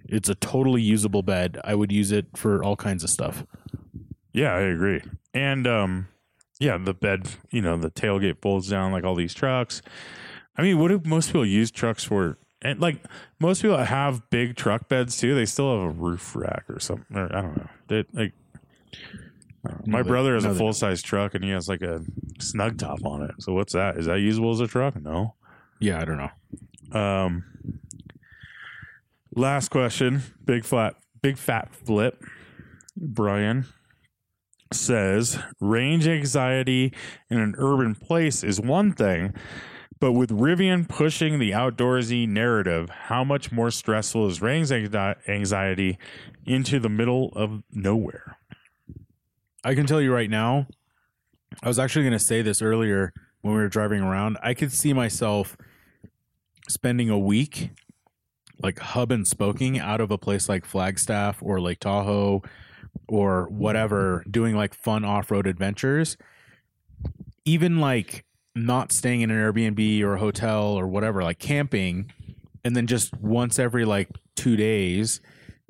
it's 0.08 0.28
a 0.28 0.34
totally 0.34 0.82
usable 0.82 1.22
bed. 1.22 1.60
I 1.64 1.74
would 1.74 1.92
use 1.92 2.12
it 2.12 2.26
for 2.36 2.62
all 2.62 2.76
kinds 2.76 3.04
of 3.04 3.10
stuff. 3.10 3.44
Yeah, 4.32 4.52
I 4.54 4.60
agree. 4.60 5.02
And 5.32 5.66
um 5.66 6.08
yeah, 6.60 6.76
the 6.76 6.94
bed, 6.94 7.28
you 7.50 7.62
know, 7.62 7.76
the 7.76 7.90
tailgate 7.90 8.42
folds 8.42 8.68
down 8.68 8.90
like 8.90 9.04
all 9.04 9.14
these 9.14 9.34
trucks. 9.34 9.80
I 10.56 10.62
mean, 10.62 10.78
what 10.80 10.88
do 10.88 11.00
most 11.04 11.28
people 11.28 11.46
use 11.46 11.70
trucks 11.70 12.02
for? 12.02 12.36
And 12.62 12.80
like 12.80 13.04
most 13.40 13.62
people 13.62 13.76
that 13.76 13.86
have 13.86 14.28
big 14.30 14.56
truck 14.56 14.88
beds 14.88 15.16
too, 15.18 15.34
they 15.34 15.44
still 15.46 15.72
have 15.72 15.90
a 15.90 15.92
roof 15.92 16.34
rack 16.34 16.64
or 16.68 16.80
something. 16.80 17.16
Or, 17.16 17.26
I 17.34 17.40
don't 17.42 17.56
know. 17.56 17.68
They 17.86 18.04
like 18.12 18.32
know. 19.64 19.80
my 19.86 19.98
No, 19.98 20.02
they- 20.02 20.08
brother 20.08 20.34
has 20.34 20.44
no, 20.44 20.50
a 20.50 20.54
full 20.54 20.72
size 20.72 21.00
truck 21.02 21.34
and 21.34 21.44
he 21.44 21.50
has 21.50 21.68
like 21.68 21.82
a 21.82 22.02
snug 22.40 22.78
top 22.78 23.04
on 23.04 23.22
it. 23.22 23.30
So 23.38 23.52
what's 23.52 23.74
that? 23.74 23.96
Is 23.96 24.06
that 24.06 24.18
usable 24.20 24.50
as 24.52 24.60
a 24.60 24.66
truck? 24.66 25.00
No. 25.00 25.34
Yeah, 25.80 26.00
I 26.00 26.04
don't 26.04 26.16
know. 26.18 27.00
Um, 27.00 27.44
last 29.34 29.68
question. 29.68 30.22
Big 30.44 30.64
flat, 30.64 30.94
big 31.22 31.38
fat 31.38 31.72
flip. 31.74 32.22
Brian 32.96 33.66
says 34.72 35.38
range 35.60 36.06
anxiety 36.06 36.92
in 37.30 37.38
an 37.38 37.54
urban 37.58 37.94
place 37.94 38.42
is 38.42 38.60
one 38.60 38.92
thing, 38.92 39.34
but 40.00 40.12
with 40.12 40.30
Rivian 40.30 40.88
pushing 40.88 41.38
the 41.38 41.50
outdoorsy 41.50 42.28
narrative, 42.28 42.88
how 42.90 43.24
much 43.24 43.50
more 43.50 43.70
stressful 43.70 44.28
is 44.28 44.40
range 44.40 44.70
anxiety 44.70 45.98
into 46.46 46.78
the 46.78 46.88
middle 46.88 47.32
of 47.34 47.62
nowhere? 47.72 48.36
I 49.64 49.74
can 49.74 49.86
tell 49.86 50.00
you 50.00 50.12
right 50.12 50.30
now, 50.30 50.66
I 51.62 51.68
was 51.68 51.78
actually 51.78 52.02
going 52.02 52.18
to 52.18 52.24
say 52.24 52.42
this 52.42 52.62
earlier 52.62 53.12
when 53.40 53.54
we 53.54 53.60
were 53.60 53.68
driving 53.68 54.00
around. 54.00 54.38
I 54.42 54.54
could 54.54 54.72
see 54.72 54.92
myself 54.92 55.56
spending 56.68 57.10
a 57.10 57.18
week 57.18 57.70
like 58.62 58.78
hub 58.78 59.12
and 59.12 59.26
spoking 59.26 59.78
out 59.78 60.00
of 60.00 60.10
a 60.10 60.18
place 60.18 60.48
like 60.48 60.64
Flagstaff 60.64 61.38
or 61.42 61.60
Lake 61.60 61.80
Tahoe 61.80 62.42
or 63.08 63.48
whatever, 63.48 64.24
doing 64.30 64.54
like 64.54 64.74
fun 64.74 65.04
off 65.04 65.30
road 65.30 65.46
adventures. 65.46 66.16
Even 67.44 67.78
like 67.78 68.24
not 68.66 68.92
staying 68.92 69.20
in 69.22 69.30
an 69.30 69.36
Airbnb 69.36 70.02
or 70.02 70.14
a 70.14 70.18
hotel 70.18 70.62
or 70.78 70.86
whatever, 70.86 71.22
like 71.22 71.38
camping, 71.38 72.12
and 72.64 72.74
then 72.76 72.86
just 72.86 73.16
once 73.20 73.58
every 73.58 73.84
like 73.84 74.08
two 74.36 74.56
days, 74.56 75.20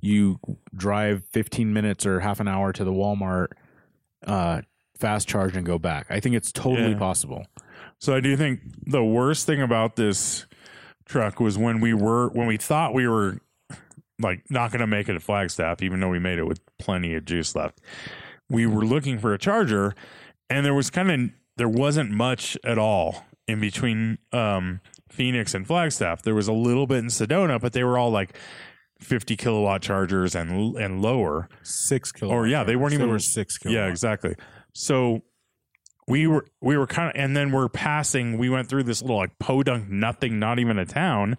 you 0.01 0.38
drive 0.74 1.22
15 1.33 1.72
minutes 1.72 2.07
or 2.07 2.20
half 2.20 2.40
an 2.40 2.48
hour 2.48 2.72
to 2.72 2.85
the 2.85 2.92
Walmart 2.92 3.48
uh 4.27 4.62
fast 4.98 5.29
charge 5.29 5.57
and 5.57 5.64
go 5.64 5.79
back. 5.79 6.07
I 6.11 6.18
think 6.20 6.35
it's 6.35 6.51
totally 6.51 6.90
Yeah. 6.92 6.98
possible. 6.98 7.46
So 8.01 8.14
I 8.14 8.20
do 8.20 8.37
think 8.37 8.61
the 8.87 9.03
worst 9.05 9.46
thing 9.46 9.61
about 9.62 9.96
this 9.96 10.46
truck 11.05 11.38
was 11.40 11.57
when 11.57 11.81
we 11.81 11.94
were 11.94 12.29
when 12.31 12.46
we 12.48 12.57
thought 12.57 12.94
we 12.94 13.07
were 13.09 13.38
like 14.20 14.42
not 14.51 14.72
going 14.72 14.81
to 14.81 14.87
make 14.88 15.09
it 15.09 15.14
at 15.14 15.22
Flagstaff, 15.22 15.83
even 15.83 16.01
though 16.01 16.09
we 16.09 16.18
made 16.18 16.38
it 16.38 16.44
with 16.46 16.61
plenty 16.79 17.14
of 17.14 17.24
juice 17.24 17.55
left. 17.55 17.81
We 18.51 18.66
were 18.66 18.85
looking 18.85 19.18
for 19.20 19.33
a 19.33 19.38
charger, 19.38 19.94
and 20.51 20.66
there 20.66 20.74
was 20.74 20.90
kind 20.90 21.11
of 21.11 21.31
there 21.59 21.68
wasn't 21.68 22.11
much 22.11 22.57
at 22.64 22.79
all 22.79 23.27
in 23.47 23.61
between 23.61 24.18
um, 24.33 24.81
Phoenix 25.11 25.53
and 25.55 25.66
Flagstaff. 25.66 26.23
There 26.23 26.35
was 26.35 26.49
a 26.49 26.53
little 26.53 26.87
bit 26.87 26.99
in 26.99 27.07
Sedona, 27.07 27.61
but 27.61 27.73
they 27.75 27.85
were 27.85 27.99
all 27.99 28.11
like. 28.11 28.37
50 29.01 29.37
kilowatt 29.37 29.81
chargers 29.81 30.35
and 30.35 30.75
and 30.77 31.01
lower 31.01 31.49
Six 31.62 32.11
kilowatt. 32.11 32.37
or 32.37 32.49
yeah, 32.49 32.64
they 32.64 32.75
weren't 32.75 32.90
They 32.90 32.97
even 32.97 33.11
were 33.11 33.21
six 33.21 33.57
kilowatt. 33.57 33.81
yeah, 33.85 33.88
exactly. 33.88 34.35
So 34.75 35.23
we 36.09 36.27
were 36.27 36.47
we 36.61 36.77
were 36.77 36.87
kind 36.87 37.11
of 37.14 37.21
and 37.23 37.37
then 37.37 37.53
we're 37.53 37.68
passing 37.68 38.38
we 38.38 38.49
went 38.49 38.68
through 38.68 38.83
this 38.83 39.03
little 39.03 39.16
like 39.18 39.38
podunk 39.38 39.88
nothing 39.90 40.38
not 40.38 40.59
even 40.59 40.79
a 40.79 40.87
town 40.87 41.37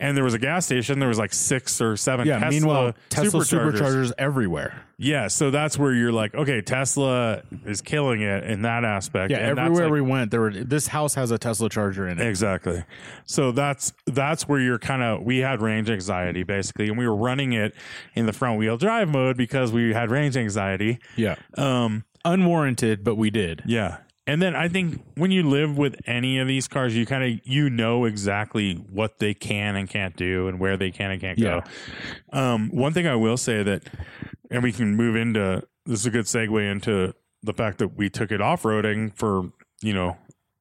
and 0.00 0.16
there 0.16 0.24
was 0.24 0.34
a 0.34 0.38
gas 0.38 0.66
station 0.66 0.98
there 0.98 1.08
was 1.08 1.18
like 1.18 1.32
six 1.32 1.80
or 1.80 1.96
seven 1.96 2.26
Yeah, 2.26 2.38
Tesla 2.38 2.50
meanwhile, 2.50 2.94
Tesla 3.10 3.40
superchargers. 3.42 3.72
superchargers 3.80 4.12
everywhere. 4.18 4.82
yeah 4.98 5.28
so 5.28 5.50
that's 5.50 5.78
where 5.78 5.92
you're 5.94 6.12
like 6.12 6.34
okay 6.34 6.60
Tesla 6.60 7.42
is 7.64 7.80
killing 7.80 8.20
it 8.22 8.44
in 8.44 8.62
that 8.62 8.84
aspect 8.84 9.30
Yeah, 9.30 9.38
and 9.38 9.58
that's 9.58 9.66
everywhere 9.66 9.84
like- 9.84 9.92
we 9.92 10.00
went, 10.00 10.30
there 10.30 10.40
were 10.40 10.50
this 10.52 10.88
house 10.88 11.14
has 11.14 11.30
a 11.30 11.38
Tesla 11.38 11.68
charger 11.68 12.08
in 12.08 12.18
it. 12.18 12.26
Exactly. 12.26 12.82
So 13.24 13.52
that's 13.52 13.92
that's 14.06 14.48
where 14.48 14.58
you're 14.60 14.78
kind 14.78 15.02
of 15.02 15.22
we 15.22 15.38
had 15.38 15.60
range 15.62 15.88
anxiety 15.90 16.42
basically, 16.42 16.88
and 16.88 16.98
we 16.98 17.06
were 17.06 17.14
running 17.16 17.52
it 17.52 17.74
in 18.14 18.26
the 18.26 18.32
front 18.32 18.58
wheel 18.58 18.76
drive 18.76 19.08
mode 19.08 19.36
because 19.36 19.70
we 19.72 19.92
had 19.92 20.10
range 20.10 20.36
anxiety. 20.36 20.98
Yeah. 21.16 21.36
Um, 21.56 22.04
Unwarranted, 22.24 23.04
but 23.04 23.14
we 23.14 23.30
did. 23.30 23.62
Yeah. 23.64 23.98
And 24.28 24.40
then 24.42 24.54
I 24.54 24.68
think 24.68 25.02
when 25.16 25.30
you 25.30 25.42
live 25.42 25.76
with 25.78 25.96
any 26.06 26.38
of 26.38 26.46
these 26.46 26.68
cars, 26.68 26.94
you 26.94 27.06
kind 27.06 27.24
of 27.24 27.40
you 27.44 27.70
know 27.70 28.04
exactly 28.04 28.74
what 28.74 29.18
they 29.18 29.32
can 29.34 29.74
and 29.74 29.88
can't 29.88 30.14
do 30.16 30.46
and 30.48 30.60
where 30.60 30.76
they 30.76 30.90
can 30.90 31.10
and 31.10 31.20
can't 31.20 31.38
Yeah. 31.38 31.62
go. 32.32 32.38
Um, 32.38 32.68
one 32.70 32.92
thing 32.92 33.06
I 33.06 33.16
will 33.16 33.36
say 33.38 33.62
that, 33.62 33.82
and 34.50 34.62
we 34.62 34.70
can 34.70 34.94
move 34.94 35.16
into 35.16 35.62
this 35.86 36.00
is 36.00 36.06
a 36.06 36.10
good 36.10 36.26
segue 36.26 36.70
into 36.70 37.14
the 37.42 37.54
fact 37.54 37.78
that 37.78 37.96
we 37.96 38.10
took 38.10 38.30
it 38.30 38.40
off 38.42 38.62
roading 38.64 39.16
for 39.16 39.50
you 39.82 39.92
know. 39.94 40.16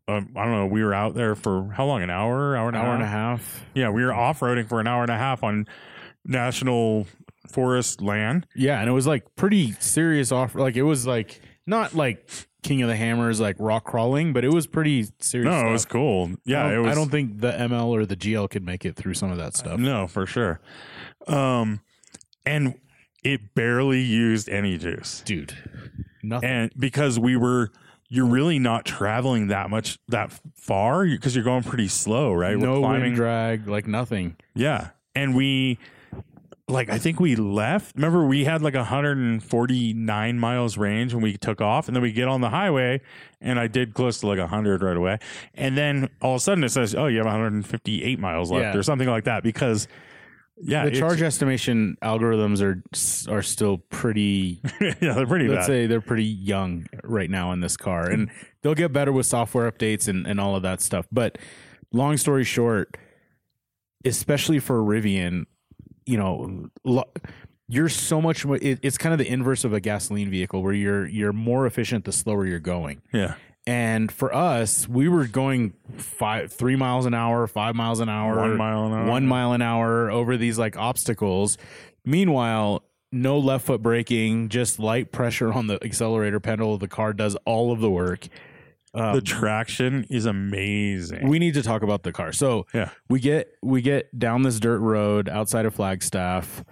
Um, 0.08 0.30
I 0.38 0.44
don't 0.46 0.54
know. 0.54 0.66
We 0.68 0.82
were 0.86 0.94
out 0.94 1.16
there 1.16 1.36
for 1.36 1.70
how 1.74 1.86
long? 1.86 2.02
An 2.02 2.10
hour, 2.10 2.56
hour 2.56 2.70
and 2.70 2.78
a 2.78 2.80
Hour 2.80 2.94
and 2.94 3.04
a 3.04 3.08
half. 3.08 3.42
half. 3.56 3.66
Yeah, 3.76 3.90
we 3.90 4.06
were 4.06 4.14
off 4.14 4.40
roading 4.40 4.70
for 4.70 4.80
an 4.80 4.88
hour 4.88 5.02
and 5.02 5.12
a 5.12 5.18
half 5.18 5.44
on 5.44 5.68
national 6.26 7.08
forest 7.52 8.02
land. 8.02 8.48
Yeah, 8.56 8.80
and 8.80 8.90
it 8.90 8.94
was 8.94 9.08
like 9.08 9.36
pretty 9.36 9.74
serious 9.74 10.32
off. 10.32 10.56
Like 10.56 10.76
it 10.78 10.84
was 10.84 11.06
like 11.06 11.42
not 11.68 11.94
like 11.94 12.28
King 12.64 12.82
of 12.82 12.88
the 12.90 12.96
Hammers, 12.96 13.40
like 13.40 13.56
rock 13.60 13.84
crawling, 13.84 14.34
but 14.34 14.44
it 14.44 14.52
was 14.52 14.66
pretty 14.66 15.04
serious. 15.20 15.46
No, 15.46 15.52
stuff. 15.60 15.68
it 15.68 15.72
was 15.72 15.86
cool. 15.86 16.32
Yeah, 16.46 16.66
I 16.66 16.70
don't, 16.70 16.74
it 16.74 16.82
was. 16.82 16.92
I 16.92 16.96
don't 16.96 17.10
think 17.12 17.40
the 17.42 17.52
ML 17.52 17.88
or 17.90 18.06
the 18.06 18.16
GL 18.16 18.50
could 18.50 18.66
make 18.66 18.84
it 18.86 18.96
through 18.96 19.14
some 19.14 19.30
of 19.32 19.38
that 19.38 19.56
stuff. 19.56 19.80
No, 19.80 20.08
for 20.08 20.26
sure. 20.26 20.60
Um, 21.28 21.82
and 22.46 22.80
it 23.24 23.54
barely 23.54 24.02
used 24.02 24.50
any 24.50 24.78
juice, 24.78 25.22
Dude, 25.26 25.54
nothing. 26.24 26.50
and 26.50 26.72
because 26.78 27.20
we 27.20 27.36
were, 27.36 27.72
you're 28.10 28.26
really 28.26 28.58
not 28.60 28.86
traveling 28.86 29.48
that 29.48 29.70
much 29.70 30.00
that 30.08 30.32
far 30.56 31.04
because 31.06 31.36
you're 31.36 31.44
going 31.44 31.64
pretty 31.64 31.90
slow, 31.90 32.32
right? 32.34 32.58
no 32.58 32.74
we're 32.76 32.80
climbing, 32.80 33.02
wind 33.04 33.16
drag, 33.16 33.68
like 33.68 33.86
nothing. 33.88 34.36
yeah, 34.56 34.90
and 35.16 35.36
we. 35.36 35.78
Like 36.70 36.90
I 36.90 36.98
think 36.98 37.22
we 37.22 37.38
left. 37.38 37.96
Remember, 37.96 38.26
we 38.26 38.44
had 38.44 38.62
like 38.62 38.74
149 38.74 40.40
miles 40.40 40.78
range 40.78 41.14
when 41.14 41.24
we 41.24 41.38
took 41.38 41.62
off, 41.62 41.88
and 41.88 41.96
then 41.96 42.02
we 42.04 42.12
get 42.12 42.28
on 42.28 42.42
the 42.42 42.50
highway, 42.50 43.00
and 43.40 43.58
I 43.58 43.68
did 43.68 43.94
close 43.94 44.20
to 44.20 44.28
like 44.28 44.38
100 44.40 44.84
right 44.84 44.98
away, 44.98 45.20
and 45.54 45.78
then 45.78 46.10
all 46.22 46.34
of 46.36 46.38
a 46.38 46.40
sudden 46.42 46.66
it 46.66 46.70
says, 46.70 46.94
"Oh, 46.94 47.08
you 47.08 47.18
have 47.20 47.26
158 47.26 48.20
miles 48.20 48.52
left," 48.52 48.74
Yeah. 48.76 48.78
or 48.80 48.84
something 48.84 49.08
like 49.08 49.24
that, 49.24 49.44
because 49.44 49.88
yeah, 50.62 50.86
The 50.86 50.92
charge 50.92 51.22
estimation 51.22 51.96
algorithms 52.04 52.62
are 52.62 52.82
are 53.32 53.42
still 53.44 53.78
pretty. 53.78 54.60
yeah, 54.82 55.14
they're 55.14 55.26
pretty 55.28 55.48
let's 55.48 55.68
bad. 55.68 55.74
say 55.74 55.86
they're 55.88 56.02
pretty 56.02 56.26
young 56.26 56.88
right 57.04 57.30
now 57.30 57.54
in 57.54 57.62
this 57.62 57.78
car, 57.78 58.10
and 58.10 58.30
they'll 58.62 58.76
get 58.76 58.92
better 58.92 59.14
with 59.14 59.26
software 59.26 59.72
updates 59.72 60.10
and 60.10 60.28
and 60.28 60.38
all 60.38 60.56
of 60.58 60.64
that 60.64 60.82
stuff. 60.82 61.08
But 61.14 61.38
long 61.94 62.18
story 62.18 62.44
short, 62.44 62.98
especially 64.04 64.60
for 64.60 64.82
Rivian, 64.82 65.46
you 66.08 66.18
know, 66.18 66.70
lo- 66.84 67.10
you're 67.68 67.90
so 67.90 68.22
much. 68.22 68.46
more- 68.46 68.58
It, 68.62 68.80
it's 68.82 68.98
kind 68.98 69.14
of 69.14 69.20
the 69.20 69.28
inverse 69.32 69.64
of 69.64 69.74
a 69.74 69.80
gasoline 69.80 70.30
vehicle, 70.32 70.64
where 70.64 70.74
you're 70.74 71.06
you're 71.08 71.34
more 71.34 71.66
efficient 71.68 72.06
the 72.06 72.12
slower 72.12 72.46
you're 72.46 72.60
going. 72.60 73.02
yeah, 73.14 73.36
And 73.66 74.10
for 74.12 74.34
us, 74.34 74.88
we 74.88 75.10
were 75.10 75.28
going 75.28 75.74
five, 75.98 76.52
three 76.54 76.76
miles 76.78 77.06
an 77.06 77.14
hour, 77.14 77.46
five 77.48 77.76
miles 77.76 78.00
an 78.00 78.08
hour, 78.10 78.38
One 78.38 78.58
mile 78.58 78.86
an 78.88 78.94
hour. 78.94 79.06
one 79.08 79.28
mile 79.28 79.52
an 79.54 79.62
hour 79.62 80.10
over 80.10 80.38
these 80.38 80.58
like 80.58 80.78
obstacles. 80.78 81.58
Meanwhile, 82.06 82.84
no 83.12 83.38
left 83.38 83.66
foot 83.66 83.82
braking, 83.82 84.50
just 84.50 84.80
light 84.80 85.12
pressure 85.12 85.52
on 85.52 85.68
the 85.68 85.78
accelerator 85.84 86.40
pedal. 86.40 86.78
The 86.78 86.88
car 86.88 87.12
does 87.14 87.36
all 87.46 87.72
of 87.72 87.80
the 87.82 87.90
work. 87.90 88.28
Um, 88.98 89.14
the 89.16 89.22
traction 89.22 90.06
is 90.10 90.26
amazing. 90.26 91.28
we 91.28 91.40
need 91.40 91.54
to 91.54 91.62
talk 91.62 91.84
about 91.84 92.04
the 92.04 92.12
car. 92.12 92.32
So 92.32 92.66
yeah, 92.74 92.90
we 93.10 93.20
get 93.20 93.50
we 93.62 93.82
get 93.82 94.18
down 94.18 94.42
this 94.42 94.60
dirt 94.60 94.80
road 94.80 95.30
outside 95.30 95.66
of 95.66 95.76
Flagstaff, 95.76 96.64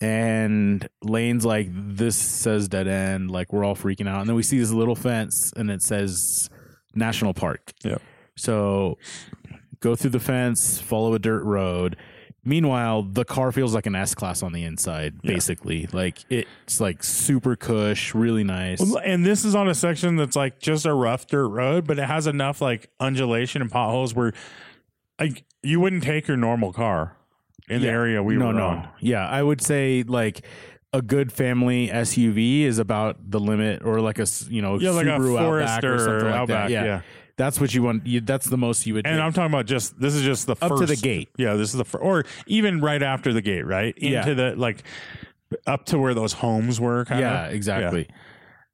and 0.00 0.86
lanes 1.02 1.44
like 1.44 1.68
this 1.72 2.16
says 2.16 2.68
dead 2.68 2.86
end. 2.86 3.30
Like 3.30 3.52
we're 3.52 3.64
all 3.64 3.76
freaking 3.76 4.08
out, 4.08 4.20
and 4.20 4.28
then 4.28 4.36
we 4.36 4.42
see 4.42 4.58
this 4.58 4.72
little 4.72 4.94
fence, 4.96 5.52
and 5.56 5.70
it 5.70 5.82
says 5.82 6.50
national 6.94 7.34
park. 7.34 7.72
Yep. 7.82 8.02
So 8.36 8.98
go 9.80 9.94
through 9.96 10.10
the 10.10 10.20
fence, 10.20 10.80
follow 10.80 11.14
a 11.14 11.18
dirt 11.18 11.44
road. 11.44 11.96
Meanwhile, 12.44 13.02
the 13.04 13.24
car 13.24 13.52
feels 13.52 13.74
like 13.74 13.86
an 13.86 13.94
S 13.94 14.14
class 14.14 14.42
on 14.42 14.52
the 14.52 14.64
inside, 14.64 15.14
Yeah. 15.22 15.32
basically. 15.32 15.88
Like 15.92 16.18
it's 16.30 16.80
like 16.80 17.02
super 17.02 17.56
cush, 17.56 18.14
really 18.14 18.44
nice. 18.44 18.80
And 19.04 19.24
this 19.24 19.44
is 19.44 19.54
on 19.54 19.68
a 19.68 19.74
section 19.74 20.16
that's 20.16 20.36
like 20.36 20.58
just 20.58 20.84
a 20.84 20.92
rough 20.92 21.26
dirt 21.26 21.48
road, 21.48 21.86
but 21.86 21.98
it 21.98 22.04
has 22.04 22.26
enough 22.26 22.60
like 22.60 22.90
undulation 23.00 23.62
and 23.62 23.70
potholes 23.70 24.14
where 24.14 24.32
like 25.18 25.44
you 25.62 25.80
wouldn't 25.80 26.02
take 26.02 26.28
your 26.28 26.36
normal 26.36 26.72
car 26.72 27.16
in 27.68 27.80
the 27.80 27.88
area 27.88 28.22
we 28.22 28.36
no, 28.36 28.48
were 28.48 28.52
no. 28.52 28.66
on. 28.66 28.88
Yeah, 29.00 29.26
I 29.26 29.42
would 29.42 29.62
say 29.62 30.02
like 30.06 30.44
a 30.92 31.00
good 31.02 31.32
family 31.32 31.88
SUV 31.88 32.62
is 32.62 32.78
about 32.78 33.30
the 33.30 33.40
limit, 33.40 33.82
or 33.84 34.00
like 34.00 34.18
a 34.18 34.26
you 34.48 34.60
know 34.62 34.78
Yeah, 34.78 34.90
like 34.90 35.06
a 35.06 35.10
Subaru 35.10 35.38
Outback 35.40 35.82
Forester 35.82 35.94
or 35.94 35.98
something 35.98 36.26
like 36.26 36.34
Outback, 36.34 36.68
that. 36.68 36.70
Yeah. 36.70 36.84
yeah. 36.84 37.00
That's 37.36 37.60
what 37.60 37.74
you 37.74 37.82
want. 37.82 38.06
You, 38.06 38.20
that's 38.20 38.46
the 38.46 38.56
most 38.56 38.86
you 38.86 38.94
would. 38.94 39.06
And. 39.06 39.20
I'm 39.20 39.32
talking 39.32 39.52
about 39.52 39.66
just 39.66 39.98
this 40.00 40.14
is 40.14 40.22
just 40.22 40.46
the 40.46 40.52
Up 40.52 40.68
first 40.68 40.80
to 40.82 40.86
the 40.86 40.96
gate. 40.96 41.28
Yeah, 41.36 41.54
this 41.54 41.70
is 41.70 41.78
the 41.78 41.84
fir- 41.84 41.98
or 41.98 42.24
even 42.46 42.80
right 42.80 43.02
after 43.02 43.32
the 43.32 43.42
gate, 43.42 43.66
right 43.66 43.96
into 43.98 44.08
Yeah. 44.10 44.34
the 44.34 44.54
like 44.56 44.84
up 45.66 45.86
to 45.86 45.98
where 45.98 46.14
those 46.14 46.32
homes 46.34 46.80
were. 46.80 47.04
Kind 47.04 47.20
yeah, 47.20 47.46
exactly. 47.46 48.08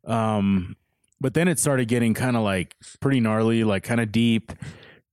Um, 0.05 0.77
but 1.21 1.35
then 1.35 1.49
it 1.49 1.59
started 1.59 1.89
getting 1.89 2.15
kind 2.15 2.37
of 2.37 2.43
like 2.43 2.77
pretty 3.01 3.21
gnarly, 3.21 3.65
like 3.65 3.83
kind 3.83 4.01
of 4.01 4.11
deep. 4.13 4.53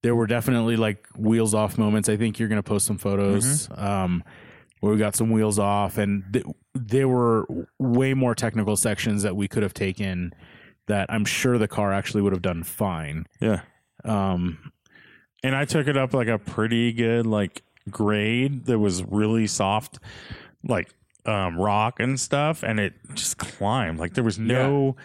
There 0.03 0.15
were 0.15 0.27
definitely 0.27 0.77
like 0.77 1.05
wheels 1.17 1.53
off 1.53 1.77
moments. 1.77 2.07
I 2.07 2.17
think 2.17 2.39
you're 2.39 2.49
gonna 2.49 2.63
post 2.63 2.85
some 2.85 2.97
photos. 2.97 3.67
Mm-hmm. 3.67 3.85
Um, 3.85 4.23
where 4.79 4.93
we 4.93 4.99
got 4.99 5.15
some 5.15 5.31
wheels 5.31 5.57
off, 5.57 5.97
and 5.97 6.23
th- 6.31 6.45
there 6.75 7.07
were 7.07 7.47
way 7.79 8.13
more 8.13 8.35
technical 8.35 8.77
sections 8.77 9.23
that 9.23 9.35
we 9.35 9.47
could 9.47 9.63
have 9.63 9.73
taken. 9.73 10.31
That 10.87 11.11
I'm 11.11 11.25
sure 11.25 11.57
the 11.57 11.67
car 11.67 11.93
actually 11.93 12.21
would 12.21 12.33
have 12.33 12.41
done 12.41 12.63
fine. 12.63 13.27
Yeah. 13.41 13.61
Um, 14.05 14.71
and 15.43 15.55
I 15.55 15.65
took 15.65 15.87
it 15.87 15.97
up 15.97 16.13
like 16.13 16.27
a 16.27 16.39
pretty 16.39 16.93
good 16.93 17.25
like 17.25 17.63
grade 17.89 18.65
that 18.65 18.79
was 18.79 19.03
really 19.03 19.47
soft, 19.47 19.99
like 20.63 20.89
um, 21.25 21.59
rock 21.59 21.99
and 21.99 22.19
stuff, 22.19 22.63
and 22.63 22.79
it 22.79 22.93
just 23.13 23.37
climbed. 23.37 23.99
Like 23.99 24.13
there 24.13 24.23
was 24.23 24.39
no, 24.39 24.95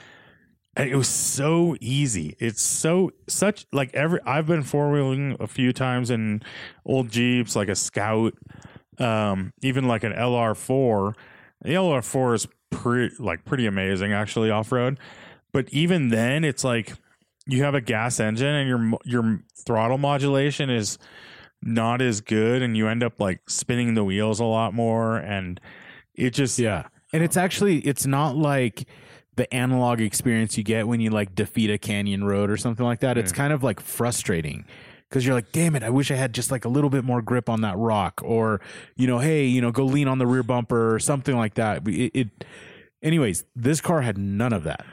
and 0.77 0.89
it 0.89 0.97
was 0.97 1.09
so 1.09 1.77
easy. 1.81 2.37
It's 2.39 2.63
so 2.63 3.11
such 3.29 3.67
like 3.73 3.93
every. 3.95 4.21
I've 4.25 4.47
been 4.47 4.63
four 4.63 4.91
wheeling 4.91 5.37
a 5.41 5.47
few 5.47 5.73
times 5.73 6.11
in 6.11 6.43
old 6.87 7.11
Jeeps, 7.11 7.57
like 7.57 7.69
a 7.69 7.75
Scout, 7.75 8.35
um, 8.99 9.53
even 9.63 9.89
like 9.89 10.05
an 10.05 10.13
LR4. 10.13 11.15
The 11.63 11.71
LR4 11.75 12.35
is 12.35 12.49
pretty 12.71 13.15
like 13.19 13.45
pretty 13.45 13.67
amazing 13.67 14.13
actually 14.13 14.51
off 14.51 14.73
road, 14.73 14.99
but 15.53 15.69
even 15.71 16.09
then, 16.09 16.45
it's 16.45 16.65
like 16.65 16.95
you 17.47 17.65
have 17.65 17.75
a 17.75 17.81
gas 17.81 18.21
engine 18.21 18.55
and 18.55 18.69
your 18.69 18.99
your 19.05 19.41
throttle 19.57 19.99
modulation 19.99 20.71
is 20.71 20.99
not 21.63 22.03
as 22.03 22.21
good 22.21 22.63
and 22.63 22.77
you 22.77 22.89
end 22.89 23.03
up 23.03 23.21
like 23.21 23.49
spinning 23.49 23.95
the 23.95 24.05
wheels 24.05 24.41
a 24.41 24.45
lot 24.45 24.75
more 24.75 25.17
and 25.17 25.61
it 26.15 26.31
just 26.31 26.59
Yeah. 26.59 26.87
And 27.13 27.23
it's 27.23 27.37
actually 27.37 27.79
it's 27.81 28.07
not 28.07 28.37
like 28.37 28.87
the 29.37 29.53
analog 29.55 30.01
experience 30.01 30.59
you 30.59 30.65
get 30.65 30.87
when 30.87 31.01
you 31.01 31.11
like 31.11 31.35
defeat 31.35 31.71
a 31.71 31.79
canyon 31.79 32.25
road 32.25 32.51
or 32.51 32.57
something 32.57 32.85
like 32.85 33.01
that. 33.01 33.17
It's 33.17 33.33
hmm. 33.33 33.37
kind 33.37 33.53
of 33.53 33.63
like 33.63 33.81
frustrating 33.81 34.65
because 35.09 35.27
you're 35.27 35.35
like, 35.35 35.53
damn 35.53 35.77
it, 35.77 35.83
I 35.83 35.91
wish 35.91 36.11
I 36.11 36.15
had 36.15 36.33
just 36.33 36.51
like 36.51 36.65
a 36.65 36.69
little 36.69 36.91
bit 36.91 37.05
more 37.05 37.21
grip 37.23 37.49
on 37.49 37.61
that 37.63 37.77
rock 37.77 38.21
or, 38.25 38.61
you 38.97 39.07
know, 39.07 39.19
hey, 39.19 39.45
you 39.45 39.61
know, 39.61 39.71
go 39.71 39.85
lean 39.85 40.09
on 40.09 40.19
the 40.19 40.27
rear 40.27 40.43
bumper 40.43 40.95
or 40.95 40.99
something 40.99 41.37
like 41.37 41.55
that. 41.55 41.87
It, 41.87 42.11
it 42.15 42.45
anyways, 43.03 43.45
this 43.55 43.81
car 43.81 44.01
had 44.01 44.17
none 44.17 44.53
of 44.53 44.65
that. 44.65 44.85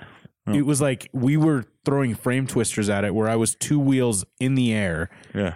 It 0.56 0.66
was 0.66 0.82
like 0.82 1.10
we 1.14 1.38
were 1.38 1.66
throwing 1.86 2.16
frame 2.16 2.48
twisters 2.48 2.90
at 2.90 3.04
it 3.04 3.14
where 3.16 3.30
I 3.30 3.36
was 3.36 3.56
two 3.56 3.80
wheels 3.80 4.26
in 4.40 4.56
the 4.56 4.74
air. 4.74 5.10
Yeah. 5.34 5.56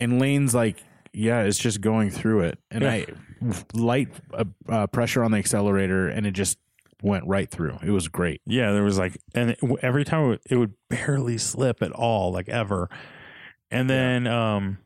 And 0.00 0.20
Lane's 0.20 0.54
like, 0.54 0.82
yeah, 1.12 1.42
it's 1.42 1.58
just 1.58 1.80
going 1.80 2.10
through 2.10 2.40
it, 2.42 2.58
and 2.70 2.84
I 2.84 3.06
light 3.74 4.08
uh, 4.32 4.44
uh, 4.68 4.86
pressure 4.86 5.22
on 5.22 5.30
the 5.30 5.38
accelerator, 5.38 6.08
and 6.08 6.26
it 6.26 6.32
just 6.32 6.58
went 7.02 7.26
right 7.26 7.50
through. 7.50 7.78
It 7.82 7.90
was 7.90 8.08
great. 8.08 8.40
yeah 8.46 8.72
there 8.72 8.84
was 8.84 8.96
like 8.98 9.18
and 9.34 9.50
it, 9.50 9.58
every 9.82 10.04
time 10.04 10.38
it 10.48 10.56
would, 10.56 10.74
barely 10.88 11.36
slip 11.38 11.82
at 11.82 11.92
all 11.92 12.32
like 12.32 12.48
ever. 12.48 12.88
And 13.70 13.88
then 13.90 14.26
um 14.26 14.78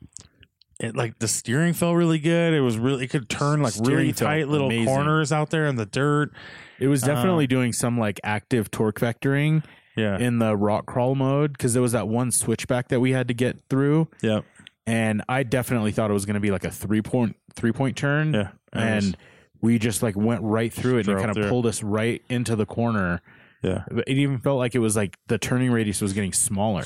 it 0.80 0.96
like 0.96 1.18
the 1.18 1.28
steering 1.28 1.74
felt 1.74 1.96
really 1.96 2.18
good. 2.18 2.54
It 2.54 2.60
was 2.60 2.78
really 2.78 3.04
it 3.04 3.08
could 3.08 3.28
turn 3.28 3.62
like 3.62 3.74
really 3.74 4.12
Steering 4.12 4.14
felt 4.14 4.28
tight 4.30 4.48
little 4.48 4.68
amazing. 4.68 4.86
corners 4.86 5.32
out 5.32 5.50
there 5.50 5.66
in 5.66 5.76
the 5.76 5.86
dirt 5.86 6.32
It 6.78 6.88
was 6.88 7.02
definitely 7.02 7.44
Uh, 7.44 7.48
doing 7.48 7.72
some 7.72 7.98
like 7.98 8.20
active 8.24 8.70
torque 8.70 9.00
vectoring 9.00 9.64
yeah 9.96 10.18
in 10.18 10.38
the 10.38 10.54
rock 10.56 10.84
crawl 10.86 11.14
mode 11.14 11.52
because 11.52 11.72
there 11.72 11.80
was 11.82 11.92
that 11.92 12.06
one 12.08 12.30
switchback 12.30 12.88
that 12.88 13.00
we 13.00 13.12
had 13.12 13.28
to 13.28 13.34
get 13.34 13.58
through, 13.70 14.08
yeah 14.22 14.40
and 14.86 15.22
I 15.28 15.42
definitely 15.42 15.90
thought 15.92 16.10
it 16.10 16.14
was 16.14 16.26
going 16.26 16.34
to 16.34 16.40
be 16.40 16.50
like 16.50 16.64
a 16.64 16.70
three 16.70 17.02
point 17.02 17.36
three 17.54 17.72
point 17.72 17.96
turn. 17.96 18.34
yeah 18.34 18.48
And 18.72 19.04
was- 19.04 19.14
we 19.62 19.78
just 19.78 20.02
like 20.02 20.14
went 20.16 20.42
right 20.42 20.70
through 20.72 20.98
it, 20.98 21.08
and 21.08 21.18
it 21.18 21.24
kind 21.24 21.36
of 21.36 21.48
pulled 21.48 21.64
us 21.66 21.82
right 21.82 22.22
into 22.28 22.54
the 22.56 22.66
corner. 22.66 23.22
yeah 23.62 23.84
It 24.06 24.18
even 24.18 24.38
felt 24.38 24.58
like 24.58 24.74
it 24.74 24.80
was 24.80 24.94
like 24.96 25.16
the 25.28 25.38
turning 25.38 25.70
radius 25.72 26.00
was 26.02 26.12
getting 26.12 26.34
smaller. 26.34 26.84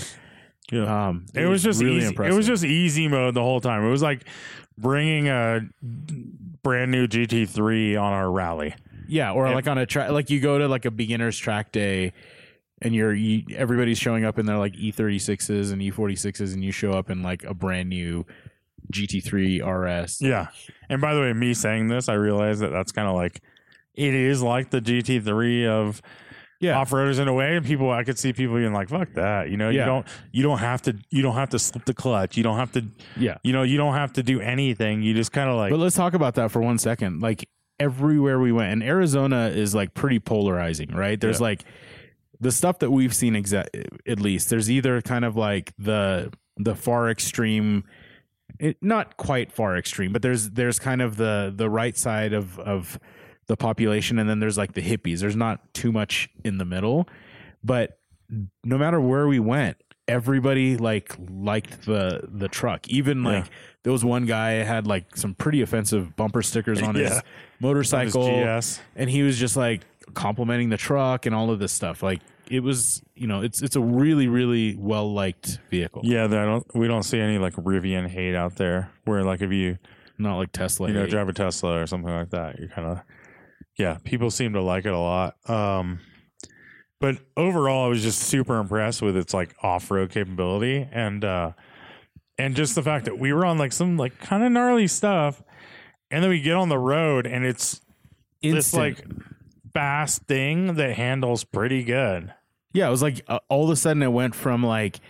yeah 0.71 1.09
Um, 1.09 1.27
It 1.35 1.47
was 1.47 1.65
just 1.65 1.83
really 1.83 1.97
easy. 1.99 2.07
impressive. 2.07 2.33
It 2.33 2.37
was 2.37 2.47
just 2.47 2.65
easy 2.65 3.09
mode 3.09 3.35
the 3.35 3.43
whole 3.43 3.61
time. 3.61 3.85
It 3.85 3.91
was 3.91 4.03
like 4.03 4.25
bringing 4.79 5.29
a 5.29 5.63
brand 6.63 6.91
new 6.93 7.07
GT3 7.09 8.01
on 8.01 8.13
our 8.13 8.31
rally. 8.31 8.75
Yeah, 9.11 9.33
or 9.33 9.51
like 9.53 9.67
on 9.67 9.77
a 9.77 9.87
track, 9.87 10.11
like 10.11 10.31
you 10.31 10.41
go 10.41 10.59
to 10.59 10.69
like 10.69 10.85
a 10.85 10.91
beginner's 10.91 11.37
track 11.37 11.73
day, 11.73 12.13
and 12.81 12.95
you're 12.95 13.13
you, 13.13 13.43
everybody's 13.57 13.99
showing 13.99 14.25
up 14.25 14.39
in 14.39 14.47
their 14.47 14.57
like 14.59 14.75
E36s 14.75 15.73
and 15.73 15.83
E46s, 15.83 16.55
and 16.55 16.63
you 16.65 16.71
show 16.73 16.93
up 16.93 17.11
in 17.11 17.23
like 17.23 17.43
a 17.45 17.53
brand 17.53 17.89
new 17.89 18.25
GT3 18.93 19.61
RS. 20.05 20.21
Yeah. 20.21 20.49
And 20.89 21.01
by 21.01 21.15
the 21.15 21.21
way, 21.21 21.33
me 21.33 21.55
saying 21.55 21.89
this, 21.89 22.09
I 22.09 22.15
realize 22.15 22.61
that 22.61 22.71
that's 22.71 22.93
kind 22.93 23.09
of 23.09 23.15
like 23.15 23.41
it 23.95 24.15
is 24.15 24.43
like 24.43 24.71
the 24.71 24.81
GT3 24.81 25.67
of 25.67 26.01
Yeah. 26.61 26.79
off-roaders 26.79 27.19
in 27.19 27.29
a 27.29 27.33
way. 27.33 27.57
And 27.57 27.65
people, 27.67 27.91
I 27.91 28.05
could 28.05 28.19
see 28.19 28.33
people 28.33 28.57
being 28.57 28.73
like, 28.73 28.89
"Fuck 28.89 29.13
that," 29.15 29.51
you 29.51 29.57
know. 29.57 29.71
Yeah. 29.71 29.81
You 29.81 29.87
don't, 29.87 30.07
you 30.33 30.43
don't 30.43 30.59
have 30.59 30.83
to, 30.83 30.97
you 31.11 31.23
don't 31.23 31.35
have 31.35 31.51
to 31.51 31.59
slip 31.59 31.85
the 31.85 31.95
clutch. 31.95 32.37
You 32.37 32.43
don't 32.43 32.57
have 32.59 32.73
to, 32.73 32.85
Yeah. 33.17 33.39
you 33.43 33.53
know, 33.53 33.63
you 33.63 33.77
don't 33.77 33.95
have 33.95 34.13
to 34.15 34.23
do 34.23 34.41
anything. 34.41 35.03
You 35.03 35.15
just 35.15 35.33
kind 35.33 35.49
of 35.51 35.57
like, 35.57 35.71
But 35.71 35.79
let's 35.81 35.97
talk 35.97 36.15
about 36.15 36.35
that 36.37 36.51
for 36.51 36.61
one 36.63 36.79
second. 36.79 37.21
Like 37.21 37.49
everywhere 37.81 38.39
we 38.39 38.53
went, 38.53 38.73
and 38.73 38.83
Arizona 38.85 39.49
is 39.49 39.75
like 39.75 39.95
pretty 39.95 40.21
polarizing, 40.21 40.91
right? 40.95 41.19
There's 41.21 41.41
Yeah. 41.41 41.45
like 41.47 41.65
the 42.39 42.53
stuff 42.53 42.79
that 42.79 42.91
we've 42.91 43.15
seen 43.15 43.35
exa- 43.35 43.67
at 44.07 44.21
least. 44.21 44.51
There's 44.51 44.71
either 44.71 45.01
kind 45.03 45.25
of 45.25 45.35
like 45.37 45.73
the 45.79 46.33
the 46.57 46.75
far 46.77 47.11
extreme, 47.11 47.85
it, 48.59 48.77
not 48.83 49.17
quite 49.17 49.51
far 49.51 49.77
extreme, 49.77 50.13
but 50.13 50.23
there's 50.23 50.51
there's 50.51 50.79
kind 50.79 51.03
of 51.03 51.17
the 51.17 51.53
the 51.57 51.69
right 51.69 51.97
side 51.97 52.33
of 52.33 52.59
of 52.61 52.99
the 53.47 53.57
population, 53.57 54.19
and 54.21 54.29
then 54.31 54.39
there's 54.39 54.59
like 54.59 54.75
the 54.75 54.83
hippies. 54.83 55.21
There's 55.21 55.35
not 55.37 55.75
too 55.75 55.91
much 55.91 56.29
in 56.45 56.59
the 56.59 56.65
middle, 56.65 57.09
but 57.65 57.99
no 58.63 58.79
matter 58.79 59.01
where 59.01 59.27
we 59.27 59.41
went, 59.41 59.77
everybody 60.07 60.77
like 60.77 61.17
liked 61.31 61.85
the 61.87 62.29
the 62.31 62.49
truck. 62.49 62.87
Even 62.89 63.23
like 63.25 63.47
there 63.83 63.93
was 63.93 64.05
one 64.05 64.25
guy 64.27 64.51
had 64.65 64.87
like 64.87 65.17
some 65.17 65.35
pretty 65.35 65.63
offensive 65.63 66.15
bumper 66.17 66.43
stickers 66.43 66.81
on 66.83 66.95
his 66.95 67.11
Yeah. 67.11 67.21
Motorcycle, 67.61 68.45
GS. 68.45 68.81
and 68.97 69.09
he 69.09 69.23
was 69.23 69.39
just 69.39 69.57
like 69.57 69.83
complimenting 70.15 70.71
the 70.71 70.77
truck 70.77 71.27
and 71.27 71.35
all 71.35 71.51
of 71.51 71.59
this 71.59 71.73
stuff. 71.73 72.03
Like 72.03 72.21
it 72.51 72.61
was, 72.61 73.03
you 73.15 73.27
know, 73.27 73.43
it's 73.43 73.63
it's 73.63 73.77
a 73.77 73.81
really 73.81 74.27
really 74.29 74.77
well 74.77 75.13
liked 75.13 75.59
vehicle. 75.71 76.03
yeah, 76.05 76.25
I 76.25 76.29
don't, 76.29 76.75
we 76.75 76.89
don't 76.89 77.05
see 77.05 77.21
any 77.21 77.39
like 77.39 77.55
Rivian 77.55 78.09
hate 78.09 78.35
out 78.35 78.57
there. 78.57 78.91
Where 79.05 79.23
like 79.23 79.41
if 79.43 79.53
you 79.53 79.79
not 80.19 80.37
like 80.37 80.53
Tesla. 80.53 80.89
you 80.89 80.95
know 80.95 81.03
hate. 81.03 81.11
drive 81.11 81.29
a 81.29 81.33
Tesla 81.33 81.81
or 81.81 81.87
something 81.87 82.13
like 82.13 82.31
that, 82.31 82.59
you 82.59 82.69
kind 82.69 82.89
of 82.89 83.01
yeah, 83.77 83.99
people 84.05 84.31
seem 84.31 84.53
to 84.53 84.63
like 84.63 84.85
it 84.85 84.93
a 84.93 84.99
lot. 84.99 85.37
Um, 85.49 86.01
but 87.01 87.17
overall, 87.37 87.87
I 87.87 87.89
was 87.89 88.03
just 88.03 88.21
super 88.21 88.59
impressed 88.59 89.01
with 89.01 89.17
its 89.17 89.33
like 89.33 89.55
off 89.63 89.91
road 89.91 90.11
capability 90.11 90.87
and 90.93 91.25
uh, 91.25 91.53
and 92.39 92.55
just 92.55 92.75
the 92.75 92.83
fact 92.83 93.07
that 93.07 93.19
we 93.19 93.33
were 93.33 93.47
on 93.47 93.59
like 93.59 93.73
some 93.73 93.97
like 93.97 94.19
kind 94.21 94.45
of 94.45 94.53
gnarly 94.53 94.87
stuff, 94.87 95.43
and 96.11 96.23
then 96.23 96.31
we 96.31 96.41
get 96.41 96.55
on 96.57 96.69
the 96.69 96.79
road 96.79 97.27
and 97.27 97.45
it's 97.45 97.81
this 98.43 98.73
like 98.75 99.05
fast 99.73 100.23
thing 100.25 100.75
that 100.75 100.95
handles 100.97 101.45
pretty 101.45 101.85
good. 101.85 102.33
Yeah, 102.73 102.89
it 102.89 102.91
was 102.91 103.03
like 103.03 103.23
uh, 103.29 103.39
all 103.49 103.65
of 103.65 103.71
a 103.71 103.77
sudden 103.77 104.03
it 104.03 104.13
went 104.13 104.35
from 104.35 104.63
like 104.65 105.01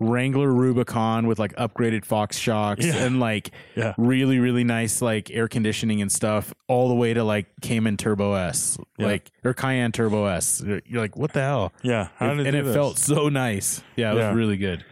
Wrangler 0.00 0.50
Rubicon 0.52 1.26
with 1.28 1.38
like 1.38 1.54
upgraded 1.54 2.04
Fox 2.04 2.36
shocks 2.36 2.84
Yeah. 2.84 2.96
and 3.04 3.20
like 3.20 3.50
Yeah. 3.76 3.94
really 3.96 4.40
really 4.40 4.64
nice 4.64 5.00
like 5.00 5.30
air 5.30 5.46
conditioning 5.48 6.02
and 6.02 6.10
stuff, 6.10 6.52
all 6.68 6.88
the 6.88 6.94
way 6.94 7.14
to 7.14 7.22
like 7.22 7.46
Cayman 7.62 7.96
Turbo 7.96 8.34
S, 8.34 8.76
Yeah. 8.98 9.06
like 9.06 9.30
or 9.44 9.54
Cayenne 9.54 9.92
Turbo 9.92 10.24
S. 10.26 10.62
You're 10.86 11.00
like, 11.00 11.16
what 11.16 11.32
the 11.32 11.40
hell? 11.42 11.72
Yeah, 11.82 12.08
how 12.16 12.30
and 12.30 12.38
did 12.38 12.48
and 12.48 12.54
do 12.54 12.60
it 12.60 12.62
this? 12.64 12.74
felt 12.74 12.98
so 12.98 13.28
nice. 13.28 13.82
Yeah, 13.96 14.12
it 14.12 14.16
was 14.16 14.34
really 14.36 14.56
good. 14.56 14.84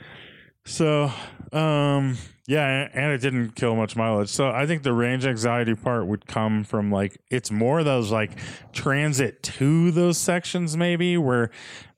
So, 0.65 1.11
um, 1.53 2.17
yeah, 2.49 2.89
and 2.93 3.13
it 3.13 3.19
didn't 3.19 3.55
kill 3.55 3.77
much 3.77 3.95
mileage. 3.95 4.29
So 4.29 4.51
I 4.51 4.67
think 4.67 4.83
the 4.83 4.93
range 4.93 5.25
anxiety 5.25 5.75
part 5.75 6.07
would 6.07 6.27
come 6.27 6.65
from 6.65 6.91
like 6.91 7.17
it's 7.31 7.51
more 7.51 7.85
those 7.85 8.11
like 8.11 8.33
transit 8.73 9.43
to 9.45 9.91
those 9.93 10.19
sections 10.19 10.77
maybe 10.77 11.17
where 11.17 11.51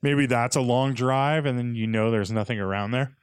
maybe 0.03 0.27
that's 0.27 0.55
a 0.55 0.61
long 0.61 0.93
drive 0.93 1.45
and 1.45 1.57
then 1.57 1.73
you 1.75 1.87
know 1.87 2.11
there's 2.11 2.31
nothing 2.31 2.59
around 2.59 2.91
there. 2.91 3.15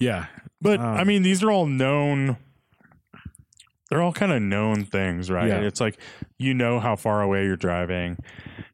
Yeah, 0.00 0.26
But 0.60 0.80
Um, 0.80 0.86
I 0.86 1.04
mean, 1.04 1.22
these 1.22 1.42
are 1.42 1.50
all 1.50 1.66
known. 1.66 2.36
They're 3.90 4.02
all 4.02 4.12
kind 4.12 4.32
of 4.32 4.40
known 4.40 4.84
things, 4.84 5.30
right? 5.30 5.48
Yeah. 5.48 5.60
It's 5.60 5.80
like 5.80 5.98
you 6.38 6.54
know 6.54 6.80
how 6.80 6.96
far 6.96 7.22
away 7.22 7.44
you're 7.44 7.56
driving. 7.56 8.16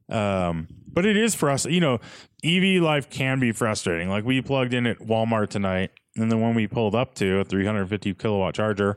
Um, 0.09 0.69
but 0.87 1.05
it 1.05 1.17
is 1.17 1.35
for 1.35 1.51
us, 1.51 1.67
you 1.67 1.81
know, 1.81 2.01
EV 2.45 2.81
life 2.83 3.11
can 3.11 3.39
be 3.39 3.53
frustrating. 3.53 4.09
Like 4.09 4.25
we 4.25 4.41
plugged 4.41 4.73
in 4.73 4.87
at 4.87 4.99
Walmart 4.99 5.49
tonight, 5.49 5.91
and 6.17 6.31
the 6.31 6.37
one 6.37 6.55
we 6.55 6.67
pulled 6.67 6.95
up 6.95 7.15
to 7.17 7.39
a 7.41 7.45
350 7.45 8.15
kilowatt 8.15 8.55
charger, 8.55 8.97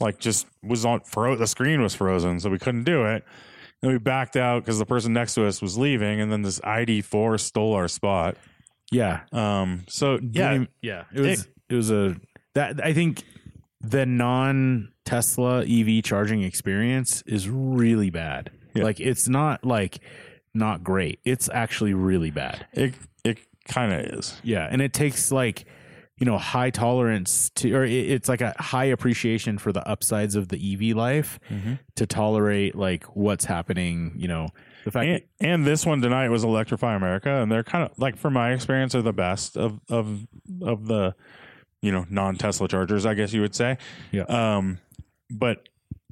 like 0.00 0.18
just 0.18 0.46
was 0.62 0.84
on 0.84 1.00
fro 1.00 1.36
the 1.36 1.46
screen 1.46 1.82
was 1.82 1.94
frozen, 1.94 2.40
so 2.40 2.50
we 2.50 2.58
couldn't 2.58 2.84
do 2.84 3.04
it. 3.04 3.24
And 3.82 3.92
we 3.92 3.98
backed 3.98 4.36
out 4.36 4.64
because 4.64 4.78
the 4.78 4.86
person 4.86 5.12
next 5.12 5.34
to 5.34 5.46
us 5.46 5.60
was 5.60 5.76
leaving, 5.76 6.20
and 6.20 6.32
then 6.32 6.42
this 6.42 6.60
ID 6.64 7.02
four 7.02 7.36
stole 7.38 7.74
our 7.74 7.88
spot. 7.88 8.36
Yeah, 8.92 9.20
Um, 9.32 9.84
so 9.88 10.18
yeah, 10.22 10.52
Didn't- 10.52 10.70
yeah. 10.82 11.04
It 11.12 11.20
was 11.20 11.48
it, 11.68 11.74
was 11.74 11.90
a 11.90 12.16
that 12.54 12.84
I 12.84 12.92
think 12.92 13.24
the 13.80 14.06
non 14.06 14.92
Tesla 15.04 15.64
EV 15.66 16.02
charging 16.02 16.42
experience 16.42 17.22
is 17.26 17.48
really 17.48 18.10
bad. 18.10 18.50
Yeah. 18.74 18.84
Like 18.84 19.00
it's 19.00 19.28
not 19.28 19.64
like 19.64 19.98
not 20.54 20.82
great. 20.84 21.18
It's 21.24 21.48
actually 21.52 21.94
really 21.94 22.30
bad. 22.30 22.66
it 22.72 22.94
it 23.24 23.38
kind 23.68 23.92
of 23.92 24.00
is. 24.18 24.40
Yeah, 24.44 24.68
and 24.70 24.80
it 24.80 24.92
takes 24.92 25.32
like 25.32 25.64
you 26.18 26.26
know 26.26 26.38
high 26.38 26.70
tolerance 26.70 27.50
to 27.56 27.72
or 27.74 27.84
it, 27.84 27.92
it's 27.92 28.28
like 28.28 28.40
a 28.40 28.54
high 28.58 28.84
appreciation 28.84 29.58
for 29.58 29.72
the 29.72 29.86
upsides 29.88 30.36
of 30.36 30.48
the 30.48 30.74
EV 30.90 30.96
life 30.96 31.40
to 31.96 32.06
tolerate 32.06 32.74
like 32.74 33.04
what's 33.16 33.44
happening, 33.44 34.12
you 34.16 34.28
know, 34.28 34.48
the 34.84 34.90
fact 34.90 35.06
And, 35.06 35.22
and 35.40 35.66
this 35.66 35.84
one 35.84 36.00
tonight 36.00 36.28
was 36.28 36.44
Electrify 36.44 36.94
America, 36.94 37.30
and 37.30 37.50
they're 37.50 37.64
kind 37.64 37.84
of 37.84 37.98
like, 37.98 38.16
from 38.16 38.34
my 38.34 38.52
experience, 38.52 38.94
are 38.94 39.02
the 39.02 39.12
best 39.12 39.56
of 39.56 39.80
of 39.88 40.26
of 40.62 40.86
the 40.86 41.14
you 41.82 41.90
know 41.90 42.06
non 42.10 42.36
Tesla 42.36 42.68
chargers, 42.68 43.06
I 43.06 43.14
guess 43.14 43.32
you 43.32 43.40
would 43.40 43.54
say. 43.54 43.78
Yeah. 44.12 44.24
Um, 44.24 44.78
but 45.30 45.68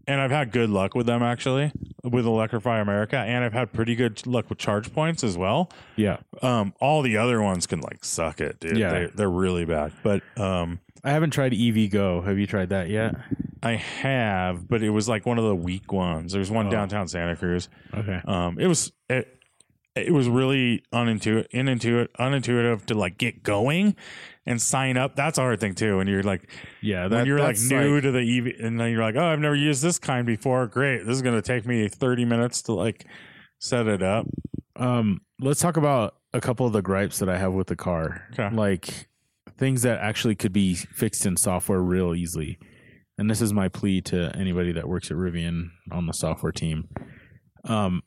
and 0.06 0.20
I've 0.20 0.30
had 0.30 0.52
good 0.52 0.70
luck 0.70 0.94
with 0.94 1.06
them 1.06 1.22
actually 1.22 1.72
with 2.04 2.26
Electrify 2.26 2.80
America, 2.80 3.16
and 3.16 3.44
I've 3.44 3.52
had 3.52 3.72
pretty 3.72 3.94
good 3.94 4.26
luck 4.26 4.48
with 4.48 4.58
charge 4.58 4.92
points 4.92 5.22
as 5.22 5.36
well. 5.38 5.70
yeah. 5.96 6.18
Um, 6.42 6.74
all 6.80 7.02
the 7.02 7.16
other 7.16 7.40
ones 7.40 7.66
can 7.66 7.80
like 7.80 8.04
suck 8.04 8.40
it, 8.40 8.58
dude. 8.60 8.76
Yeah. 8.76 8.92
They, 8.92 9.06
they're 9.06 9.30
really 9.30 9.64
bad. 9.64 9.92
But 10.02 10.22
um, 10.38 10.80
I 11.04 11.10
haven't 11.10 11.30
tried 11.30 11.52
EVgo. 11.52 12.24
Have 12.24 12.38
you 12.38 12.46
tried 12.46 12.70
that 12.70 12.88
yet? 12.88 13.14
I 13.62 13.76
have, 13.76 14.68
but 14.68 14.82
it 14.82 14.90
was 14.90 15.08
like 15.08 15.24
one 15.24 15.38
of 15.38 15.44
the 15.44 15.54
weak 15.54 15.92
ones. 15.92 16.32
There's 16.32 16.50
one 16.50 16.68
downtown 16.68 17.06
Santa 17.06 17.36
Cruz. 17.36 17.68
Okay. 17.94 18.20
Um, 18.24 18.58
it 18.58 18.66
was 18.66 18.90
it, 19.08 19.38
it 19.94 20.12
was 20.12 20.28
really 20.28 20.82
unintuitive, 20.92 21.48
unintuitive, 21.50 22.08
unintuitive 22.18 22.86
to 22.86 22.94
like 22.94 23.18
get 23.18 23.42
going 23.42 23.94
and 24.46 24.60
sign 24.60 24.96
up. 24.96 25.16
That's 25.16 25.38
a 25.38 25.42
hard 25.42 25.60
thing 25.60 25.74
too. 25.74 26.00
And 26.00 26.08
you're 26.08 26.22
like, 26.22 26.50
Yeah, 26.80 27.06
when 27.06 27.26
you're 27.26 27.38
like 27.38 27.58
new 27.60 28.00
to 28.00 28.10
the 28.10 28.20
EV, 28.20 28.64
and 28.64 28.78
then 28.78 28.90
you're 28.90 29.02
like, 29.02 29.16
oh, 29.16 29.24
I've 29.24 29.38
never 29.38 29.54
used 29.54 29.82
this 29.82 29.98
kind 29.98 30.26
before. 30.26 30.66
Great, 30.66 31.06
this 31.06 31.16
is 31.16 31.22
going 31.22 31.34
to 31.34 31.42
take 31.42 31.66
me 31.66 31.88
30 31.88 32.24
minutes 32.24 32.62
to 32.62 32.72
like 32.72 33.06
set 33.58 33.86
it 33.86 34.02
up. 34.02 34.26
Um, 34.76 35.20
let's 35.40 35.60
talk 35.60 35.76
about 35.76 36.16
a 36.32 36.40
couple 36.40 36.66
of 36.66 36.72
the 36.72 36.82
gripes 36.82 37.18
that 37.18 37.28
I 37.28 37.38
have 37.38 37.52
with 37.52 37.68
the 37.68 37.76
car. 37.76 38.26
Okay. 38.32 38.54
Like 38.54 39.08
things 39.58 39.82
that 39.82 40.00
actually 40.00 40.34
could 40.34 40.52
be 40.52 40.74
fixed 40.74 41.26
in 41.26 41.36
software 41.36 41.80
real 41.80 42.14
easily. 42.14 42.58
And 43.18 43.30
this 43.30 43.40
is 43.40 43.52
my 43.52 43.68
plea 43.68 44.00
to 44.02 44.34
anybody 44.34 44.72
that 44.72 44.88
works 44.88 45.10
at 45.10 45.16
Rivian 45.16 45.68
on 45.92 46.06
the 46.06 46.12
software 46.12 46.52
team. 46.52 46.88
Um, 47.64 48.02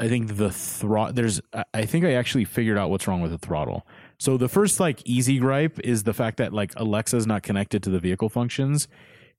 I 0.00 0.08
think 0.08 0.36
the 0.36 0.50
throttle 0.50 1.14
there's 1.14 1.40
I 1.74 1.84
think 1.84 2.04
I 2.04 2.14
actually 2.14 2.44
figured 2.44 2.78
out 2.78 2.90
what's 2.90 3.06
wrong 3.06 3.20
with 3.20 3.30
the 3.30 3.38
throttle. 3.38 3.86
So 4.20 4.36
the 4.36 4.48
first 4.48 4.78
like 4.80 5.00
easy 5.06 5.38
gripe 5.38 5.80
is 5.80 6.02
the 6.02 6.12
fact 6.12 6.36
that 6.36 6.52
like 6.52 6.74
Alexa's 6.76 7.26
not 7.26 7.42
connected 7.42 7.82
to 7.84 7.90
the 7.90 7.98
vehicle 7.98 8.28
functions. 8.28 8.86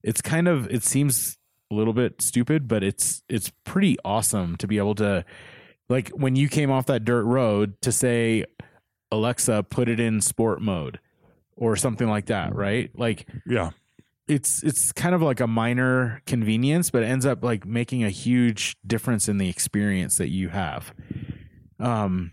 It's 0.02 0.22
kind 0.22 0.48
of 0.48 0.68
it 0.72 0.84
seems 0.84 1.38
a 1.72 1.76
little 1.76 1.94
bit 1.94 2.20
stupid, 2.20 2.68
but 2.68 2.84
it's 2.84 3.22
it's 3.30 3.52
pretty 3.64 3.96
awesome 4.04 4.56
to 4.58 4.66
be 4.66 4.80
able 4.80 4.96
to 4.96 5.24
like 5.88 6.10
when 6.10 6.36
you 6.36 6.50
came 6.50 6.72
off 6.72 6.88
that 6.88 7.06
dirt 7.06 7.26
road 7.26 7.80
to 7.82 7.92
say 7.92 8.44
Alexa 9.12 9.68
put 9.70 9.88
it 9.88 10.00
in 10.00 10.20
sport 10.20 10.64
mode 10.64 11.00
or 11.56 11.76
something 11.76 12.10
like 12.10 12.26
that, 12.26 12.56
right? 12.56 12.90
Like 12.98 13.30
Yeah, 13.46 13.70
it's 14.28 14.64
it's 14.64 14.92
kind 14.92 15.14
of 15.14 15.22
like 15.22 15.42
a 15.42 15.48
minor 15.48 16.24
convenience, 16.26 16.90
but 16.90 17.04
it 17.04 17.06
ends 17.06 17.28
up 17.28 17.44
like 17.44 17.68
making 17.68 18.04
a 18.04 18.10
huge 18.10 18.76
difference 18.88 19.30
in 19.30 19.38
the 19.38 19.48
experience 19.48 20.18
that 20.18 20.30
you 20.30 20.50
have. 20.50 20.92
Um, 21.80 22.32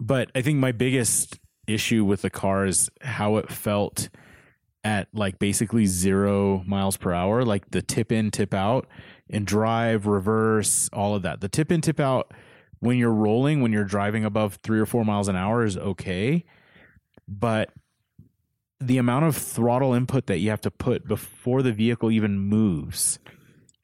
but 0.00 0.32
I 0.34 0.42
think 0.42 0.58
my 0.58 0.72
biggest 0.72 1.38
issue 1.72 2.04
with 2.04 2.22
the 2.22 2.30
car 2.30 2.66
is 2.66 2.90
how 3.00 3.36
it 3.36 3.50
felt 3.50 4.08
at 4.84 5.08
like 5.14 5.38
basically 5.38 5.86
zero 5.86 6.62
miles 6.66 6.96
per 6.96 7.12
hour, 7.12 7.44
like 7.44 7.70
the 7.70 7.82
tip 7.82 8.10
in, 8.10 8.30
tip 8.30 8.52
out, 8.52 8.86
and 9.30 9.46
drive, 9.46 10.06
reverse, 10.06 10.90
all 10.92 11.14
of 11.14 11.22
that. 11.22 11.40
The 11.40 11.48
tip 11.48 11.70
in, 11.70 11.80
tip 11.80 12.00
out 12.00 12.32
when 12.80 12.98
you're 12.98 13.12
rolling, 13.12 13.62
when 13.62 13.72
you're 13.72 13.84
driving 13.84 14.24
above 14.24 14.58
three 14.62 14.80
or 14.80 14.86
four 14.86 15.04
miles 15.04 15.28
an 15.28 15.36
hour 15.36 15.64
is 15.64 15.76
okay, 15.76 16.44
but 17.28 17.70
the 18.80 18.98
amount 18.98 19.24
of 19.24 19.36
throttle 19.36 19.94
input 19.94 20.26
that 20.26 20.38
you 20.38 20.50
have 20.50 20.60
to 20.62 20.70
put 20.70 21.06
before 21.06 21.62
the 21.62 21.72
vehicle 21.72 22.10
even 22.10 22.40
moves 22.40 23.20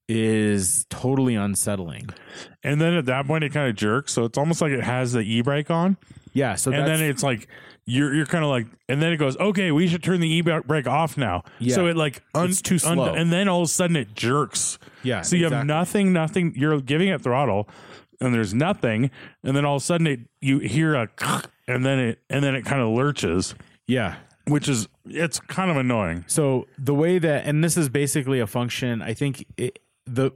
is 0.09 0.84
totally 0.91 1.36
unsettling. 1.36 2.09
and 2.64 2.80
then 2.80 2.95
at 2.95 3.07
that 3.07 3.26
point 3.26 3.45
it 3.45 3.53
kind 3.53 3.68
of 3.68 3.76
jerks, 3.76 4.12
so 4.12 4.24
it's 4.24 4.36
almost 4.36 4.61
like 4.61 4.72
it 4.72 4.82
has 4.82 5.12
the 5.12 5.20
e 5.20 5.43
brake 5.43 5.70
on. 5.70 5.97
Yeah, 6.32 6.57
so 6.57 6.72
and 6.72 6.86
then 6.86 7.01
it's 7.01 7.22
like 7.22 7.49
you're 7.89 8.14
you're 8.14 8.26
kind 8.26 8.45
of 8.45 8.51
like, 8.51 8.66
and 8.89 9.01
then 9.01 9.12
it 9.12 9.16
goes, 9.16 9.36
okay, 9.39 9.72
we 9.72 9.89
should 9.89 10.03
turn 10.03 10.20
the 10.20 10.28
e 10.28 10.41
brake 10.43 10.86
off 10.86 11.16
now. 11.16 11.43
Yeah. 11.59 11.74
So 11.74 11.86
it 11.86 11.97
like 11.97 12.22
un- 12.34 12.51
It's 12.51 12.61
too 12.61 12.74
un- 12.74 12.78
slow. 12.97 13.14
and 13.14 13.32
then 13.32 13.49
all 13.49 13.62
of 13.62 13.66
a 13.66 13.68
sudden 13.68 13.97
it 13.97 14.14
jerks. 14.14 14.78
yeah. 15.03 15.22
So 15.22 15.36
you 15.36 15.49
have 15.49 15.64
nothing, 15.66 16.12
nothing. 16.12 16.53
You're 16.55 16.80
giving 16.80 17.09
it 17.09 17.22
throttle, 17.22 17.68
and 18.20 18.34
there's 18.34 18.53
nothing, 18.53 19.11
and 19.43 19.57
then 19.57 19.64
all 19.64 19.76
of 19.76 19.82
a 19.82 19.84
sudden 19.84 20.07
it 20.07 20.20
you 20.41 20.59
hear 20.59 20.95
a, 20.95 21.09
and 21.66 21.84
then 21.86 21.99
it 21.99 22.18
and 22.28 22.45
then 22.45 22.55
it 22.55 22.64
kind 22.66 22.82
of 22.82 22.89
lurches, 22.91 23.55
Yeah. 23.86 24.16
which 24.47 24.68
is 24.68 24.86
it's 25.07 25.41
kind 25.41 25.70
of 25.70 25.76
annoying. 25.78 26.24
So 26.26 26.66
the 26.78 26.95
way 26.95 27.18
that, 27.18 27.47
and 27.47 27.64
this 27.64 27.76
is 27.78 27.89
basically 27.89 28.41
a 28.41 28.47
function. 28.47 29.01
I 29.01 29.14
think 29.14 29.47
it, 29.57 29.78
the. 30.07 30.32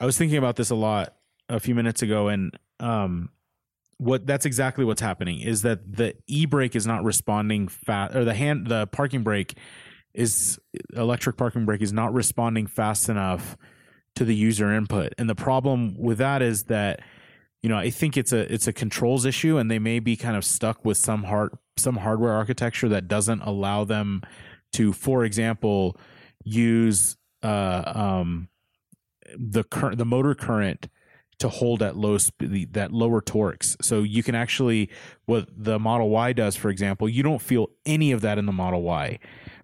I 0.00 0.04
was 0.06 0.16
thinking 0.18 0.38
about 0.38 0.56
this 0.56 0.70
a 0.70 0.74
lot 0.74 1.14
a 1.48 1.58
few 1.60 1.74
minutes 1.74 2.02
ago, 2.02 2.28
and 2.28 2.58
um, 2.80 3.30
what 3.98 4.26
that's 4.26 4.44
exactly 4.44 4.84
what's 4.84 5.00
happening 5.00 5.40
is 5.40 5.62
that 5.62 5.96
the 5.96 6.14
e 6.26 6.46
brake 6.46 6.76
is 6.76 6.86
not 6.86 7.02
responding 7.04 7.68
fast, 7.68 8.14
or 8.14 8.24
the 8.24 8.34
hand 8.34 8.66
the 8.66 8.86
parking 8.88 9.22
brake 9.22 9.56
is 10.14 10.58
electric 10.94 11.36
parking 11.36 11.64
brake 11.64 11.82
is 11.82 11.92
not 11.92 12.12
responding 12.12 12.66
fast 12.66 13.08
enough 13.08 13.56
to 14.14 14.24
the 14.24 14.34
user 14.34 14.72
input, 14.72 15.12
and 15.18 15.28
the 15.28 15.34
problem 15.34 15.96
with 15.98 16.18
that 16.18 16.42
is 16.42 16.64
that 16.64 17.00
you 17.62 17.68
know 17.68 17.76
I 17.76 17.90
think 17.90 18.16
it's 18.16 18.32
a 18.32 18.52
it's 18.52 18.66
a 18.66 18.72
controls 18.72 19.24
issue, 19.24 19.56
and 19.56 19.70
they 19.70 19.78
may 19.78 19.98
be 19.98 20.16
kind 20.16 20.36
of 20.36 20.44
stuck 20.44 20.84
with 20.84 20.98
some 20.98 21.24
hard 21.24 21.52
some 21.78 21.96
hardware 21.96 22.32
architecture 22.32 22.88
that 22.88 23.08
doesn't 23.08 23.42
allow 23.42 23.84
them 23.84 24.22
to, 24.72 24.92
for 24.92 25.24
example, 25.24 25.96
use 26.44 27.16
uh, 27.42 27.82
um, 27.94 28.48
the 29.36 29.64
current 29.64 29.98
the 29.98 30.04
motor 30.04 30.34
current 30.34 30.88
to 31.38 31.48
hold 31.48 31.82
at 31.82 31.96
low 31.96 32.18
speed 32.18 32.72
that 32.72 32.92
lower 32.92 33.20
torques. 33.20 33.76
So 33.80 34.02
you 34.02 34.22
can 34.22 34.34
actually 34.34 34.90
what 35.26 35.48
the 35.56 35.78
Model 35.78 36.08
Y 36.10 36.32
does, 36.32 36.56
for 36.56 36.70
example, 36.70 37.08
you 37.08 37.22
don't 37.22 37.42
feel 37.42 37.70
any 37.84 38.12
of 38.12 38.22
that 38.22 38.38
in 38.38 38.46
the 38.46 38.52
Model 38.52 38.82
Y. 38.82 39.18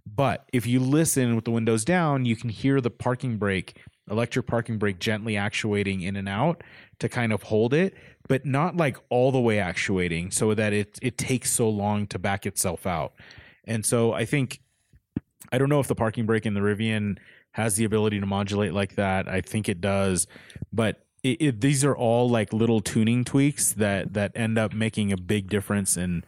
But 0.04 0.48
if 0.52 0.66
you 0.66 0.80
listen 0.80 1.34
with 1.34 1.44
the 1.44 1.50
windows 1.50 1.84
down, 1.84 2.24
you 2.24 2.36
can 2.36 2.50
hear 2.50 2.80
the 2.80 2.90
parking 2.90 3.38
brake, 3.38 3.78
electric 4.10 4.46
parking 4.46 4.78
brake 4.78 4.98
gently 4.98 5.36
actuating 5.36 6.02
in 6.02 6.16
and 6.16 6.28
out 6.28 6.62
to 6.98 7.08
kind 7.08 7.32
of 7.32 7.44
hold 7.44 7.72
it, 7.72 7.94
but 8.28 8.44
not 8.44 8.76
like 8.76 8.96
all 9.08 9.32
the 9.32 9.40
way 9.40 9.58
actuating 9.58 10.30
so 10.30 10.54
that 10.54 10.72
it 10.72 10.98
it 11.00 11.16
takes 11.16 11.52
so 11.52 11.68
long 11.68 12.06
to 12.08 12.18
back 12.18 12.46
itself 12.46 12.86
out. 12.86 13.14
And 13.64 13.86
so 13.86 14.12
I 14.12 14.24
think 14.24 14.60
I 15.52 15.58
don't 15.58 15.68
know 15.68 15.80
if 15.80 15.88
the 15.88 15.94
parking 15.94 16.26
brake 16.26 16.46
in 16.46 16.54
the 16.54 16.60
Rivian 16.60 17.18
has 17.52 17.76
the 17.76 17.84
ability 17.84 18.18
to 18.20 18.26
modulate 18.26 18.72
like 18.72 18.96
that. 18.96 19.28
I 19.28 19.40
think 19.40 19.68
it 19.68 19.80
does, 19.80 20.26
but 20.72 21.01
it, 21.22 21.40
it, 21.40 21.60
these 21.60 21.84
are 21.84 21.96
all 21.96 22.28
like 22.28 22.52
little 22.52 22.80
tuning 22.80 23.24
tweaks 23.24 23.72
that 23.74 24.14
that 24.14 24.32
end 24.34 24.58
up 24.58 24.72
making 24.74 25.12
a 25.12 25.16
big 25.16 25.48
difference 25.48 25.96
and 25.96 26.24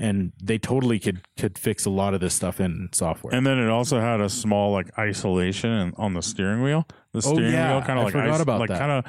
and 0.00 0.32
they 0.42 0.58
totally 0.58 0.98
could 0.98 1.20
could 1.36 1.58
fix 1.58 1.84
a 1.84 1.90
lot 1.90 2.14
of 2.14 2.20
this 2.20 2.32
stuff 2.34 2.60
in 2.60 2.88
software. 2.92 3.34
And 3.34 3.44
then 3.46 3.58
it 3.58 3.68
also 3.68 4.00
had 4.00 4.20
a 4.20 4.28
small 4.28 4.72
like 4.72 4.96
isolation 4.98 5.92
on 5.96 6.14
the 6.14 6.22
steering 6.22 6.62
wheel. 6.62 6.86
The 7.12 7.18
Oh, 7.18 7.34
steering 7.34 7.52
yeah. 7.52 7.72
wheel 7.76 7.84
kind 7.84 7.98
of 7.98 8.04
like 8.04 8.12
forgot 8.12 8.40
about 8.40 8.60
like 8.60 8.68
kind 8.70 8.92
of. 8.92 9.04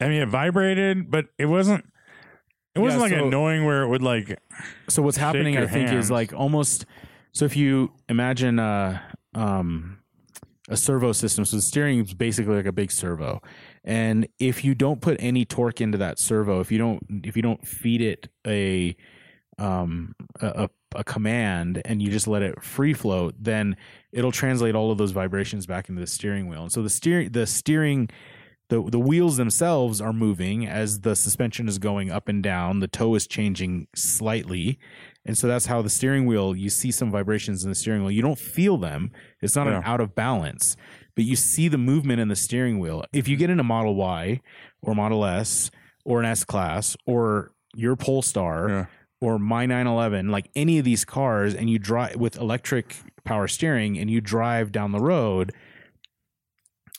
I 0.00 0.08
mean, 0.08 0.20
it 0.22 0.28
vibrated, 0.28 1.10
but 1.10 1.26
it 1.38 1.46
wasn't. 1.46 1.84
It 2.74 2.80
wasn't 2.80 3.00
like 3.02 3.12
so- 3.12 3.26
annoying 3.26 3.64
where 3.64 3.82
it 3.82 3.88
would 3.88 4.02
like. 4.02 4.38
so 4.90 5.00
what's 5.02 5.16
happening 5.16 5.56
i 5.56 5.66
think 5.66 5.90
is 5.90 6.10
like 6.10 6.34
almost 6.34 6.84
so 7.32 7.46
if 7.46 7.56
you 7.56 7.90
imagine 8.10 8.58
uh 8.58 9.00
um 9.34 9.98
a 10.68 10.76
servo 10.76 11.12
system 11.12 11.44
so 11.46 11.56
the 11.56 11.62
steering 11.62 12.00
is 12.00 12.12
basically 12.12 12.54
like 12.56 12.66
a 12.66 12.72
big 12.72 12.90
servo 12.90 13.40
and 13.86 14.28
if 14.38 14.64
you 14.64 14.74
don't 14.74 15.00
put 15.00 15.16
any 15.20 15.44
torque 15.44 15.80
into 15.80 15.96
that 15.96 16.18
servo 16.18 16.60
if 16.60 16.70
you 16.70 16.78
don't 16.78 17.02
if 17.24 17.36
you 17.36 17.42
don't 17.42 17.66
feed 17.66 18.02
it 18.02 18.28
a 18.46 18.94
um 19.58 20.14
a, 20.40 20.46
a 20.46 20.70
a 20.94 21.04
command 21.04 21.82
and 21.84 22.02
you 22.02 22.10
just 22.10 22.28
let 22.28 22.42
it 22.42 22.62
free 22.62 22.92
float 22.92 23.34
then 23.38 23.76
it'll 24.12 24.32
translate 24.32 24.74
all 24.74 24.90
of 24.90 24.98
those 24.98 25.10
vibrations 25.10 25.66
back 25.66 25.88
into 25.88 26.00
the 26.00 26.06
steering 26.06 26.48
wheel 26.48 26.62
and 26.62 26.72
so 26.72 26.82
the 26.82 26.90
steering 26.90 27.30
the 27.32 27.46
steering 27.46 28.08
the 28.68 28.82
the 28.82 28.98
wheels 28.98 29.36
themselves 29.36 30.00
are 30.00 30.12
moving 30.12 30.66
as 30.66 31.00
the 31.00 31.14
suspension 31.14 31.68
is 31.68 31.78
going 31.78 32.10
up 32.10 32.28
and 32.28 32.42
down. 32.42 32.80
The 32.80 32.88
toe 32.88 33.14
is 33.14 33.26
changing 33.26 33.86
slightly, 33.94 34.78
and 35.24 35.38
so 35.38 35.46
that's 35.46 35.66
how 35.66 35.82
the 35.82 35.90
steering 35.90 36.26
wheel. 36.26 36.56
You 36.56 36.68
see 36.70 36.90
some 36.90 37.10
vibrations 37.10 37.62
in 37.62 37.70
the 37.70 37.76
steering 37.76 38.02
wheel. 38.02 38.10
You 38.10 38.22
don't 38.22 38.38
feel 38.38 38.76
them. 38.76 39.12
It's 39.40 39.54
not 39.54 39.68
an 39.68 39.82
out 39.84 40.00
of 40.00 40.14
balance, 40.14 40.76
but 41.16 41.24
you 41.24 41.34
see 41.34 41.66
the 41.66 41.78
movement 41.78 42.20
in 42.20 42.28
the 42.28 42.36
steering 42.36 42.78
wheel. 42.78 43.04
If 43.12 43.26
you 43.26 43.36
get 43.36 43.50
in 43.50 43.58
a 43.58 43.64
Model 43.64 43.96
Y 43.96 44.40
or 44.82 44.94
Model 44.94 45.24
S 45.24 45.70
or 46.04 46.20
an 46.20 46.26
S 46.26 46.44
Class 46.44 46.96
or 47.06 47.52
your 47.74 47.96
Polestar 47.96 48.68
Yeah. 48.68 48.86
or 49.20 49.38
my 49.38 49.66
911, 49.66 50.28
like 50.30 50.48
any 50.54 50.78
of 50.78 50.84
these 50.84 51.04
cars, 51.04 51.54
and 51.54 51.68
you 51.68 51.78
drive 51.78 52.16
with 52.16 52.36
electric 52.36 52.94
power 53.24 53.48
steering 53.48 53.98
and 53.98 54.10
you 54.10 54.20
drive 54.20 54.70
down 54.70 54.92
the 54.92 55.00
road, 55.00 55.52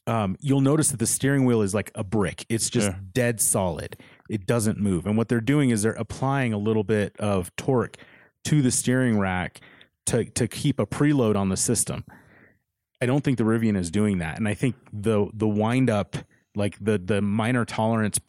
um, 0.08 0.38
you'll 0.40 0.62
notice 0.62 0.90
that 0.90 0.98
the 0.98 1.08
steering 1.08 1.46
wheel 1.46 1.62
is 1.62 1.74
like 1.74 1.92
a 1.96 2.04
brick. 2.04 2.46
It's 2.50 2.70
just 2.70 2.90
Yeah. 2.90 2.98
dead 3.14 3.42
solid. 3.42 3.98
It 4.30 4.46
doesn't 4.46 4.80
move. 4.80 5.06
And 5.06 5.18
what 5.18 5.28
they're 5.28 5.42
doing 5.42 5.70
is 5.70 5.82
they're 5.84 5.94
applying 5.94 6.54
a 6.54 6.58
little 6.58 6.84
bit 6.84 7.16
of 7.20 7.54
torque 7.56 7.98
to 8.46 8.62
the 8.62 8.72
steering 8.72 9.20
rack 9.20 9.60
to 10.06 10.24
to 10.26 10.48
keep 10.48 10.80
a 10.80 10.86
preload 10.86 11.36
on 11.36 11.50
the 11.50 11.58
system. 11.58 12.06
I 13.02 13.06
don't 13.06 13.24
think 13.24 13.38
the 13.38 13.44
Rivian 13.44 13.78
is 13.78 13.92
doing 13.92 14.20
that, 14.20 14.38
and 14.38 14.48
I 14.48 14.54
think 14.54 14.76
the 14.92 15.28
the 15.34 15.48
wind 15.48 15.90
up, 15.90 16.16
like 16.56 16.78
the 16.84 16.98
the 16.98 17.22
minor 17.22 17.66
tolerance 17.66 18.20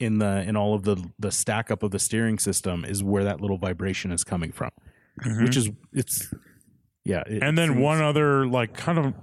in 0.00 0.18
the 0.18 0.42
in 0.42 0.56
all 0.56 0.74
of 0.74 0.82
the 0.82 0.96
the 1.18 1.30
stack 1.30 1.70
up 1.70 1.82
of 1.82 1.90
the 1.90 1.98
steering 1.98 2.38
system, 2.38 2.84
is 2.84 3.02
where 3.04 3.24
that 3.24 3.40
little 3.40 3.58
vibration 3.58 4.10
is 4.12 4.24
coming 4.24 4.52
from, 4.52 4.70
which 5.40 5.56
is 5.56 5.70
it's 5.92 6.32
yeah. 7.04 7.20
it 7.20 7.26
Mm-hmm. 7.34 7.42
and 7.44 7.58
then 7.58 7.68
seems- 7.70 7.80
one 7.80 8.02
other 8.02 8.46
like 8.46 8.74
kind 8.74 8.98
of 8.98 9.14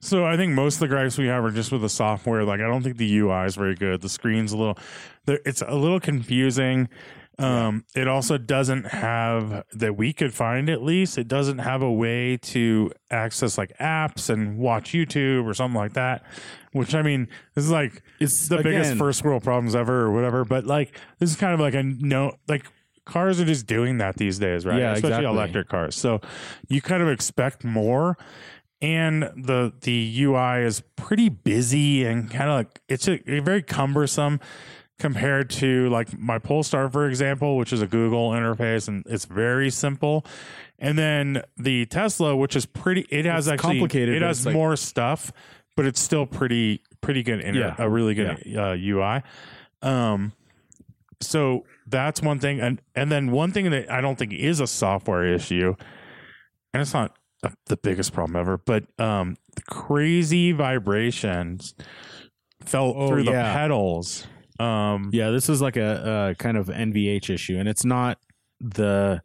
so 0.00 0.24
I 0.24 0.36
think 0.36 0.52
most 0.52 0.74
of 0.74 0.80
the 0.80 0.88
gripes 0.88 1.18
we 1.18 1.26
have 1.26 1.42
are 1.44 1.50
just 1.50 1.72
with 1.72 1.80
the 1.80 1.88
software. 1.88 2.44
Like 2.44 2.60
I 2.60 2.68
don't 2.68 2.82
think 2.82 2.98
the 2.98 3.18
UI 3.18 3.46
is 3.46 3.56
very 3.56 3.74
good. 3.74 4.02
The 4.02 4.08
screen's 4.10 4.52
a 4.52 4.56
little, 4.56 4.78
it's 5.26 5.62
a 5.66 5.74
little 5.74 5.98
confusing. 5.98 6.88
Um, 7.38 7.84
it 7.94 8.08
also 8.08 8.38
doesn't 8.38 8.86
have 8.86 9.64
that 9.74 9.96
we 9.96 10.12
could 10.14 10.32
find 10.32 10.70
at 10.70 10.82
least. 10.82 11.18
It 11.18 11.28
doesn't 11.28 11.58
have 11.58 11.82
a 11.82 11.92
way 11.92 12.38
to 12.38 12.90
access 13.10 13.58
like 13.58 13.76
apps 13.78 14.30
and 14.30 14.56
watch 14.58 14.92
YouTube 14.92 15.44
or 15.44 15.52
something 15.52 15.76
like 15.76 15.92
that. 15.94 16.24
Which 16.72 16.94
I 16.94 17.02
mean, 17.02 17.28
this 17.54 17.64
is 17.64 17.70
like 17.70 18.02
It's, 18.20 18.48
the 18.48 18.62
biggest 18.62 18.96
first 18.96 19.22
world 19.22 19.42
problems 19.42 19.74
ever 19.74 20.00
or 20.00 20.12
whatever. 20.12 20.44
But 20.44 20.64
like 20.64 20.98
this 21.18 21.30
is 21.30 21.36
kind 21.36 21.52
of 21.52 21.60
like 21.60 21.74
a 21.74 21.82
no 21.82 22.36
like 22.48 22.64
cars 23.04 23.40
are 23.40 23.44
just 23.44 23.66
doing 23.66 23.98
that 23.98 24.16
these 24.16 24.38
days, 24.38 24.64
right? 24.64 24.78
Yeah, 24.78 24.92
Especially 24.92 25.10
exactly. 25.10 25.30
electric 25.30 25.68
cars. 25.68 25.94
So 25.94 26.20
you 26.68 26.80
kind 26.80 27.02
of 27.02 27.08
expect 27.08 27.64
more. 27.64 28.16
And 28.82 29.22
the 29.22 29.72
the 29.80 30.22
UI 30.22 30.62
is 30.62 30.82
pretty 30.96 31.30
busy 31.30 32.04
and 32.04 32.30
kind 32.30 32.50
of 32.50 32.56
like 32.56 32.82
it's 32.90 33.08
a, 33.08 33.18
very 33.40 33.62
cumbersome 33.62 34.38
compared 34.98 35.50
to 35.50 35.88
like 35.90 36.18
my 36.18 36.38
Polestar, 36.38 36.88
for 36.88 37.08
example, 37.08 37.56
which 37.56 37.72
is 37.72 37.82
a 37.82 37.86
Google 37.86 38.30
interface 38.30 38.88
and 38.88 39.04
it's 39.06 39.24
very 39.26 39.70
simple. 39.70 40.24
And 40.78 40.98
then 40.98 41.42
the 41.56 41.86
Tesla, 41.86 42.34
which 42.36 42.56
is 42.56 42.66
pretty, 42.66 43.06
it 43.10 43.24
has 43.24 43.46
It's 43.46 43.54
actually 43.54 43.80
complicated, 43.80 44.14
It 44.16 44.22
has 44.22 44.46
like- 44.46 44.54
more 44.54 44.76
stuff, 44.76 45.32
but 45.76 45.84
it's 45.86 46.00
still 46.00 46.26
pretty 46.26 46.82
pretty 47.02 47.22
good. 47.22 47.40
Inter- 47.40 47.60
Yeah. 47.60 47.74
a 47.78 47.88
really 47.88 48.14
good 48.14 48.42
uh, 48.56 48.74
UI. 48.78 49.22
Um, 49.82 50.32
so 51.20 51.64
that's 51.86 52.20
one 52.22 52.38
thing, 52.38 52.60
and 52.60 52.80
and 52.94 53.12
then 53.12 53.30
one 53.30 53.52
thing 53.52 53.70
that 53.70 53.90
I 53.90 54.00
don't 54.00 54.18
think 54.18 54.32
is 54.32 54.60
a 54.60 54.66
software 54.66 55.24
issue, 55.26 55.74
and 56.74 56.80
it's 56.82 56.92
not 56.94 57.16
a, 57.42 57.52
the 57.66 57.76
biggest 57.76 58.12
problem 58.12 58.36
ever, 58.36 58.56
but 58.58 58.84
um, 58.98 59.36
the 59.54 59.62
crazy 59.62 60.52
vibrations 60.52 61.74
felt 62.60 62.96
Oh, 62.98 63.08
through 63.08 63.24
the 63.24 63.32
pedals. 63.32 64.26
Um, 64.58 65.10
Yeah, 65.12 65.30
this 65.30 65.48
is 65.48 65.60
like 65.60 65.76
a, 65.76 66.30
a 66.30 66.34
kind 66.36 66.56
of 66.56 66.68
NVH 66.68 67.30
issue, 67.30 67.58
and 67.58 67.68
it's 67.68 67.84
not 67.84 68.18
the 68.60 69.22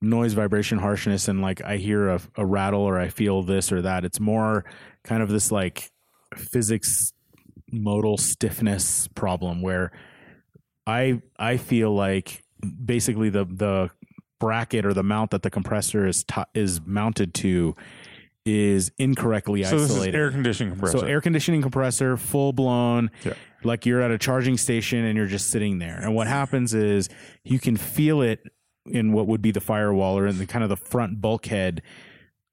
noise, 0.00 0.32
vibration, 0.32 0.78
harshness, 0.78 1.28
and 1.28 1.40
like 1.40 1.62
I 1.62 1.76
hear 1.76 2.08
a, 2.08 2.20
a 2.36 2.44
rattle 2.44 2.82
or 2.82 2.98
I 2.98 3.08
feel 3.08 3.42
this 3.42 3.72
or 3.72 3.82
that. 3.82 4.04
It's 4.04 4.20
more 4.20 4.64
kind 5.04 5.22
of 5.22 5.28
this 5.28 5.52
like 5.52 5.90
physics 6.36 7.12
modal 7.70 8.18
stiffness 8.18 9.08
problem 9.14 9.62
where 9.62 9.92
I 10.86 11.22
I 11.38 11.56
feel 11.56 11.94
like 11.94 12.42
basically 12.84 13.30
the 13.30 13.44
the 13.44 13.90
bracket 14.40 14.84
or 14.84 14.92
the 14.92 15.04
mount 15.04 15.30
that 15.30 15.42
the 15.42 15.50
compressor 15.50 16.06
is 16.06 16.24
t- 16.24 16.42
is 16.54 16.80
mounted 16.84 17.32
to 17.34 17.76
is 18.44 18.90
incorrectly 18.98 19.62
so 19.62 19.78
this 19.78 19.90
is 19.90 20.06
air 20.06 20.30
conditioning 20.30 20.72
compressor. 20.72 20.98
So 20.98 21.06
air 21.06 21.20
conditioning 21.20 21.62
compressor, 21.62 22.16
full 22.16 22.52
blown, 22.52 23.10
Yeah. 23.24 23.34
like 23.62 23.86
you're 23.86 24.02
at 24.02 24.10
a 24.10 24.18
charging 24.18 24.56
station 24.56 25.04
and 25.04 25.16
you're 25.16 25.28
just 25.28 25.50
sitting 25.50 25.78
there. 25.78 25.98
And 26.02 26.14
what 26.14 26.26
happens 26.26 26.74
is 26.74 27.08
you 27.44 27.60
can 27.60 27.76
feel 27.76 28.20
it 28.20 28.40
in 28.86 29.12
what 29.12 29.28
would 29.28 29.42
be 29.42 29.52
the 29.52 29.60
firewall 29.60 30.18
or 30.18 30.26
in 30.26 30.38
the 30.38 30.46
kind 30.46 30.64
of 30.64 30.68
the 30.68 30.76
front 30.76 31.20
bulkhead 31.20 31.82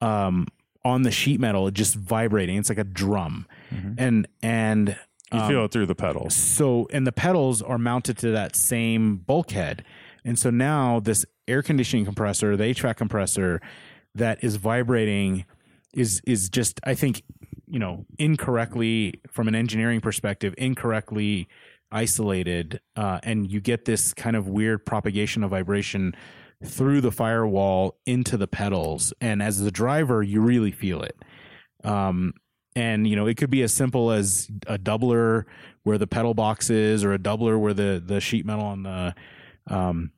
um, 0.01 0.47
on 0.85 1.01
the 1.01 1.11
sheet 1.11 1.39
metal, 1.39 1.69
just 1.71 1.95
vibrating. 1.95 2.57
It's 2.57 2.69
like 2.69 2.77
a 2.77 2.83
drum, 2.83 3.47
and 3.97 4.27
and 4.43 4.95
you 5.33 5.39
um, 5.39 5.47
feel 5.49 5.65
it 5.65 5.71
through 5.71 5.87
the 5.87 5.95
pedals. 5.95 6.35
so 6.35 6.87
and 6.91 7.05
the 7.05 7.11
pedals 7.11 7.61
are 7.61 7.77
mounted 7.79 8.17
to 8.19 8.31
that 8.31 8.55
same 8.55 9.17
bulkhead 9.17 9.83
and 10.25 10.39
so 10.39 10.49
now 10.49 10.99
this 10.99 11.23
air 11.47 11.61
conditioning 11.61 12.03
compressor 12.03 12.57
the 12.57 12.63
hvac 12.63 12.95
compressor 12.95 13.61
that 14.15 14.43
is 14.43 14.55
vibrating 14.55 15.45
is 15.93 16.21
is 16.25 16.49
just 16.49 16.79
i 16.83 16.93
think 16.93 17.23
you 17.67 17.79
know 17.79 18.05
incorrectly 18.17 19.19
from 19.29 19.47
an 19.47 19.55
engineering 19.55 20.01
perspective 20.01 20.53
incorrectly 20.57 21.47
isolated 21.91 22.79
uh, 22.95 23.19
and 23.23 23.51
you 23.51 23.59
get 23.59 23.85
this 23.85 24.13
kind 24.13 24.35
of 24.35 24.47
weird 24.47 24.85
propagation 24.85 25.43
of 25.43 25.49
vibration 25.49 26.15
through 26.63 27.01
the 27.01 27.11
firewall 27.11 27.97
into 28.05 28.37
the 28.37 28.47
pedals. 28.47 29.13
And 29.21 29.41
as 29.41 29.59
the 29.59 29.71
driver 29.71 30.21
you 30.21 30.41
really 30.41 30.71
feel 30.71 31.01
it. 31.01 31.17
Um, 31.83 32.33
and 32.75 33.07
you 33.07 33.15
know 33.15 33.25
it 33.25 33.35
could 33.35 33.49
be 33.49 33.63
as 33.63 33.73
simple 33.73 34.11
as 34.11 34.47
a 34.67 34.77
doubler 34.77 35.45
where 35.83 35.97
the 35.97 36.05
pedal 36.05 36.33
box 36.33 36.69
is 36.69 37.03
or 37.03 37.13
a 37.13 37.19
doubler 37.19 37.59
where 37.59 37.73
the 37.73 38.01
the 38.05 38.21
sheet 38.21 38.45
metal 38.45 38.65
on 38.65 38.83
the 38.83 39.15
um 39.67 40.11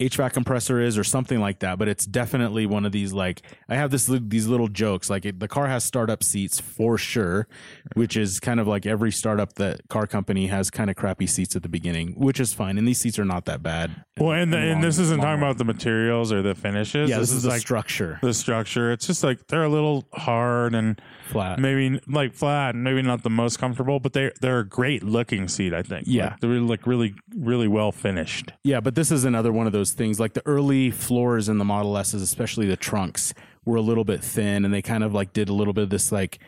HVAC 0.00 0.32
compressor 0.32 0.80
is 0.80 0.98
or 0.98 1.04
something 1.04 1.40
like 1.40 1.60
that 1.60 1.78
but 1.78 1.88
it's 1.88 2.06
definitely 2.06 2.66
one 2.66 2.84
of 2.84 2.92
these 2.92 3.12
like 3.12 3.42
I 3.68 3.76
have 3.76 3.90
this 3.90 4.06
these 4.06 4.46
little 4.46 4.68
jokes 4.68 5.08
like 5.08 5.24
it, 5.24 5.40
the 5.40 5.48
car 5.48 5.66
has 5.66 5.84
startup 5.84 6.22
seats 6.22 6.60
for 6.60 6.98
sure 6.98 7.48
which 7.94 8.16
is 8.16 8.40
kind 8.40 8.60
of 8.60 8.66
like 8.66 8.86
every 8.86 9.12
startup 9.12 9.54
that 9.54 9.88
car 9.88 10.06
company 10.06 10.48
has 10.48 10.70
kind 10.70 10.90
of 10.90 10.96
crappy 10.96 11.26
seats 11.26 11.56
at 11.56 11.62
the 11.62 11.68
beginning 11.68 12.14
which 12.16 12.40
is 12.40 12.52
fine 12.52 12.78
and 12.78 12.86
these 12.86 12.98
seats 12.98 13.18
are 13.18 13.24
not 13.24 13.44
that 13.44 13.62
bad 13.62 14.04
Well, 14.18 14.32
and, 14.32 14.52
the, 14.52 14.58
in 14.58 14.64
and 14.64 14.84
this 14.84 14.98
isn't 14.98 15.18
long 15.18 15.26
talking 15.26 15.42
about 15.42 15.58
the 15.58 15.64
materials 15.64 16.32
or 16.32 16.42
the 16.42 16.54
finishes. 16.54 17.08
yeah 17.08 17.18
this, 17.18 17.32
is, 17.32 17.44
the 17.44 17.50
like 17.50 17.60
structure 17.60 18.18
the 18.22 18.34
structure. 18.34 18.92
It's 18.92 19.06
just 19.06 19.22
like 19.22 19.46
they're 19.48 19.64
a 19.64 19.68
little 19.68 20.06
hard 20.12 20.74
and 20.74 21.00
flat 21.28 21.58
maybe 21.58 22.00
like 22.08 22.34
flat 22.34 22.74
and 22.74 22.84
maybe 22.84 23.02
not 23.02 23.22
the 23.22 23.30
most 23.30 23.58
comfortable, 23.58 24.00
but 24.00 24.12
they 24.12 24.30
they're 24.40 24.60
a 24.60 24.68
great 24.68 25.02
looking 25.02 25.48
seat. 25.48 25.74
I 25.74 25.82
think. 25.82 26.04
Yeah. 26.06 26.30
Like, 26.30 26.40
they're 26.40 26.50
like 26.60 26.86
really 26.86 27.14
really 27.36 27.68
well 27.68 27.92
finished. 27.92 28.52
Yeah, 28.64 28.80
but 28.80 28.94
this 28.94 29.10
is 29.10 29.24
another 29.24 29.52
one 29.52 29.66
of 29.66 29.72
those 29.76 29.92
things. 29.92 30.18
Like 30.18 30.32
the 30.32 30.46
early 30.46 30.90
floors 30.90 31.48
in 31.48 31.58
the 31.58 31.64
Model 31.64 31.96
S's, 31.98 32.22
especially 32.22 32.66
the 32.66 32.76
trunks, 32.76 33.34
were 33.64 33.76
a 33.76 33.82
little 33.82 34.04
bit 34.04 34.22
thin, 34.22 34.64
and 34.64 34.72
they 34.72 34.82
kind 34.82 35.04
of 35.04 35.12
like 35.12 35.32
did 35.32 35.48
a 35.48 35.52
little 35.52 35.72
bit 35.72 35.84
of 35.84 35.90
this 35.90 36.10
like 36.12 36.38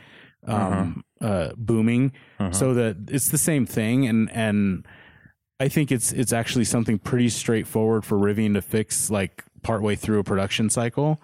um, 0.46 1.04
uh 1.20 1.50
booming. 1.56 2.12
So 2.52 2.74
that 2.74 2.96
it's 3.08 3.28
the 3.28 3.38
same 3.38 3.66
thing, 3.66 4.06
and 4.06 4.30
and 4.30 4.86
I 5.60 5.68
think 5.68 5.90
it's 5.92 6.12
it's 6.12 6.32
actually 6.32 6.64
something 6.64 6.98
pretty 6.98 7.28
straightforward 7.28 8.04
for 8.04 8.16
Rivian 8.16 8.54
to 8.54 8.62
fix, 8.62 9.10
like 9.10 9.44
partway 9.62 9.96
through 9.96 10.20
a 10.20 10.24
production 10.24 10.70
cycle, 10.70 11.20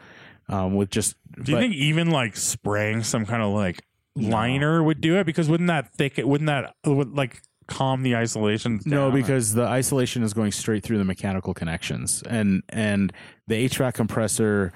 um, 0.49 0.75
with 0.75 0.91
just. 0.91 1.17
Do 1.43 1.53
you 1.53 1.57
but- 1.57 1.63
think 1.63 1.75
even 1.75 2.11
like 2.11 2.37
spraying 2.37 3.03
some 3.03 3.27
kind 3.27 3.43
of 3.43 3.55
like 3.55 3.83
liner 4.17 4.83
would 4.83 5.01
do 5.01 5.17
it? 5.19 5.25
Because 5.25 5.49
wouldn't 5.49 5.69
that 5.69 5.95
thick? 5.95 6.15
Wouldn't 6.19 6.47
that 6.49 6.75
like 6.85 7.43
calm 7.67 8.03
the 8.03 8.17
isolation? 8.17 8.81
No, 8.85 9.11
because 9.11 9.55
the 9.55 9.65
isolation 9.65 10.23
is 10.23 10.35
going 10.35 10.53
straight 10.53 10.83
through 10.83 10.99
the 10.99 11.05
mechanical 11.05 11.55
connections, 11.55 12.23
and 12.29 12.63
and 12.69 13.13
the 13.47 13.69
HVAC 13.69 13.95
compressor, 13.95 14.73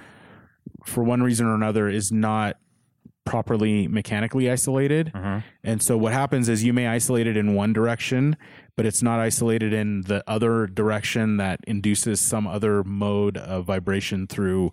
for 0.84 1.02
one 1.02 1.22
reason 1.22 1.46
or 1.46 1.54
another, 1.54 1.88
is 1.88 2.12
not 2.12 2.56
properly 3.28 3.86
mechanically 3.86 4.50
isolated. 4.50 5.12
Uh-huh. 5.14 5.40
And 5.62 5.82
so 5.82 5.98
what 5.98 6.14
happens 6.14 6.48
is 6.48 6.64
you 6.64 6.72
may 6.72 6.86
isolate 6.86 7.26
it 7.26 7.36
in 7.36 7.54
one 7.54 7.74
direction, 7.74 8.36
but 8.74 8.86
it's 8.86 9.02
not 9.02 9.20
isolated 9.20 9.74
in 9.74 10.00
the 10.02 10.24
other 10.26 10.66
direction 10.66 11.36
that 11.36 11.60
induces 11.66 12.20
some 12.20 12.46
other 12.46 12.82
mode 12.84 13.36
of 13.36 13.66
vibration 13.66 14.26
through 14.26 14.72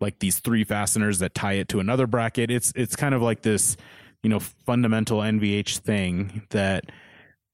like 0.00 0.18
these 0.18 0.40
three 0.40 0.64
fasteners 0.64 1.20
that 1.20 1.34
tie 1.34 1.52
it 1.54 1.68
to 1.68 1.78
another 1.78 2.08
bracket. 2.08 2.50
It's 2.50 2.72
it's 2.74 2.96
kind 2.96 3.14
of 3.14 3.22
like 3.22 3.42
this, 3.42 3.76
you 4.24 4.30
know, 4.30 4.40
fundamental 4.40 5.20
NVH 5.20 5.78
thing 5.78 6.42
that 6.50 6.90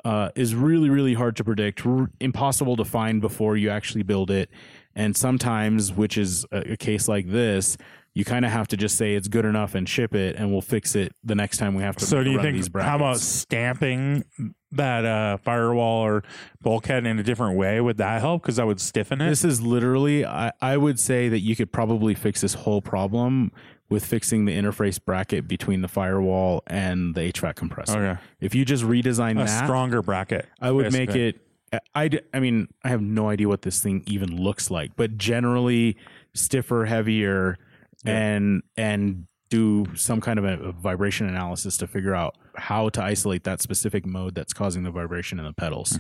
uh, 0.09 0.31
is 0.35 0.55
really 0.55 0.91
really 0.91 1.15
hard 1.15 1.35
to 1.37 1.45
predict, 1.45 1.87
r- 1.87 2.11
impossible 2.21 2.77
to 2.77 2.85
find 2.85 3.21
before 3.21 3.57
you 3.57 3.69
actually 3.79 4.05
build 4.05 4.31
it, 4.31 4.49
and 4.95 5.17
sometimes, 5.17 5.93
which 5.93 6.17
is 6.17 6.47
a, 6.51 6.73
a 6.73 6.77
case 6.77 7.09
like 7.15 7.27
this, 7.41 7.77
you 8.15 8.25
kind 8.25 8.45
of 8.45 8.51
have 8.51 8.67
to 8.69 8.77
just 8.77 8.97
say 8.97 9.15
it's 9.15 9.29
good 9.29 9.45
enough 9.45 9.75
and 9.77 9.89
ship 9.89 10.15
it, 10.15 10.37
and 10.37 10.51
we'll 10.51 10.69
fix 10.77 10.95
it 10.95 11.13
the 11.23 11.35
next 11.35 11.59
time 11.59 11.75
we 11.75 11.83
have 11.83 11.97
to. 11.97 12.07
So 12.07 12.25
do 12.25 12.31
you 12.31 12.41
think? 12.41 12.57
How 12.75 12.97
about 12.97 13.21
stamping 13.21 14.25
that 14.73 15.05
uh, 15.05 15.37
firewall 15.39 16.05
or 16.05 16.25
bulkhead 16.61 17.07
in 17.07 17.19
a 17.19 17.23
different 17.23 17.57
way? 17.57 17.81
Would 17.81 17.99
that 17.99 18.21
help? 18.21 18.43
Because 18.43 18.57
that 18.57 18.67
would 18.67 18.81
stiffen 18.81 19.21
it. 19.21 19.29
This 19.29 19.45
is 19.45 19.61
literally, 19.61 20.27
I, 20.27 20.53
I 20.61 20.77
would 20.77 20.99
say 20.99 21.29
that 21.29 21.41
you 21.41 21.55
could 21.55 21.71
probably 21.71 22.15
fix 22.15 22.41
this 22.41 22.55
whole 22.55 22.83
problem 22.83 23.53
with 23.91 24.05
fixing 24.05 24.45
the 24.45 24.53
interface 24.53 25.03
bracket 25.03 25.49
between 25.49 25.81
the 25.81 25.89
firewall 25.89 26.63
and 26.67 27.15
the 27.15 27.33
HVAC 27.33 27.57
compressor. 27.57 27.99
Okay. 27.99 28.21
If 28.41 28.55
you 28.55 28.65
just 28.65 28.85
redesign 28.85 29.41
a 29.41 29.45
that, 29.45 29.65
stronger 29.65 30.03
bracket. 30.03 30.47
I 30.61 30.71
would 30.71 30.93
make 30.93 31.09
basically. 31.09 31.29
it. 31.73 32.23
I 32.33 32.41
mean, 32.41 32.69
I 32.83 32.89
have 32.89 33.03
no 33.03 33.29
idea 33.29 33.49
what 33.49 33.63
this 33.63 33.81
thing 33.81 34.03
even 34.07 34.37
looks 34.37 34.71
like, 34.71 34.97
but 34.97 35.19
generally 35.19 35.97
stiffer, 36.35 36.87
heavier, 36.87 37.59
and 38.05 38.63
and 38.77 39.27
do 39.51 39.87
some 39.95 40.21
kind 40.21 40.39
of 40.39 40.45
a, 40.45 40.59
a 40.61 40.73
vibration 40.73 41.29
analysis 41.29 41.77
to 41.79 41.87
figure 41.87 42.15
out 42.15 42.37
how 42.57 42.89
to 42.91 43.03
isolate 43.03 43.45
that 43.45 43.63
specific 43.63 44.05
mode 44.07 44.35
that's 44.35 44.53
causing 44.53 44.83
the 44.83 44.91
vibration 44.91 45.39
in 45.39 45.45
the 45.45 45.53
pedals. 45.53 45.99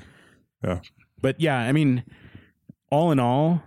Hmm. 0.62 0.68
Yeah. 0.68 0.80
But 1.20 1.40
yeah, 1.40 1.58
I 1.58 1.72
mean, 1.72 2.04
all 2.90 3.10
in 3.10 3.18
all, 3.18 3.62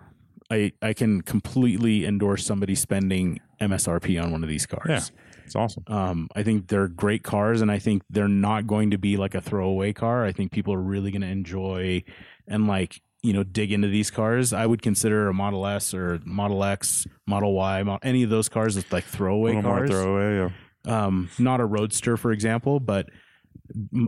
I 0.49 0.71
I 0.81 0.93
can 0.93 1.21
completely 1.21 2.05
endorse 2.05 2.45
somebody 2.45 2.75
spending 2.75 3.39
MSRP 3.61 4.21
on 4.21 4.31
one 4.31 4.43
of 4.43 4.49
these 4.49 4.65
cars. 4.65 4.85
Yeah. 4.89 5.01
It's 5.45 5.55
awesome. 5.55 5.83
Um, 5.87 6.27
I 6.35 6.43
think 6.43 6.67
they're 6.67 6.87
great 6.87 7.23
cars, 7.23 7.61
and 7.61 7.69
I 7.71 7.77
think 7.79 8.03
they're 8.09 8.27
not 8.27 8.67
going 8.67 8.91
to 8.91 8.97
be 8.97 9.17
like 9.17 9.35
a 9.35 9.41
throwaway 9.41 9.91
car. 9.93 10.25
I 10.25 10.31
think 10.31 10.51
people 10.51 10.73
are 10.73 10.81
really 10.81 11.11
going 11.11 11.21
to 11.23 11.27
enjoy 11.27 12.03
and 12.47 12.67
like 12.67 13.01
you 13.21 13.33
know 13.33 13.43
dig 13.43 13.71
into 13.71 13.87
these 13.87 14.09
cars. 14.11 14.53
I 14.53 14.65
would 14.65 14.81
consider 14.81 15.27
a 15.27 15.33
Model 15.33 15.65
S 15.67 15.93
or 15.93 16.19
Model 16.25 16.63
X, 16.63 17.05
Model 17.27 17.53
Y, 17.53 17.83
mo- 17.83 17.99
any 18.01 18.23
of 18.23 18.29
those 18.29 18.49
cars 18.49 18.77
as 18.77 18.89
like 18.91 19.03
A 19.03 19.07
throwaway 19.07 19.53
more 19.53 19.61
cars. 19.63 19.89
throwaway. 19.89 20.49
Yeah. 20.85 21.05
um, 21.05 21.29
not 21.37 21.59
a 21.59 21.65
Roadster, 21.65 22.15
for 22.17 22.31
example, 22.31 22.79
but 22.79 23.09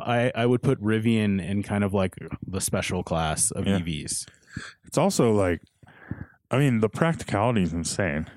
I 0.01 0.45
would 0.45 0.61
put 0.61 0.81
Rivian 0.81 1.45
in 1.45 1.63
kind 1.63 1.83
of 1.83 1.93
like 1.93 2.15
the 2.47 2.61
special 2.61 3.03
class 3.03 3.51
of 3.51 3.67
Yeah. 3.67 3.79
EVs, 3.79 4.27
It's 4.85 4.97
also 4.97 5.31
like, 5.33 5.61
I 6.51 6.57
mean, 6.57 6.79
the 6.79 6.89
practicality 6.89 7.63
is 7.63 7.73
insane. 7.73 8.27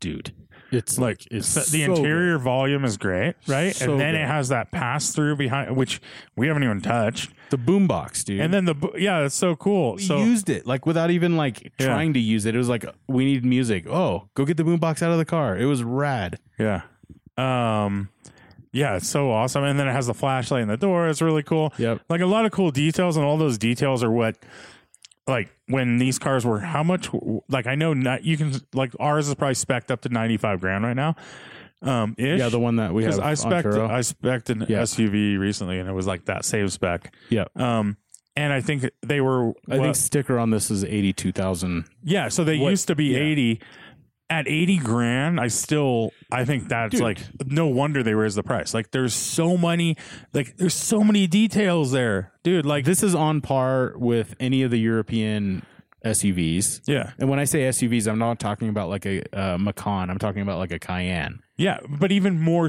dude. 0.00 0.32
It's 0.70 0.98
Like 0.98 1.26
it's 1.30 1.54
the 1.54 1.62
so 1.86 1.94
interior 1.94 2.38
volume 2.38 2.84
is 2.84 2.96
great, 2.98 3.34
right? 3.46 3.74
So 3.74 3.92
and 3.92 4.00
then 4.00 4.12
good. 4.14 4.20
it 4.20 4.26
has 4.26 4.48
that 4.50 4.70
pass 4.70 5.10
through 5.12 5.36
behind, 5.36 5.74
which 5.76 6.00
we 6.36 6.46
haven't 6.48 6.62
even 6.64 6.80
touched. 6.82 7.28
good. 7.28 7.34
the 7.50 7.72
boombox, 7.72 8.24
dude. 8.24 8.40
And 8.40 8.52
then 8.52 8.66
the 8.66 8.74
yeah, 8.98 9.20
it's 9.24 9.34
so 9.34 9.56
cool. 9.56 9.94
we 9.94 10.02
So 10.02 10.18
used 10.18 10.50
it 10.50 10.66
like 10.66 10.84
without 10.84 11.10
even 11.10 11.36
like 11.38 11.72
Yeah. 11.78 11.86
trying 11.86 12.12
to 12.14 12.20
use 12.20 12.44
it. 12.44 12.54
It 12.54 12.58
was 12.58 12.68
like 12.68 12.84
we 13.06 13.24
need 13.24 13.44
music. 13.44 13.86
Oh, 13.88 14.28
go 14.34 14.44
get 14.44 14.56
the 14.58 14.62
boombox 14.64 15.00
out 15.02 15.10
of 15.10 15.18
the 15.18 15.24
car. 15.24 15.56
It 15.56 15.64
was 15.64 15.82
rad. 15.82 16.38
yeah, 16.58 16.82
um, 17.38 18.10
yeah, 18.72 18.96
it's 18.96 19.08
so 19.08 19.30
awesome. 19.30 19.64
And 19.64 19.78
then 19.80 19.88
it 19.88 19.92
has 19.92 20.06
the 20.08 20.14
flashlight 20.14 20.62
in 20.62 20.68
the 20.68 20.76
door. 20.76 21.08
It's 21.08 21.22
really 21.22 21.42
cool. 21.42 21.72
Yep. 21.78 22.02
like 22.10 22.20
a 22.20 22.26
lot 22.26 22.44
of 22.44 22.52
cool 22.52 22.70
details, 22.70 23.16
and 23.16 23.24
all 23.24 23.38
those 23.38 23.58
details 23.58 24.02
are 24.04 24.10
what. 24.10 24.36
Like 25.28 25.50
when 25.66 25.98
these 25.98 26.18
cars 26.18 26.44
were, 26.46 26.58
how 26.60 26.82
much? 26.82 27.10
Like 27.48 27.66
I 27.66 27.74
know 27.74 27.92
not, 27.94 28.24
you 28.24 28.36
can 28.38 28.54
like 28.72 28.92
ours 28.98 29.28
is 29.28 29.34
probably 29.34 29.54
spec'd 29.54 29.92
up 29.92 30.00
to 30.02 30.08
ninety 30.08 30.36
five 30.38 30.60
grand 30.60 30.82
right 30.84 30.96
now. 30.96 31.14
Um, 31.82 32.14
ish. 32.18 32.40
Yeah, 32.40 32.48
the 32.48 32.58
one 32.58 32.76
that 32.76 32.92
we 32.92 33.04
have. 33.04 33.20
I 33.20 33.30
on 33.30 33.36
spec 33.36 33.66
I 33.66 34.00
spec 34.00 34.48
an 34.48 34.64
Yeah. 34.68 34.82
SUV 34.82 35.38
recently, 35.38 35.78
and 35.78 35.88
it 35.88 35.92
was 35.92 36.06
like 36.06 36.24
that 36.24 36.44
same 36.44 36.68
spec. 36.70 37.14
yeah, 37.28 37.44
Um, 37.54 37.96
and 38.34 38.52
I 38.52 38.60
think 38.60 38.90
they 39.06 39.20
were. 39.20 39.48
I 39.70 39.76
what- 39.76 39.80
think 39.82 39.96
sticker 39.96 40.38
on 40.38 40.50
this 40.50 40.70
is 40.70 40.82
eighty 40.84 41.12
two 41.12 41.30
thousand. 41.30 41.84
yeah. 42.02 42.28
So 42.28 42.42
they 42.42 42.58
what- 42.58 42.70
used 42.70 42.88
to 42.88 42.96
be 42.96 43.06
yeah. 43.06 43.18
eighty. 43.18 43.60
At 44.30 44.46
eighty 44.46 44.76
grand, 44.76 45.40
I 45.40 45.48
still 45.48 46.10
I 46.30 46.44
think 46.44 46.68
that's 46.68 46.92
Dude. 46.92 47.00
like 47.02 47.18
no 47.46 47.66
wonder 47.68 48.02
they 48.02 48.12
raised 48.14 48.36
the 48.36 48.42
price. 48.42 48.74
Like 48.74 48.90
there's 48.90 49.14
so 49.14 49.56
many 49.56 49.96
like 50.34 50.56
there's 50.58 50.74
so 50.74 51.02
many 51.02 51.26
details 51.26 51.92
there, 51.92 52.32
dude. 52.44 52.66
Like 52.66 52.84
This 52.84 53.02
is 53.02 53.14
on 53.14 53.40
par 53.40 53.94
with 53.96 54.34
any 54.38 54.62
of 54.62 54.70
the 54.70 54.76
European 54.78 55.62
SUVs. 56.04 56.82
yeah, 56.86 57.12
And 57.18 57.28
when 57.28 57.38
I 57.38 57.44
say 57.44 57.60
SUVs, 57.68 58.06
I'm 58.06 58.18
not 58.18 58.38
talking 58.38 58.68
about 58.68 58.88
like 58.88 59.06
a 59.06 59.22
uh, 59.32 59.58
Macan. 59.58 60.10
I'm 60.10 60.18
talking 60.18 60.42
about 60.42 60.58
like 60.58 60.72
a 60.72 60.78
Cayenne. 60.78 61.40
yeah, 61.56 61.78
but 61.98 62.12
even 62.12 62.38
more 62.38 62.68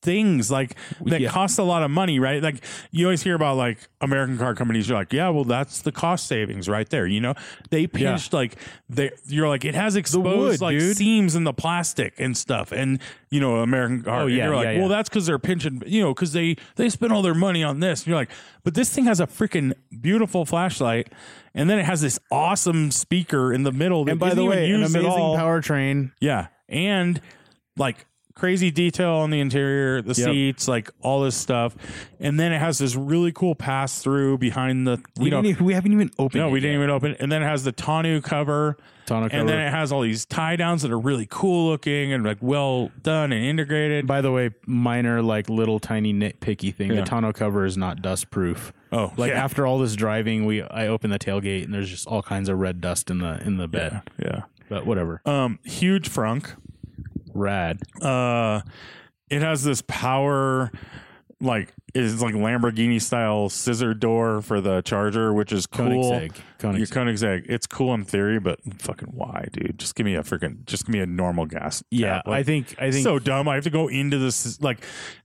things 0.00 0.50
like 0.50 0.76
that 1.06 1.20
Yeah. 1.20 1.30
cost 1.30 1.58
a 1.58 1.62
lot 1.62 1.82
of 1.82 1.90
money, 1.90 2.18
right? 2.20 2.42
Like 2.42 2.62
you 2.90 3.06
always 3.06 3.22
hear 3.22 3.34
about 3.34 3.56
like 3.56 3.78
American 4.00 4.38
car 4.38 4.54
companies. 4.54 4.88
You're 4.88 4.98
like, 4.98 5.12
yeah, 5.12 5.28
well, 5.28 5.44
that's 5.44 5.82
the 5.82 5.92
cost 5.92 6.26
savings 6.26 6.68
right 6.68 6.88
there. 6.88 7.06
You 7.06 7.20
know, 7.20 7.34
they 7.70 7.86
pinched 7.86 8.32
like 8.32 8.56
they. 8.88 9.10
You're 9.26 9.48
like, 9.48 9.64
it 9.64 9.74
has 9.74 9.96
exposed 9.96 10.24
wood, 10.24 10.60
like 10.60 10.78
dude. 10.78 10.96
seams 10.96 11.34
in 11.34 11.44
the 11.44 11.52
plastic 11.52 12.14
and 12.18 12.36
stuff, 12.36 12.70
and 12.72 13.00
you 13.30 13.40
know, 13.40 13.56
American 13.56 14.02
car. 14.02 14.22
Oh, 14.22 14.26
yeah, 14.26 14.46
you're 14.46 14.56
like, 14.56 14.64
yeah, 14.64 14.70
yeah. 14.72 14.78
well, 14.80 14.88
that's 14.88 15.08
because 15.08 15.26
they're 15.26 15.38
pinching. 15.38 15.82
You 15.86 16.02
know, 16.02 16.14
because 16.14 16.32
they 16.32 16.56
they 16.76 16.88
spend 16.88 17.12
all 17.12 17.22
their 17.22 17.34
money 17.34 17.64
on 17.64 17.80
this. 17.80 18.00
And 18.02 18.06
you're 18.08 18.16
like, 18.16 18.30
but 18.64 18.74
this 18.74 18.90
thing 18.94 19.04
has 19.04 19.20
a 19.20 19.26
freaking 19.26 19.72
beautiful 20.00 20.44
flashlight. 20.44 21.12
And 21.54 21.68
then 21.68 21.78
it 21.80 21.86
has 21.86 22.00
this 22.02 22.20
awesome 22.30 22.92
speaker 22.92 23.52
in 23.52 23.64
the 23.64 23.72
middle. 23.72 24.04
That 24.04 24.12
And 24.12 24.20
by 24.20 24.34
the 24.34 24.44
way, 24.44 24.70
an 24.70 24.82
amazing 24.84 25.02
powertrain. 25.02 26.12
Yeah, 26.20 26.48
and 26.68 27.20
like 27.76 28.06
crazy 28.38 28.70
detail 28.70 29.10
on 29.14 29.30
the 29.30 29.40
interior, 29.40 30.00
the 30.00 30.14
Yep. 30.14 30.30
seats, 30.30 30.68
like 30.68 30.90
all 31.02 31.22
this 31.22 31.36
stuff, 31.36 31.76
and 32.20 32.38
then 32.40 32.52
it 32.52 32.58
has 32.58 32.78
this 32.78 32.94
really 32.96 33.32
cool 33.32 33.54
pass 33.54 34.00
through 34.02 34.38
behind 34.38 34.86
the. 34.86 35.02
We, 35.18 35.28
know, 35.30 35.44
even, 35.44 35.64
we 35.66 35.74
haven't 35.74 35.92
even 35.92 36.10
opened. 36.18 36.40
no, 36.42 36.48
we 36.48 36.60
didn't 36.60 36.74
yet. 36.74 36.78
even 36.84 36.90
open, 36.90 37.10
it. 37.12 37.16
and 37.20 37.30
then 37.30 37.42
it 37.42 37.46
has 37.46 37.64
the 37.64 37.72
tonneau 37.72 38.20
cover, 38.22 38.76
Tonneau 39.06 39.28
cover. 39.28 39.40
and 39.40 39.48
cover. 39.48 39.58
then 39.58 39.66
it 39.66 39.70
has 39.70 39.92
all 39.92 40.00
these 40.02 40.24
tie 40.24 40.56
downs 40.56 40.82
that 40.82 40.90
are 40.92 40.98
really 40.98 41.26
cool 41.28 41.68
looking 41.70 42.12
and 42.12 42.24
like 42.24 42.38
well 42.40 42.90
done 43.02 43.32
and 43.32 43.44
integrated. 43.44 44.06
By 44.06 44.20
the 44.20 44.30
way, 44.32 44.50
minor 44.66 45.20
like 45.22 45.48
little 45.50 45.78
tiny 45.80 46.14
nitpicky 46.14 46.74
thing. 46.74 46.90
Yeah. 46.92 47.00
The 47.02 47.06
tonneau 47.10 47.32
cover 47.34 47.64
is 47.66 47.76
not 47.76 48.00
dust 48.02 48.30
proof. 48.30 48.72
Oh, 48.92 49.12
like 49.18 49.32
yeah. 49.32 49.44
after 49.44 49.66
all 49.66 49.78
this 49.78 49.94
driving, 49.96 50.46
we 50.46 50.62
I 50.62 50.86
open 50.86 51.10
the 51.10 51.18
tailgate 51.18 51.64
and 51.64 51.74
there's 51.74 51.90
just 51.90 52.06
all 52.06 52.22
kinds 52.22 52.48
of 52.48 52.58
red 52.58 52.80
dust 52.80 53.10
in 53.10 53.18
the 53.18 53.42
in 53.44 53.56
the 53.58 53.68
bed. 53.68 54.00
yeah, 54.18 54.42
But 54.70 54.86
whatever. 54.86 55.20
Um, 55.26 55.58
huge 55.64 56.08
frunk. 56.08 56.54
Rad. 57.34 57.78
Uh, 58.00 58.60
it 59.30 59.42
has 59.42 59.62
this 59.62 59.82
power, 59.86 60.70
like 61.40 61.72
it's 61.94 62.20
like 62.20 62.34
Lamborghini 62.34 63.00
style 63.00 63.48
scissor 63.48 63.94
door 63.94 64.42
for 64.42 64.60
the 64.60 64.82
charger, 64.82 65.32
which 65.32 65.52
is 65.52 65.66
cool. 65.66 65.86
Koenigsegg. 66.12 66.78
Your 66.78 66.86
Koenigsegg. 66.86 67.46
It's 67.48 67.66
cool 67.66 67.94
in 67.94 68.04
theory, 68.04 68.38
but 68.40 68.58
fucking 68.78 69.08
why, 69.12 69.46
dude? 69.52 69.78
Just 69.78 69.94
give 69.94 70.04
me 70.04 70.14
a 70.14 70.22
freaking, 70.22 70.64
just 70.66 70.86
give 70.86 70.92
me 70.92 71.00
a 71.00 71.06
normal 71.06 71.46
gas. 71.46 71.82
Yeah. 71.90 72.20
Like, 72.26 72.40
I 72.40 72.42
think 72.42 72.74
I 72.78 72.90
think 72.90 73.04
so 73.04 73.18
dumb. 73.18 73.48
I 73.48 73.54
have 73.54 73.64
to 73.64 73.70
go 73.70 73.88
into 73.88 74.18
this. 74.18 74.60
Like, 74.60 74.78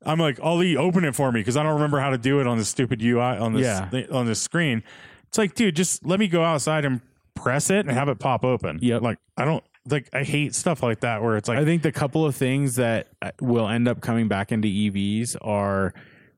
I'm 0.05 0.19
like, 0.19 0.39
Ollie, 0.41 0.77
open 0.77 1.03
it 1.05 1.15
for 1.15 1.31
me 1.31 1.39
because 1.41 1.57
I 1.57 1.63
don't 1.63 1.73
remember 1.73 1.99
how 1.99 2.11
to 2.11 2.17
do 2.17 2.39
it 2.39 2.47
on 2.47 2.57
this 2.57 2.69
stupid 2.69 3.01
UI 3.01 3.19
on 3.19 3.53
this 3.53 3.63
Yeah. 3.63 4.03
on 4.11 4.25
this 4.25 4.41
screen. 4.41 4.83
It's 5.27 5.37
like, 5.37 5.55
dude, 5.55 5.75
just 5.75 6.05
let 6.05 6.19
me 6.19 6.27
go 6.27 6.43
outside 6.43 6.85
and 6.85 7.01
press 7.35 7.69
it 7.71 7.87
and 7.87 7.91
have 7.91 8.07
it 8.09 8.19
pop 8.19 8.43
open. 8.45 8.77
Yeah, 8.81 8.97
Like, 8.97 9.17
I 9.35 9.43
don't 9.45 9.63
like. 9.89 10.09
I 10.13 10.23
hate 10.23 10.55
stuff 10.55 10.81
like 10.83 11.01
that 11.01 11.21
where 11.21 11.37
it's 11.37 11.47
like, 11.49 11.57
I 11.57 11.65
think 11.65 11.81
the 11.83 11.91
couple 11.91 12.25
of 12.25 12.35
things 12.35 12.75
that 12.75 13.07
uh, 13.21 13.31
will 13.41 13.67
end 13.67 13.87
up 13.87 14.01
coming 14.01 14.27
back 14.27 14.51
into 14.51 14.67
EVs 14.67 15.35
are 15.41 15.93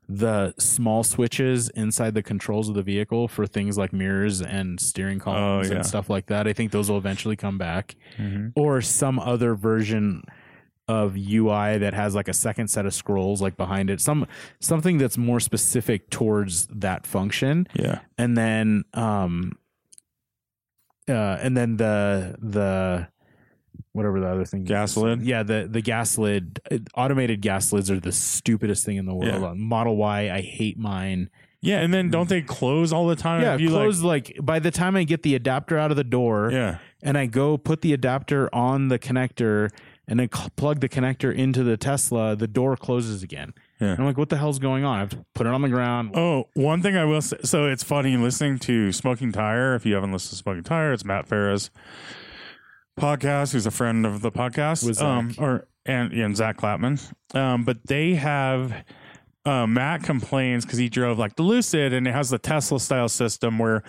the 0.07 0.53
small 0.59 1.03
switches 1.03 1.69
inside 1.69 2.13
the 2.13 2.21
controls 2.21 2.69
of 2.69 2.75
the 2.75 2.83
vehicle 2.83 3.27
for 3.27 3.47
things 3.47 3.75
like 3.75 3.91
mirrors 3.91 4.39
and 4.41 4.79
steering 4.79 5.17
columns 5.17 5.67
Oh, 5.67 5.71
yeah. 5.71 5.77
and 5.77 5.85
stuff 5.85 6.09
like 6.11 6.27
that. 6.27 6.47
I 6.47 6.53
think 6.53 6.71
those 6.71 6.91
will 6.91 6.97
eventually 6.99 7.35
come 7.35 7.57
back, 7.57 7.95
Mhm. 8.19 8.51
or 8.55 8.81
some 8.81 9.17
other 9.17 9.55
version 9.55 10.23
of 10.87 11.17
UI 11.17 11.79
that 11.79 11.95
has 11.95 12.13
like 12.13 12.27
a 12.27 12.33
second 12.33 12.67
set 12.67 12.85
of 12.85 12.93
scrolls 12.93 13.41
like 13.41 13.57
behind 13.57 13.89
it. 13.89 13.99
Some 13.99 14.27
something 14.59 14.99
that's 14.99 15.17
more 15.17 15.39
specific 15.39 16.11
towards 16.11 16.67
that 16.67 17.07
function 17.07 17.67
yeah, 17.73 18.01
and 18.19 18.37
then 18.37 18.83
um 18.93 19.53
uh 21.09 21.37
and 21.41 21.57
then 21.57 21.77
the 21.77 22.35
the 22.39 23.07
whatever 23.95 24.19
the 24.19 24.27
other 24.27 24.45
thing 24.45 24.63
is. 24.63 24.67
Gas 24.67 24.97
lid? 24.97 25.21
yeah 25.23 25.41
the 25.43 25.67
the 25.69 25.81
gas 25.81 26.17
lid 26.17 26.59
automated 26.95 27.41
gas 27.41 27.71
lids 27.73 27.89
are 27.89 27.99
the 27.99 28.11
stupidest 28.11 28.85
thing 28.85 28.97
in 28.97 29.05
the 29.05 29.15
world 29.15 29.41
Yeah. 29.41 29.53
Model 29.55 29.95
y 29.97 30.29
i 30.31 30.41
hate 30.41 30.77
mine 30.77 31.29
yeah. 31.61 31.79
And 31.79 31.91
then 31.91 32.11
don't 32.11 32.29
they 32.29 32.43
close 32.43 32.93
all 32.93 33.07
the 33.07 33.15
time? 33.15 33.41
yeah 33.41 33.55
If 33.55 33.61
you, 33.61 33.69
like- 33.69 33.81
close 33.85 34.01
like, 34.03 34.37
by 34.39 34.59
the 34.59 34.69
time 34.69 34.95
i 34.95 35.03
get 35.03 35.23
the 35.23 35.33
adapter 35.33 35.77
out 35.79 35.89
of 35.89 35.97
the 35.97 36.03
door 36.03 36.51
yeah. 36.51 36.77
and 37.01 37.17
i 37.17 37.25
go 37.25 37.57
put 37.57 37.81
the 37.81 37.93
adapter 37.93 38.53
on 38.53 38.89
the 38.89 38.99
connector 38.99 39.71
and 40.07 40.19
then 40.19 40.29
cl- 40.31 40.51
plug 40.57 40.79
the 40.81 40.89
connector 40.89 41.33
into 41.33 41.63
the 41.63 41.75
tesla 41.77 42.35
the 42.35 42.47
door 42.47 42.75
closes 42.77 43.23
again 43.23 43.51
Yeah. 43.79 43.95
I'm 43.97 44.05
like 44.05 44.17
what 44.17 44.29
the 44.29 44.37
hell's 44.37 44.59
going 44.59 44.83
on 44.83 44.97
i 44.97 44.99
have 44.99 45.09
to 45.09 45.25
put 45.33 45.47
it 45.47 45.53
on 45.53 45.61
the 45.63 45.69
ground 45.69 46.11
Oh, 46.15 46.49
one 46.53 46.83
thing 46.83 46.95
I 46.97 47.05
will 47.05 47.21
say. 47.23 47.37
So 47.43 47.65
it's 47.65 47.83
funny 47.83 48.15
listening 48.15 48.59
to 48.59 48.91
Smoking 48.91 49.31
Tire. 49.31 49.73
If 49.73 49.85
you 49.87 49.95
haven't 49.95 50.11
listened 50.13 50.31
to 50.31 50.35
Smoking 50.35 50.63
Tire, 50.63 50.93
it's 50.93 51.03
Matt 51.03 51.27
Farah's 51.27 51.71
podcast. 52.99 53.53
Who's 53.53 53.65
a 53.65 53.71
friend 53.71 54.05
of 54.05 54.21
the 54.21 54.31
podcast. 54.31 55.01
Um, 55.01 55.33
or 55.37 55.67
and, 55.85 56.11
and 56.13 56.35
Zack 56.35 56.57
Klapman. 56.57 56.99
Um, 57.35 57.63
but 57.63 57.85
they 57.85 58.15
have 58.15 58.83
uh, 59.45 59.67
Matt 59.67 60.01
complains 60.03 60.65
because 60.65 60.79
he 60.79 60.89
drove 60.89 61.19
like 61.19 61.35
the 61.35 61.43
Lucid 61.43 61.93
and 61.93 62.07
it 62.07 62.11
has 62.11 62.31
the 62.31 62.39
Tesla 62.39 62.79
style 62.79 63.07
system 63.07 63.59
where 63.59 63.83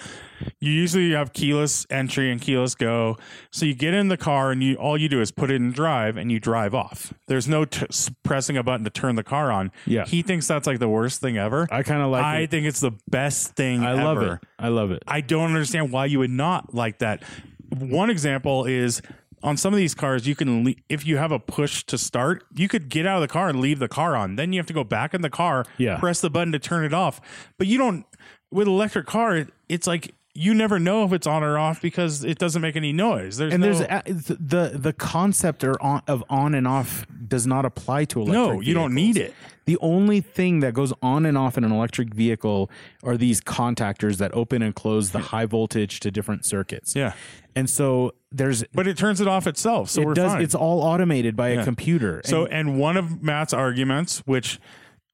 you 0.60 0.70
usually 0.70 1.12
have 1.12 1.32
keyless 1.32 1.86
entry 1.88 2.30
and 2.30 2.40
keyless 2.40 2.74
go. 2.74 3.16
So 3.50 3.64
you 3.64 3.74
get 3.74 3.94
in 3.94 4.08
the 4.08 4.18
car 4.18 4.50
and 4.50 4.62
you 4.62 4.74
all 4.74 4.98
you 4.98 5.08
do 5.08 5.22
is 5.22 5.30
put 5.30 5.50
it 5.50 5.54
in 5.54 5.72
drive 5.72 6.18
and 6.18 6.30
you 6.30 6.38
drive 6.38 6.74
off. 6.74 7.14
There's 7.26 7.48
no 7.48 7.64
t- 7.64 7.86
pressing 8.22 8.58
a 8.58 8.62
button 8.62 8.84
to 8.84 8.90
turn 8.90 9.14
the 9.16 9.24
car 9.24 9.50
on. 9.50 9.72
Yeah. 9.86 10.04
he 10.04 10.20
thinks 10.20 10.46
that's 10.46 10.66
like 10.66 10.78
the 10.78 10.88
worst 10.90 11.22
thing 11.22 11.38
ever. 11.38 11.66
I 11.70 11.82
kind 11.82 12.02
of 12.02 12.10
like 12.10 12.22
I 12.24 12.40
it. 12.40 12.50
think 12.50 12.66
it's 12.66 12.80
the 12.80 12.92
best 13.08 13.54
thing. 13.54 13.82
I 13.82 13.94
love 13.94 14.18
ever. 14.18 14.34
it. 14.34 14.40
I 14.58 14.68
love 14.68 14.90
it. 14.90 15.02
I 15.06 15.22
don't 15.22 15.46
understand 15.46 15.90
why 15.90 16.04
you 16.04 16.18
would 16.18 16.30
not 16.30 16.74
like 16.74 16.98
that. 16.98 17.22
One 17.70 18.10
example 18.10 18.64
is 18.64 19.02
on 19.42 19.56
some 19.56 19.72
of 19.72 19.76
these 19.76 19.94
cars, 19.94 20.26
you 20.26 20.34
can 20.34 20.64
le- 20.64 20.74
if 20.88 21.06
you 21.06 21.18
have 21.18 21.30
a 21.32 21.38
push 21.38 21.84
to 21.84 21.98
start, 21.98 22.44
you 22.54 22.68
could 22.68 22.88
get 22.88 23.06
out 23.06 23.16
of 23.16 23.20
the 23.22 23.32
car 23.32 23.48
and 23.48 23.60
leave 23.60 23.78
the 23.78 23.88
car 23.88 24.16
on. 24.16 24.36
Then 24.36 24.52
you 24.52 24.58
have 24.58 24.66
to 24.66 24.72
go 24.72 24.84
back 24.84 25.12
in 25.14 25.20
the 25.20 25.30
car, 25.30 25.64
Yeah. 25.78 25.98
press 25.98 26.20
the 26.20 26.30
button 26.30 26.52
to 26.52 26.58
turn 26.58 26.84
it 26.84 26.94
off. 26.94 27.20
But 27.58 27.66
you 27.66 27.78
don't 27.78 28.06
with 28.50 28.66
electric 28.66 29.06
car. 29.06 29.46
It's 29.68 29.86
like 29.86 30.14
you 30.36 30.54
never 30.54 30.78
know 30.78 31.04
if 31.04 31.12
it's 31.12 31.26
on 31.26 31.42
or 31.42 31.58
off 31.58 31.80
because 31.80 32.22
it 32.24 32.38
doesn't 32.38 32.62
make 32.62 32.76
any 32.76 32.92
noise. 32.92 33.36
There's 33.38 33.52
and 33.52 33.62
no, 33.62 33.66
there's 33.72 33.80
a, 33.80 34.02
the 34.38 34.72
the 34.74 34.92
concept 34.92 35.64
or 35.64 35.80
on, 35.82 36.02
of 36.06 36.22
on 36.28 36.54
and 36.54 36.66
off 36.68 37.06
does 37.26 37.46
not 37.46 37.64
apply 37.64 38.04
to 38.06 38.20
electric. 38.20 38.54
no, 38.54 38.60
you 38.60 38.74
don't 38.74 38.94
need 38.94 39.16
it. 39.16 39.34
The 39.64 39.78
only 39.80 40.20
thing 40.20 40.60
that 40.60 40.74
goes 40.74 40.92
on 41.02 41.26
and 41.26 41.36
off 41.36 41.58
in 41.58 41.64
an 41.64 41.72
electric 41.72 42.14
vehicle 42.14 42.70
are 43.02 43.16
these 43.16 43.40
contactors 43.40 44.18
that 44.18 44.32
open 44.32 44.62
and 44.62 44.72
close 44.74 45.10
the 45.10 45.18
high 45.18 45.46
voltage 45.46 45.98
to 46.00 46.10
different 46.12 46.44
circuits. 46.44 46.94
Yeah, 46.94 47.14
And 47.56 47.68
so 47.68 48.12
there's 48.30 48.62
but 48.72 48.86
it 48.86 48.96
turns 48.96 49.20
it 49.20 49.26
off 49.26 49.46
itself, 49.48 49.90
so 49.90 50.02
it 50.02 50.06
we're 50.06 50.14
does 50.14 50.32
fine. 50.34 50.42
it's 50.42 50.54
all 50.54 50.82
automated 50.82 51.34
by 51.34 51.52
Yeah. 51.52 51.62
a 51.62 51.64
computer. 51.64 52.20
So, 52.24 52.44
And- 52.44 52.52
and 52.70 52.78
one 52.78 52.96
of 52.96 53.22
Matt's 53.24 53.52
arguments, 53.52 54.20
which 54.24 54.60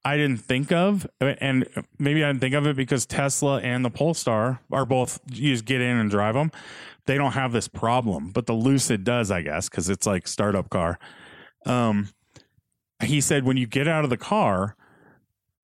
I 0.05 0.17
didn't 0.17 0.39
think 0.39 0.73
of, 0.73 1.07
and 1.21 1.67
maybe 1.99 2.25
I 2.25 2.29
didn't 2.29 2.41
think 2.41 2.55
of 2.55 2.67
it 2.67 2.75
because 2.75 3.07
Tesla 3.07 3.61
and 3.61 3.85
the 3.85 3.91
Polestar 3.91 4.61
are 4.73 4.85
both 4.85 5.21
you 5.31 5.53
just 5.53 5.65
get 5.65 5.81
in 5.81 5.97
and 5.97 6.11
drive 6.11 6.35
them. 6.35 6.51
They 7.07 7.17
don't 7.17 7.33
have 7.33 7.53
this 7.53 7.69
problem, 7.69 8.31
but 8.31 8.47
the 8.47 8.53
Lucid 8.53 9.05
does, 9.05 9.31
I 9.31 9.43
guess, 9.43 9.69
because 9.69 9.89
it's 9.89 10.07
like 10.07 10.27
startup 10.27 10.71
car. 10.71 10.99
Um, 11.67 12.09
he 13.03 13.21
said 13.21 13.45
when 13.45 13.57
you 13.57 13.67
get 13.67 13.87
out 13.87 14.05
of 14.05 14.11
the 14.11 14.17
car, 14.17 14.77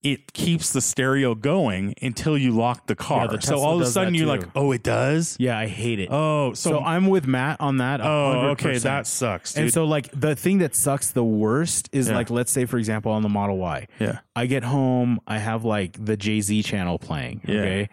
it 0.03 0.33
keeps 0.33 0.73
the 0.73 0.81
stereo 0.81 1.35
going 1.35 1.93
until 2.01 2.39
you 2.39 2.53
lock 2.53 2.87
the 2.87 2.95
car. 2.95 3.27
the 3.27 3.41
so 3.41 3.59
all 3.59 3.75
of 3.75 3.81
a 3.81 3.87
sudden 3.87 4.15
you're 4.15 4.29
like, 4.29 4.45
oh, 4.55 4.71
it 4.71 4.83
does. 4.85 5.37
yeah, 5.41 5.59
I 5.59 5.67
hate 5.67 5.99
it. 5.99 6.09
Oh, 6.11 6.53
so, 6.55 6.71
so, 6.71 6.79
I'm 6.81 7.09
with 7.09 7.27
Matt 7.27 7.61
on 7.61 7.79
that. 7.79 8.01
oh, 8.01 8.51
okay, 8.51 8.79
that 8.79 9.09
sucks, 9.09 9.55
dude. 9.55 9.65
And 9.65 9.73
so, 9.73 9.85
like, 9.85 10.09
the 10.13 10.37
thing 10.37 10.59
that 10.59 10.77
sucks 10.77 11.11
the 11.11 11.25
worst 11.25 11.89
is, 11.93 12.09
Yeah. 12.09 12.15
like, 12.15 12.31
let's 12.31 12.53
say, 12.53 12.65
for 12.65 12.79
example, 12.79 13.11
on 13.11 13.23
the 13.23 13.29
Model 13.29 13.59
Y, 13.59 13.89
yeah, 13.99 14.21
I 14.37 14.47
get 14.47 14.63
home, 14.63 15.19
I 15.27 15.39
have 15.39 15.65
like 15.65 16.03
the 16.05 16.17
Jay 16.17 16.41
Z 16.43 16.63
channel 16.63 16.99
playing, 17.01 17.41
Yeah. 17.45 17.61
okay, 17.61 17.89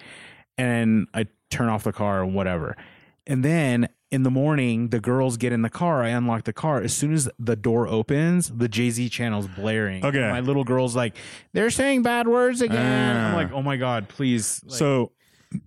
and 0.57 1.07
I 1.13 1.25
turn 1.49 1.69
off 1.69 1.83
the 1.83 1.93
car 1.93 2.21
or 2.21 2.25
whatever, 2.27 2.77
and 3.25 3.43
then 3.43 3.87
in 4.15 4.23
the 4.23 4.31
morning, 4.31 4.89
the 4.89 4.99
girls 4.99 5.37
get 5.37 5.51
in 5.53 5.61
the 5.61 5.69
car. 5.69 6.01
I 6.01 6.09
unlock 6.09 6.45
the 6.45 6.53
car. 6.53 6.81
As 6.81 6.93
soon 6.95 7.13
as 7.13 7.29
the 7.37 7.55
door 7.55 7.87
opens, 7.87 8.49
the 8.49 8.67
Jay 8.67 8.89
Z 8.89 9.09
channel's 9.09 9.47
blaring. 9.47 10.03
Okay. 10.03 10.19
my 10.31 10.39
little 10.39 10.63
girl's 10.63 10.95
like, 10.95 11.15
they're 11.53 11.69
saying 11.69 12.01
bad 12.01 12.27
words 12.27 12.61
again. 12.61 13.17
I'm 13.17 13.33
Ah. 13.33 13.37
like, 13.37 13.51
oh 13.51 13.61
my 13.61 13.75
god, 13.77 14.09
please. 14.09 14.61
Like, 14.65 14.77
so 14.77 15.11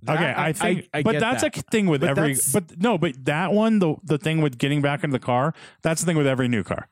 that- 0.02 0.16
okay, 0.16 0.32
I, 0.32 0.46
I- 0.48 0.52
think, 0.52 0.88
I- 0.92 0.98
I 0.98 1.02
but 1.02 1.20
that's 1.20 1.42
that. 1.42 1.56
a 1.56 1.62
thing 1.70 1.86
with 1.86 2.00
But 2.00 2.10
every. 2.10 2.34
But 2.52 2.80
no, 2.80 2.98
but 2.98 3.24
that 3.26 3.52
one, 3.52 3.78
the 3.78 3.94
the 4.02 4.18
thing 4.18 4.40
with 4.42 4.58
getting 4.58 4.82
back 4.82 5.04
into 5.04 5.12
the 5.12 5.24
car, 5.24 5.54
that's 5.82 6.00
the 6.00 6.06
thing 6.06 6.16
with 6.16 6.26
every 6.26 6.48
new 6.48 6.64
car. 6.64 6.88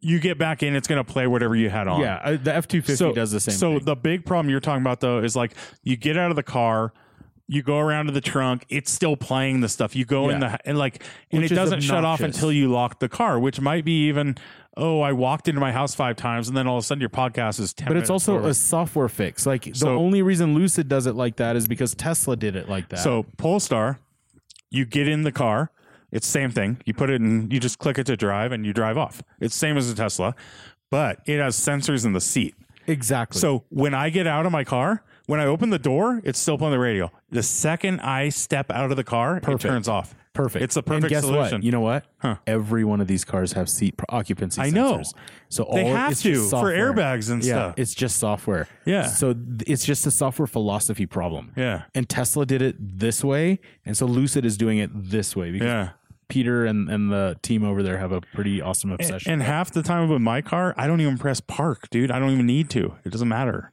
You 0.00 0.18
get 0.20 0.38
back 0.38 0.62
in, 0.62 0.74
it's 0.76 0.88
going 0.88 1.02
to 1.02 1.10
play 1.12 1.26
whatever 1.26 1.54
you 1.56 1.70
had 1.70 1.86
on. 1.88 2.00
yeah, 2.00 2.20
uh, 2.22 2.36
the 2.42 2.54
F 2.54 2.66
two 2.68 2.82
fifty 2.82 3.12
does 3.12 3.30
the 3.32 3.40
same. 3.40 3.54
So 3.54 3.76
thing. 3.76 3.84
the 3.84 3.96
big 3.96 4.24
problem 4.26 4.50
you're 4.50 4.60
talking 4.60 4.82
about 4.82 5.00
though 5.00 5.18
is 5.20 5.34
like 5.36 5.52
you 5.82 5.96
get 5.96 6.16
out 6.16 6.30
of 6.30 6.36
the 6.36 6.42
car. 6.42 6.92
You 7.46 7.62
go 7.62 7.78
around 7.78 8.06
to 8.06 8.12
the 8.12 8.22
trunk, 8.22 8.64
it's 8.70 8.90
still 8.90 9.16
playing 9.16 9.60
the 9.60 9.68
stuff. 9.68 9.94
You 9.94 10.04
go 10.06 10.30
in 10.30 10.40
the 10.40 10.58
and 10.64 10.78
like 10.78 11.02
and 11.30 11.42
Which 11.42 11.52
it 11.52 11.54
doesn't 11.54 11.82
shut 11.82 12.04
off 12.04 12.20
until 12.20 12.50
you 12.50 12.70
lock 12.70 13.00
the 13.00 13.08
car, 13.08 13.38
which 13.38 13.60
might 13.60 13.84
be 13.84 14.08
even 14.08 14.36
oh, 14.76 15.00
I 15.00 15.12
walked 15.12 15.46
into 15.46 15.60
my 15.60 15.70
house 15.70 15.94
five 15.94 16.16
times 16.16 16.48
and 16.48 16.56
then 16.56 16.66
all 16.66 16.78
of 16.78 16.82
a 16.82 16.86
sudden 16.86 17.00
your 17.00 17.10
podcast 17.10 17.60
is 17.60 17.72
ten 17.72 17.88
but 17.88 17.96
it's 17.96 18.10
also 18.10 18.32
forward. 18.32 18.48
a 18.48 18.54
software 18.54 19.08
fix. 19.08 19.46
Like 19.46 19.72
the 19.72 19.88
only 19.88 20.22
reason 20.22 20.54
Lucid 20.54 20.88
does 20.88 21.06
it 21.06 21.14
like 21.14 21.36
that 21.36 21.54
is 21.56 21.68
because 21.68 21.94
Tesla 21.94 22.36
did 22.36 22.56
it 22.56 22.68
like 22.68 22.88
that. 22.88 22.98
So 22.98 23.24
Polestar, 23.36 24.00
you 24.70 24.84
get 24.84 25.06
in 25.06 25.22
the 25.22 25.32
car. 25.32 25.70
It's 26.10 26.26
same 26.26 26.50
thing. 26.50 26.80
You 26.84 26.94
put 26.94 27.10
it 27.10 27.20
in. 27.20 27.50
You 27.50 27.58
just 27.58 27.78
click 27.78 27.98
it 27.98 28.06
to 28.06 28.16
drive, 28.16 28.52
and 28.52 28.64
you 28.64 28.72
drive 28.72 28.96
off. 28.96 29.20
It's 29.40 29.54
same 29.54 29.76
as 29.76 29.90
a 29.90 29.96
Tesla, 29.96 30.36
but 30.88 31.18
it 31.26 31.40
has 31.40 31.56
sensors 31.56 32.04
in 32.04 32.12
the 32.12 32.20
seat. 32.20 32.54
exactly. 32.86 33.40
So 33.40 33.64
when 33.68 33.94
I 33.94 34.10
get 34.10 34.26
out 34.26 34.46
of 34.46 34.52
my 34.52 34.62
car, 34.62 35.02
when 35.26 35.40
I 35.40 35.46
open 35.46 35.70
the 35.70 35.78
door, 35.78 36.20
it's 36.24 36.38
still 36.38 36.58
playing 36.58 36.72
the 36.72 36.78
radio. 36.78 37.10
The 37.30 37.42
second 37.42 38.00
I 38.00 38.28
step 38.28 38.70
out 38.70 38.90
of 38.90 38.96
the 38.96 39.04
car, 39.04 39.40
Perfect. 39.40 39.64
it 39.64 39.68
turns 39.68 39.88
off. 39.88 40.14
Perfect. 40.32 40.64
It's 40.64 40.74
the 40.74 40.82
perfect 40.82 41.04
and 41.04 41.10
guess 41.10 41.22
solution. 41.24 41.58
What? 41.58 41.62
You 41.64 41.70
know 41.70 41.80
what? 41.80 42.04
Huh. 42.18 42.36
Every 42.46 42.84
one 42.84 43.00
of 43.00 43.06
these 43.06 43.24
cars 43.24 43.52
have 43.52 43.70
seat 43.70 43.94
occupancy 44.08 44.60
I 44.60 44.70
know. 44.70 44.94
sensors. 44.98 45.14
So 45.48 45.62
all 45.62 45.76
They 45.76 45.84
have 45.84 46.18
to 46.22 46.48
for 46.48 46.72
airbags 46.72 47.30
and 47.30 47.42
yeah, 47.44 47.52
stuff. 47.54 47.74
it's 47.76 47.94
just 47.94 48.16
software. 48.18 48.66
Yeah. 48.84 49.06
So 49.06 49.36
it's 49.64 49.84
just 49.86 50.04
a 50.06 50.10
software 50.10 50.48
philosophy 50.48 51.06
problem. 51.06 51.52
Yeah. 51.56 51.82
And 51.94 52.08
Tesla 52.08 52.44
did 52.46 52.62
it 52.62 52.74
this 52.98 53.22
way, 53.22 53.60
and 53.86 53.96
so 53.96 54.06
Lucid 54.06 54.44
is 54.44 54.56
doing 54.56 54.78
it 54.78 54.90
this 54.92 55.36
way 55.36 55.52
because 55.52 55.66
Yeah. 55.66 55.88
Peter 56.26 56.64
and, 56.64 56.88
and 56.90 57.12
the 57.12 57.36
team 57.42 57.62
over 57.62 57.82
there 57.84 57.98
have 57.98 58.10
a 58.10 58.20
pretty 58.20 58.60
awesome 58.60 58.90
obsession. 58.90 59.30
And 59.30 59.42
half 59.42 59.70
the 59.70 59.82
time 59.84 60.08
with 60.08 60.20
my 60.22 60.40
car, 60.42 60.74
I 60.76 60.88
don't 60.88 61.00
even 61.00 61.16
press 61.16 61.38
park, 61.40 61.88
dude. 61.90 62.10
I 62.10 62.18
don't 62.18 62.30
even 62.30 62.46
need 62.46 62.70
to. 62.70 62.94
It 63.04 63.10
doesn't 63.10 63.28
matter. 63.28 63.70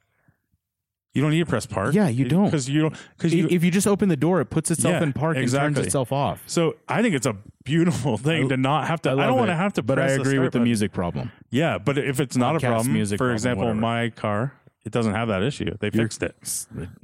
You 1.14 1.22
don't 1.22 1.32
need 1.32 1.40
to 1.40 1.46
press 1.46 1.66
park. 1.66 1.94
Yeah, 1.94 2.08
you 2.08 2.26
don't. 2.26 2.46
because 2.46 2.70
you 2.70 2.82
don't 2.84 2.96
because 3.18 3.34
you 3.34 3.48
if 3.50 3.64
you 3.64 3.72
just 3.72 3.86
open 3.88 4.08
the 4.10 4.16
door, 4.16 4.40
it 4.40 4.46
puts 4.46 4.72
itself 4.72 4.94
Yeah, 4.94 5.04
in 5.04 5.12
park 5.14 5.36
and 5.36 5.44
exactly. 5.44 5.76
turns 5.76 5.88
itself 5.88 6.12
off. 6.14 6.42
So 6.46 6.78
I 6.88 7.02
think 7.02 7.16
it's 7.16 7.26
a 7.26 7.36
beautiful 7.66 8.18
thing 8.28 8.48
to 8.50 8.56
not 8.58 8.88
have 8.88 9.02
to. 9.02 9.10
I, 9.10 9.14
love 9.14 9.28
don't 9.28 9.38
want 9.38 9.50
to 9.50 9.56
have 9.56 9.74
to. 9.74 9.84
but 9.84 10.00
I 10.00 10.12
agree 10.12 10.32
start 10.32 10.44
with 10.44 10.54
the 10.54 10.62
music 10.62 10.94
problem. 10.94 11.32
Yeah, 11.50 11.78
but 11.80 11.98
if 11.98 12.20
it's 12.22 12.38
not 12.38 12.56
a 12.56 12.60
problem, 12.60 12.94
music 12.94 13.18
for 13.18 13.26
problem, 13.26 13.36
example, 13.36 13.64
whatever. 13.66 13.80
my 13.82 14.10
car, 14.12 14.54
it 14.86 14.94
doesn't 14.94 15.14
have 15.14 15.28
that 15.28 15.44
issue. 15.44 15.76
They 15.82 15.90
fixed 15.90 16.24
it. 16.24 16.34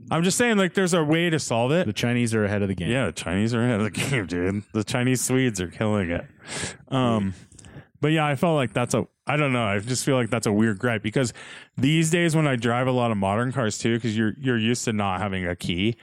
I'm 0.10 0.24
just 0.24 0.38
saying, 0.38 0.55
like, 0.58 0.74
there's 0.74 0.93
a 0.93 1.03
way 1.03 1.30
to 1.30 1.38
solve 1.38 1.72
it. 1.74 1.86
The. 1.86 1.93
Chinese 1.93 2.34
are 2.34 2.45
ahead 2.45 2.62
of 2.62 2.70
the 2.70 2.76
game. 2.76 2.89
Yeah, 2.89 3.08
the 3.08 3.12
Chinese 3.12 3.53
are 3.53 3.62
ahead 3.64 3.82
of 3.82 3.84
the 3.84 3.91
game, 4.10 4.26
dude. 4.26 4.64
The 4.74 4.84
Chinese 4.86 5.22
Swedes 5.24 5.60
are 5.60 5.68
killing 5.68 6.10
it. 6.12 6.26
Um, 6.88 7.34
but 8.01 8.11
yeah, 8.11 8.25
I 8.25 8.35
felt 8.35 8.55
like 8.55 8.73
that's 8.73 8.93
a. 8.93 9.07
I 9.25 9.35
don't 9.37 9.51
know. 9.51 9.63
I 9.65 9.79
just 9.79 10.05
feel 10.05 10.15
like 10.15 10.29
that's 10.29 10.47
a 10.47 10.51
weird 10.53 10.79
gripe 10.79 11.03
because 11.03 11.33
these 11.77 12.09
days 12.09 12.35
when 12.35 12.47
I 12.47 12.55
drive 12.55 12.87
a 12.87 12.91
lot 12.91 13.11
of 13.11 13.17
modern 13.17 13.51
cars 13.51 13.77
too, 13.77 13.95
because 13.95 14.17
you're 14.17 14.33
you're 14.39 14.57
used 14.57 14.85
to 14.85 14.93
not 14.93 15.19
having 15.21 15.45
a 15.45 15.55
key, 15.55 15.95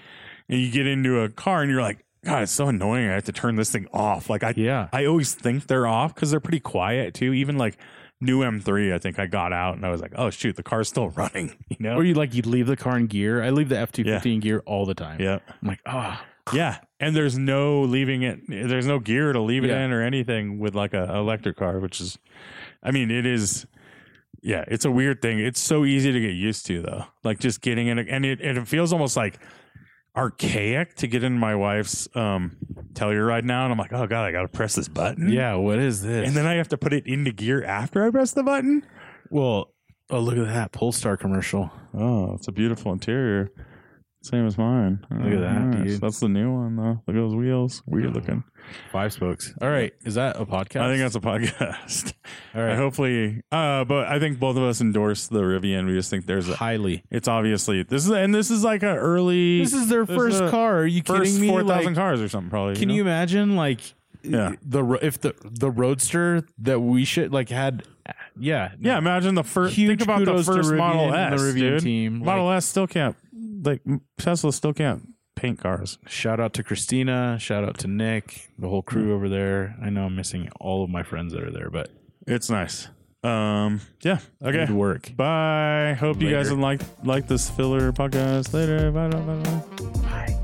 and 0.48 0.60
you 0.60 0.70
get 0.70 0.86
into 0.86 1.20
a 1.20 1.28
car 1.30 1.62
and 1.62 1.70
you're 1.70 1.80
like, 1.82 2.04
God, 2.24 2.42
it's 2.42 2.52
so 2.52 2.68
annoying. 2.68 3.08
I 3.08 3.14
have 3.14 3.24
to 3.24 3.32
turn 3.32 3.56
this 3.56 3.70
thing 3.70 3.86
off. 3.92 4.28
Like 4.28 4.42
I 4.44 4.52
Yeah. 4.56 4.88
I 4.92 5.06
always 5.06 5.34
think 5.34 5.66
they're 5.66 5.86
off 5.86 6.14
because 6.14 6.30
they're 6.30 6.40
pretty 6.40 6.60
quiet 6.60 7.14
too. 7.14 7.32
Even 7.32 7.56
like 7.56 7.78
new 8.20 8.40
M3, 8.40 8.94
I 8.94 8.98
think 8.98 9.18
I 9.18 9.26
got 9.26 9.52
out 9.52 9.76
and 9.76 9.84
I 9.84 9.90
was 9.90 10.00
like, 10.00 10.12
oh 10.16 10.30
shoot, 10.30 10.56
the 10.56 10.62
car's 10.62 10.88
still 10.88 11.08
running. 11.16 11.54
You 11.68 11.76
know? 11.80 11.96
Or 11.96 12.04
you 12.04 12.14
like 12.14 12.34
you'd 12.34 12.46
leave 12.46 12.66
the 12.66 12.76
car 12.76 12.96
in 12.96 13.06
gear. 13.06 13.42
I 13.42 13.50
leave 13.50 13.68
the 13.68 13.78
F 13.78 13.92
two 13.92 14.04
fifty 14.04 14.34
in 14.34 14.40
gear 14.40 14.62
all 14.66 14.84
the 14.86 14.94
time. 14.94 15.20
yeah, 15.20 15.38
I'm 15.62 15.68
like, 15.68 15.80
ah, 15.86 16.24
yeah. 16.52 16.78
And 17.04 17.14
there's 17.16 17.36
no 17.38 17.82
leaving 17.82 18.22
it. 18.22 18.40
There's 18.48 18.86
no 18.86 18.98
gear 18.98 19.32
to 19.32 19.40
leave 19.40 19.64
it 19.64 19.68
Yeah. 19.68 19.84
in 19.84 19.92
or 19.92 20.02
anything 20.02 20.58
with 20.58 20.74
like 20.74 20.94
a 20.94 21.14
electric 21.14 21.56
car, 21.56 21.78
which 21.80 22.00
is, 22.00 22.18
I 22.82 22.90
mean, 22.90 23.10
it 23.10 23.26
is. 23.26 23.66
Yeah, 24.42 24.64
it's 24.68 24.84
a 24.84 24.90
weird 24.90 25.22
thing. 25.22 25.38
It's 25.38 25.60
so 25.60 25.84
easy 25.84 26.12
to 26.12 26.20
get 26.20 26.32
used 26.34 26.66
to 26.66 26.82
though. 26.82 27.04
Like 27.22 27.38
just 27.40 27.60
getting 27.62 27.86
in, 27.86 27.98
a, 27.98 28.02
and 28.02 28.24
it 28.26 28.40
and 28.42 28.58
it 28.58 28.68
feels 28.68 28.92
almost 28.92 29.16
like 29.16 29.38
archaic 30.16 30.94
to 30.96 31.06
get 31.06 31.24
in 31.24 31.38
my 31.38 31.54
wife's 31.54 32.08
um 32.14 32.56
Telluride 32.92 33.44
now, 33.44 33.64
and 33.64 33.72
I'm 33.72 33.78
like, 33.78 33.92
oh 33.92 34.06
god, 34.06 34.24
I 34.24 34.32
got 34.32 34.42
to 34.42 34.48
press 34.48 34.74
this 34.76 34.86
button. 34.88 35.28
yeah. 35.28 35.54
What 35.54 35.78
is 35.78 36.02
this? 36.02 36.26
and 36.28 36.36
then 36.36 36.46
I 36.46 36.54
have 36.54 36.68
to 36.68 36.76
put 36.78 36.92
it 36.92 37.06
into 37.06 37.32
gear 37.32 37.64
after 37.64 38.04
I 38.06 38.10
press 38.10 38.32
the 38.32 38.42
button. 38.42 38.84
well, 39.30 39.72
oh 40.10 40.20
look 40.20 40.36
at 40.36 40.46
that 40.46 40.72
Polestar 40.72 41.16
commercial. 41.16 41.70
Oh, 41.92 42.34
it's 42.34 42.46
a 42.48 42.52
beautiful 42.52 42.92
interior. 42.92 43.50
Same 44.24 44.46
as 44.46 44.56
mine. 44.56 45.04
Look 45.10 45.34
at 45.34 45.40
that, 45.40 45.84
dude. 45.84 46.00
That's 46.00 46.18
the 46.20 46.28
new 46.30 46.50
one 46.52 46.76
though. 46.76 47.02
Look 47.06 47.14
at 47.16 47.20
those 47.20 47.34
wheels. 47.34 47.82
Weird 47.86 48.14
looking. 48.14 48.42
Five 48.90 49.12
spokes. 49.12 49.52
All 49.60 49.68
right, 49.68 49.92
is 50.06 50.14
that 50.14 50.36
a 50.40 50.46
podcast? 50.46 50.80
I 50.80 50.88
think 50.88 51.00
that's 51.00 51.14
a 51.14 51.20
podcast. 51.20 52.14
All 52.54 52.62
right. 52.62 52.76
Hopefully 52.76 53.42
uh 53.52 53.84
but 53.84 54.06
I 54.06 54.18
think 54.18 54.38
both 54.38 54.56
of 54.56 54.62
us 54.62 54.80
endorse 54.80 55.26
the 55.26 55.40
Rivian. 55.42 55.86
We 55.86 55.92
just 55.92 56.08
think 56.08 56.24
there's 56.24 56.48
a 56.48 56.56
Highly. 56.56 57.04
it's 57.10 57.28
obviously 57.28 57.82
this 57.82 58.04
is 58.06 58.10
and 58.10 58.34
this 58.34 58.50
is 58.50 58.64
like 58.64 58.82
a 58.82 58.96
early 58.96 59.58
This 59.60 59.74
is 59.74 59.88
their 59.88 60.06
this 60.06 60.16
first 60.16 60.40
a 60.40 60.50
car. 60.50 60.78
Are 60.78 60.86
you 60.86 61.02
first 61.02 61.24
kidding 61.34 61.40
me? 61.42 61.48
four 61.48 61.62
thousand 61.62 61.92
Like, 61.92 61.94
cars 61.96 62.22
or 62.22 62.28
something 62.30 62.48
probably. 62.48 62.76
can 62.76 62.88
know? 62.88 62.94
you 62.94 63.02
imagine 63.02 63.56
like 63.56 63.80
Yeah. 64.22 64.52
the 64.64 64.82
if 65.02 65.20
the 65.20 65.34
the 65.42 65.70
Roadster 65.70 66.46
that 66.60 66.80
we 66.80 67.04
should 67.04 67.30
like 67.34 67.50
had 67.50 67.82
yeah 68.38 68.72
Yeah, 68.80 68.96
imagine 68.96 69.34
the 69.34 69.44
first. 69.44 69.76
Think 69.76 70.00
about 70.00 70.24
the 70.24 70.42
first 70.42 70.70
Rivian 70.70 70.78
Model 70.78 71.14
S, 71.14 71.38
the 71.40 71.46
Rivian 71.46 71.54
dude. 71.58 71.80
team, 71.82 72.18
Model 72.20 72.50
S 72.50 72.64
still 72.64 72.86
can't 72.86 73.14
like 73.64 73.82
Tesla 74.18 74.52
still 74.52 74.72
can't 74.72 75.08
paint 75.36 75.58
cars. 75.58 75.98
Shout 76.06 76.40
out 76.40 76.52
to 76.54 76.62
Christina. 76.62 77.36
Shout 77.40 77.64
out 77.64 77.78
to 77.78 77.88
Nick, 77.88 78.50
the 78.58 78.68
whole 78.68 78.82
crew 78.82 79.14
over 79.14 79.28
there. 79.28 79.76
I 79.82 79.90
know 79.90 80.04
I'm 80.04 80.16
missing 80.16 80.48
all 80.60 80.84
of 80.84 80.90
my 80.90 81.02
friends 81.02 81.32
that 81.32 81.42
are 81.42 81.50
there, 81.50 81.70
but 81.70 81.90
It's 82.26 82.48
nice. 82.50 82.88
Um, 83.22 83.80
yeah. 84.02 84.18
Okay. 84.42 84.66
Good 84.66 84.70
work. 84.70 85.16
Bye. 85.16 85.96
Hope 85.98 86.20
you 86.20 86.30
guys 86.30 86.52
like 86.52 86.82
like 87.04 87.26
this 87.26 87.48
filler 87.50 87.90
podcast. 87.92 88.52
Later. 88.52 88.90
Bye. 88.92 89.08
Bye. 89.08 89.20
Bye. 89.20 89.42
bye. 89.42 90.00
Bye. 90.02 90.40